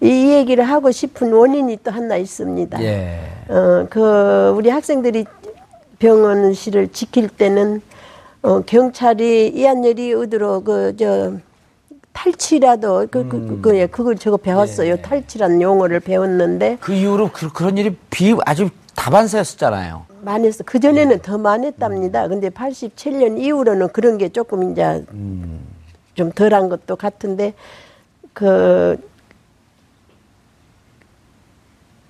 이 0.03 0.33
얘기를 0.33 0.65
하고 0.65 0.91
싶은 0.91 1.33
원인이 1.33 1.79
또 1.85 1.93
하나 1.93 2.17
있습니다. 2.17 2.83
예. 2.83 3.21
어, 3.49 3.87
그 3.89 4.53
우리 4.57 4.69
학생들이 4.69 5.25
병원실을 6.01 6.89
지킬 6.89 7.29
때는 7.29 7.81
어, 8.43 8.61
경찰이 8.61 9.49
이한열이 9.49 10.11
의도로 10.11 10.63
그 10.65 10.95
저 10.99 11.33
탈취라도 12.13 13.07
그, 13.11 13.27
그, 13.27 13.47
그, 13.47 13.61
그, 13.63 13.77
예, 13.77 13.87
그걸 13.87 14.17
저거 14.17 14.37
배웠어요. 14.37 15.01
탈취란 15.01 15.61
용어를 15.61 16.01
배웠는데 16.01 16.79
그 16.81 16.93
이후로 16.93 17.31
그, 17.33 17.51
그런 17.53 17.79
일이 17.79 17.97
비 18.11 18.35
아주 18.45 18.69
다반사였었잖아요. 18.95 20.07
많이 20.21 20.47
했어. 20.47 20.63
그 20.65 20.79
전에는 20.79 21.21
더 21.21 21.39
많았답니다. 21.39 22.29
근데 22.29 22.51
87년 22.51 23.41
이후로는 23.41 23.89
그런 23.89 24.19
게 24.19 24.29
조금 24.29 24.71
이제 24.71 25.05
좀 26.15 26.31
덜한 26.31 26.69
것도 26.69 26.97
같은데 26.97 27.55
그 28.33 28.97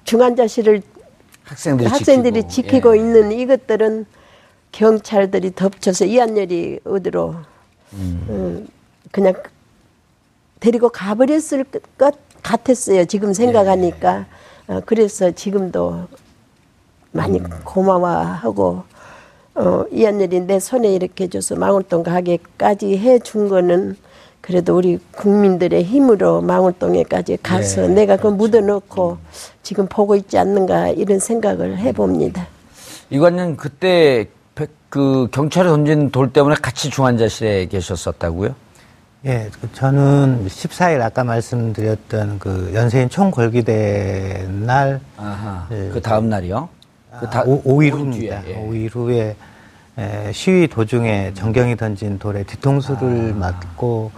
중환자실을 0.04 0.82
학생들이, 1.44 1.88
학생들이 1.88 2.48
지키고, 2.48 2.92
지키고 2.92 2.96
예. 2.96 3.00
있는 3.00 3.32
이것들은 3.32 4.06
경찰들이 4.72 5.54
덮쳐서 5.54 6.06
이한열이 6.06 6.80
어디로 6.84 7.34
음, 7.94 8.66
그냥 9.10 9.34
데리고 10.60 10.88
가버렸을 10.88 11.64
것 11.98 12.14
같았어요. 12.42 13.04
지금 13.04 13.32
생각하니까. 13.32 14.26
어, 14.68 14.80
그래서 14.86 15.30
지금도 15.30 16.06
많이 17.10 17.40
고마워하고 17.64 18.84
어, 19.54 19.84
이한열이 19.90 20.40
내 20.40 20.58
손에 20.58 20.94
이렇게 20.94 21.28
줘서 21.28 21.54
망울동 21.56 22.02
가게까지 22.04 22.96
해준 22.96 23.48
거는 23.48 23.96
그래도 24.40 24.76
우리 24.76 24.98
국민들의 25.12 25.84
힘으로 25.84 26.40
망울동에까지 26.40 27.38
가서 27.42 27.84
예, 27.84 27.88
내가 27.88 28.16
그 28.16 28.28
묻어놓고 28.28 29.18
지금 29.62 29.86
보고 29.86 30.16
있지 30.16 30.38
않는가 30.38 30.88
이런 30.88 31.18
생각을 31.18 31.78
해봅니다. 31.78 32.48
이관님 33.10 33.56
그때 33.56 34.28
백- 34.28 34.41
그 34.92 35.26
경찰에 35.32 35.70
던진 35.70 36.10
돌 36.10 36.34
때문에 36.34 36.54
같이 36.60 36.90
중환자실에 36.90 37.64
계셨었다고요? 37.64 38.54
예, 39.24 39.48
그 39.58 39.72
저는 39.72 40.46
14일 40.46 41.00
아까 41.00 41.24
말씀드렸던 41.24 42.38
그 42.38 42.72
연세인 42.74 43.08
총궐기대 43.08 44.48
날 44.66 45.00
아하. 45.16 45.66
예, 45.70 45.88
그 45.94 46.02
다음 46.02 46.28
날이요? 46.28 46.68
그 47.20 47.30
다- 47.30 47.40
아, 47.40 47.44
오, 47.46 47.62
5일 47.62 47.64
오일 47.64 47.92
후입니다. 47.94 48.46
예. 48.46 48.54
5일 48.56 48.94
후에 48.94 49.34
에, 49.96 50.30
시위 50.34 50.68
도중에 50.68 51.32
정경이 51.32 51.78
던진 51.78 52.18
돌에 52.18 52.40
아. 52.40 52.44
뒤통수를 52.46 53.32
맞고 53.32 54.10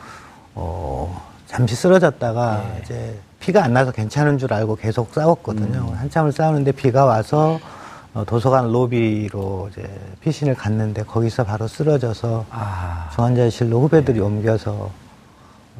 어, 0.57 1.23
잠시 1.47 1.77
쓰러졌다가 1.77 2.65
예. 2.79 2.81
이제 2.83 3.19
피가 3.39 3.63
안 3.63 3.75
나서 3.75 3.93
괜찮은 3.93 4.39
줄 4.39 4.53
알고 4.53 4.75
계속 4.75 5.15
싸웠거든요. 5.15 5.87
음. 5.89 5.95
한참을 5.97 6.33
싸우는데 6.33 6.73
비가 6.73 7.05
와서 7.05 7.61
어, 7.63 7.84
도서관 8.23 8.71
로비로 8.71 9.71
이제 9.73 9.91
피신을 10.21 10.55
갔는데 10.55 11.03
거기서 11.03 11.43
바로 11.43 11.67
쓰러져서 11.67 12.45
아. 12.51 13.11
중환자실로 13.13 13.81
후배들이 13.81 14.21
옮겨서 14.21 14.91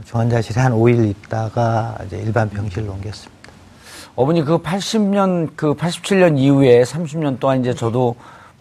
중환자실에 0.05 0.61
한 0.61 0.73
5일 0.73 1.09
있다가 1.09 1.97
이제 2.07 2.19
일반 2.19 2.51
병실로 2.51 2.91
옮겼습니다. 2.91 3.33
어머니 4.17 4.43
그 4.43 4.59
80년 4.59 5.51
그 5.55 5.75
87년 5.75 6.37
이후에 6.37 6.83
30년 6.83 7.39
동안 7.39 7.61
이제 7.61 7.73
저도 7.73 8.17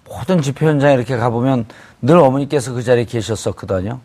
모든 0.08 0.42
집회 0.42 0.68
현장에 0.68 0.94
이렇게 0.94 1.18
가보면 1.18 1.66
늘 2.02 2.18
어머니께서 2.18 2.74
그 2.74 2.84
자리에 2.84 3.06
계셨었거든요. 3.06 4.00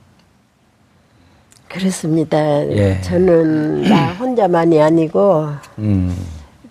그렇습니다. 1.68 2.38
예. 2.70 2.98
저는 3.02 3.82
나 3.82 4.14
혼자만이 4.14 4.80
아니고 4.80 5.50
음. 5.78 6.16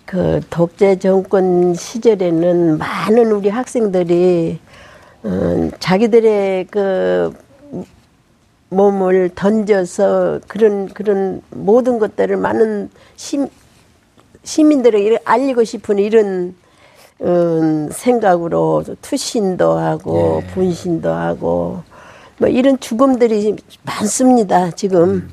그 0.08 0.40
독재 0.48 0.98
정권 0.98 1.74
시절에는 1.74 2.78
많은 2.78 3.30
우리 3.30 3.50
학생들이 3.50 4.58
어, 5.22 5.70
자기들의 5.78 6.66
그 6.70 7.30
몸을 8.70 9.32
던져서 9.34 10.40
그런 10.48 10.88
그런 10.88 11.42
모든 11.50 11.98
것들을 11.98 12.38
많은 12.38 12.88
시, 13.16 13.46
시민들에게 14.44 15.18
알리고 15.26 15.64
싶은 15.64 15.98
이런 15.98 16.54
음, 17.20 17.90
생각으로 17.92 18.84
투신도 19.02 19.76
하고 19.76 20.40
예. 20.42 20.46
분신도 20.54 21.12
하고 21.12 21.82
뭐 22.38 22.48
이런 22.48 22.80
죽음들이 22.80 23.56
많습니다 23.82 24.70
지금 24.70 25.28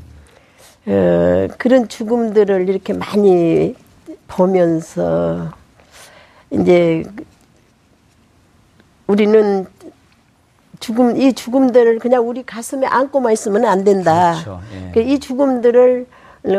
어, 0.86 1.48
그런 1.58 1.88
죽음들을 1.88 2.68
이렇게 2.68 2.92
많이 2.92 3.74
보면서 4.28 5.52
이제 6.52 7.04
우리는 9.08 9.66
죽음 10.80 11.18
이 11.18 11.34
죽음들을 11.34 12.00
그냥 12.00 12.28
우리 12.28 12.44
가슴에 12.44 12.86
안고만 12.86 13.34
있으면 13.34 13.66
안 13.66 13.84
된다. 13.84 14.34
그렇죠. 14.44 14.62
예. 14.74 14.92
그이 14.94 15.20
죽음들을 15.20 16.06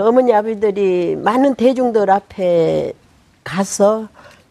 어머니 0.00 0.32
아버지들이 0.34 1.16
많은 1.16 1.54
대중들 1.54 2.10
앞에 2.10 2.92
가서 3.44 4.08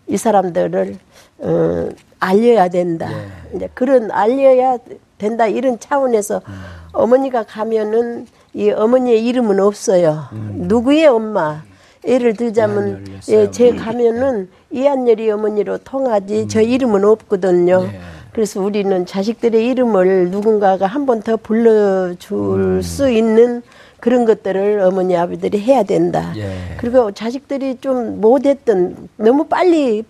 이 0.08 0.18
사람들을 0.18 0.98
어, 1.40 1.90
알려야 2.20 2.70
된다. 2.70 3.10
예. 3.12 3.56
이제 3.56 3.70
그런 3.74 4.12
알려야 4.12 4.78
된다 5.18 5.48
이런 5.48 5.80
차원에서 5.80 6.42
음. 6.48 6.54
어머니가 6.94 7.44
가면은 7.44 8.28
이 8.54 8.70
어머니의 8.72 9.26
이름은 9.26 9.60
없어요. 9.60 10.26
누구의 10.32 11.08
엄마? 11.08 11.64
예를 12.06 12.36
들자면 12.36 13.06
예, 13.30 13.50
제 13.52 13.72
가면은 13.76 14.50
이한열이 14.72 15.32
어머니로 15.32 15.80
통하지 15.80 16.48
저 16.48 16.62
이름은 16.62 17.04
없거든요. 17.04 17.88
그래서 18.32 18.62
우리는 18.62 19.06
자식들의 19.06 19.66
이름을 19.68 20.30
누군가가 20.30 20.86
한 20.88 21.06
번 21.06 21.22
더 21.22 21.38
불러줄 21.38 22.84
수 22.84 23.10
있는 23.10 23.62
그런 24.00 24.26
것들을 24.26 24.82
어머니 24.82 25.16
아버지들이 25.18 25.60
해야 25.62 25.84
된다. 25.84 26.34
예. 26.36 26.52
그리고 26.78 27.12
자식들이 27.12 27.78
좀 27.82 28.20
못했던 28.22 29.10
너무 29.18 29.46
빨리 29.46 30.04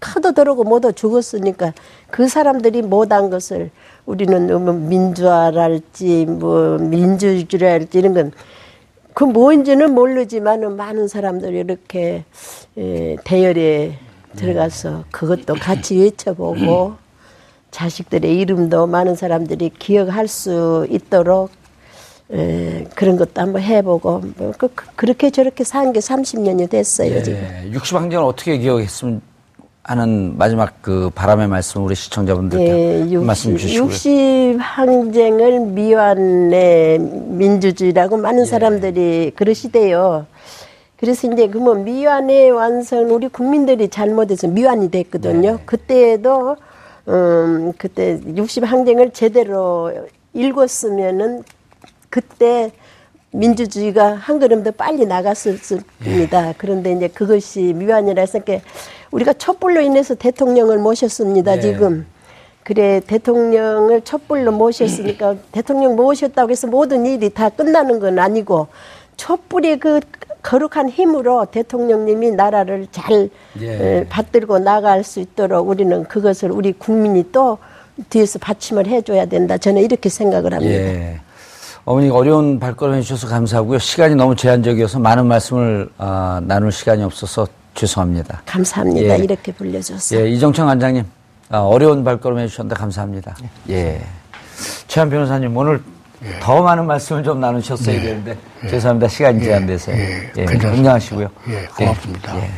커도 0.00 0.32
들어고 0.32 0.64
못도 0.64 0.92
죽었으니까 0.92 1.72
그 2.10 2.28
사람들이 2.28 2.82
못한 2.82 3.30
것을 3.30 3.70
우리는 4.06 4.46
뭐 4.64 4.72
민주화랄지 4.74 6.26
뭐 6.26 6.78
민주주의랄지 6.78 7.98
이런 7.98 8.14
건 8.14 8.32
그 9.18 9.24
뭔지는 9.24 9.96
모르지만은 9.96 10.76
많은 10.76 11.08
사람들이 11.08 11.58
이렇게 11.58 12.22
에, 12.76 13.16
대열에 13.24 13.98
들어가서 14.36 15.06
그것도 15.10 15.54
같이 15.54 15.98
외쳐보고 15.98 16.94
자식들의 17.72 18.38
이름도 18.38 18.86
많은 18.86 19.16
사람들이 19.16 19.72
기억할 19.76 20.28
수 20.28 20.86
있도록 20.88 21.50
에, 22.30 22.84
그런 22.94 23.16
것도 23.16 23.42
한번 23.42 23.60
해보고 23.62 24.22
뭐 24.36 24.52
그, 24.56 24.68
그- 24.72 24.86
그렇게 24.94 25.30
저렇게 25.30 25.64
산 25.64 25.92
게 25.92 25.98
30년이 25.98 26.70
됐어요 26.70 27.20
지금. 27.24 27.38
예. 27.40 27.70
60항쟁을 27.72 28.24
어떻게 28.24 28.56
기억했으면 28.58 29.20
하는 29.88 30.36
마지막 30.36 30.82
그 30.82 31.10
바람의 31.14 31.48
말씀 31.48 31.82
우리 31.82 31.94
시청자분들께 31.94 33.08
예, 33.10 33.14
한 33.16 33.24
말씀 33.24 33.52
60, 33.52 33.68
주시고요. 33.68 33.88
60 33.88 34.56
항쟁을 34.60 35.60
미완의 35.60 36.98
민주주의라고 36.98 38.18
많은 38.18 38.44
사람들이 38.44 39.32
그러시대요. 39.34 40.26
그래서 40.98 41.32
이제 41.32 41.48
그뭐 41.48 41.76
미완의 41.76 42.50
완성 42.50 43.10
우리 43.14 43.28
국민들이 43.28 43.88
잘못해서 43.88 44.46
미완이 44.46 44.90
됐거든요. 44.90 45.60
그때도 45.64 46.56
음 47.08 47.72
그때 47.78 48.20
60 48.36 48.70
항쟁을 48.70 49.12
제대로 49.12 49.90
읽었으면은 50.34 51.44
그때 52.10 52.72
민주주의가 53.30 54.16
한 54.16 54.38
걸음 54.38 54.62
더 54.62 54.70
빨리 54.70 55.06
나갔을 55.06 55.58
겁니다. 56.04 56.52
그런데 56.58 56.92
이제 56.92 57.08
그것이 57.08 57.72
미완이라 57.74 58.20
해서 58.20 58.36
이렇게 58.36 58.60
우리가 59.10 59.32
촛불로 59.34 59.80
인해서 59.80 60.14
대통령을 60.14 60.78
모셨습니다. 60.78 61.56
예. 61.56 61.60
지금. 61.60 62.06
그래 62.62 63.00
대통령을 63.06 64.02
촛불로 64.02 64.52
모셨으니까 64.52 65.36
대통령 65.52 65.96
모셨다고 65.96 66.50
해서 66.50 66.66
모든 66.66 67.06
일이 67.06 67.30
다 67.30 67.48
끝나는 67.48 67.98
건 67.98 68.18
아니고 68.18 68.68
촛불의 69.16 69.78
그 69.78 70.00
거룩한 70.42 70.90
힘으로 70.90 71.46
대통령님이 71.46 72.32
나라를 72.32 72.86
잘 72.90 73.30
예. 73.60 73.66
에, 73.66 74.06
받들고 74.08 74.58
나갈 74.58 75.02
수 75.02 75.20
있도록 75.20 75.68
우리는 75.68 76.04
그것을 76.04 76.50
우리 76.50 76.72
국민이 76.72 77.32
또 77.32 77.58
뒤에서 78.10 78.38
받침을 78.38 78.86
해줘야 78.86 79.26
된다. 79.26 79.58
저는 79.58 79.82
이렇게 79.82 80.08
생각을 80.08 80.54
합니다. 80.54 80.74
예. 80.74 81.20
어머니가 81.84 82.16
어려운 82.16 82.60
발걸음 82.60 82.94
해주셔서 82.96 83.28
감사하고요. 83.28 83.78
시간이 83.78 84.14
너무 84.14 84.36
제한적이어서 84.36 84.98
많은 84.98 85.26
말씀을 85.26 85.88
아, 85.96 86.40
나눌 86.44 86.70
시간이 86.70 87.02
없어서 87.02 87.46
죄송합니다. 87.78 88.42
감사합니다. 88.44 89.18
예. 89.18 89.22
이렇게 89.22 89.52
불려줘서. 89.52 90.16
예, 90.16 90.28
이정창 90.28 90.66
관장님 90.66 91.04
아, 91.50 91.58
어려운 91.58 92.02
발걸음 92.02 92.38
해주셨는데 92.40 92.74
감사합니다. 92.74 93.36
예. 93.70 94.00
최한 94.88 95.08
변호사님 95.08 95.56
오늘 95.56 95.80
더 96.40 96.60
많은 96.60 96.86
말씀을 96.86 97.22
좀 97.22 97.40
나누셨어야 97.40 98.00
되는데 98.00 98.36
죄송합니다. 98.68 99.06
시간이 99.06 99.44
제한돼서요. 99.44 99.96
예, 99.96 100.00
예, 100.00 100.44
괜찮습니다. 100.44 100.70
건강하시고요. 100.70 101.28
예, 101.50 101.66
고맙습니다. 101.76 102.36
예. 102.38 102.50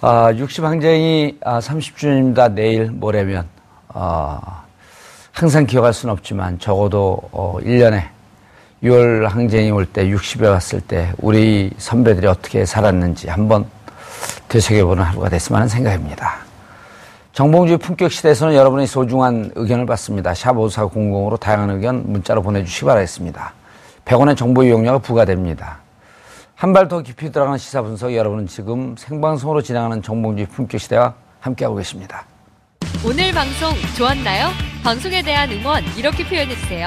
아, 0.00 0.32
60항쟁이 0.32 1.36
아, 1.44 1.60
30주년입니다. 1.60 2.52
내일 2.52 2.90
모레면 2.90 3.46
아, 3.88 4.64
항상 5.30 5.64
기억할 5.66 5.92
수는 5.92 6.12
없지만 6.12 6.58
적어도 6.58 7.20
어, 7.30 7.58
1년에 7.62 8.08
6월 8.82 9.24
항쟁이 9.28 9.70
올 9.70 9.84
때 9.86 10.06
60에 10.06 10.48
왔을 10.48 10.80
때 10.80 11.12
우리 11.18 11.70
선배들이 11.76 12.26
어떻게 12.26 12.64
살았는지 12.64 13.28
한번 13.28 13.66
되새겨보는 14.48 15.02
하루가 15.02 15.28
됐으면 15.28 15.58
하는 15.58 15.68
생각입니다. 15.68 16.38
정봉주의 17.32 17.78
품격 17.78 18.10
시대에서는 18.10 18.54
여러분의 18.54 18.86
소중한 18.86 19.50
의견을 19.54 19.86
받습니다. 19.86 20.34
샵 20.34 20.54
5400으로 20.54 21.38
다양한 21.38 21.70
의견 21.70 22.02
문자로 22.10 22.42
보내주시기 22.42 22.86
바라겠습니다. 22.86 23.52
100원의 24.04 24.36
정보 24.36 24.64
이용료가 24.64 24.98
부과됩니다. 24.98 25.78
한 26.56 26.72
발 26.74 26.88
더 26.88 27.00
깊이 27.00 27.30
들어가는 27.32 27.56
시사 27.58 27.80
분석 27.82 28.14
여러분은 28.14 28.46
지금 28.46 28.94
생방송으로 28.98 29.62
진행하는 29.62 30.02
정봉주의 30.02 30.46
품격 30.48 30.80
시대와 30.80 31.14
함께하고 31.40 31.76
계십니다. 31.76 32.26
오늘 33.06 33.32
방송 33.32 33.72
좋았나요? 33.96 34.48
방송에 34.84 35.22
대한 35.22 35.50
응원 35.52 35.82
이렇게 35.96 36.26
표현해주세요. 36.26 36.86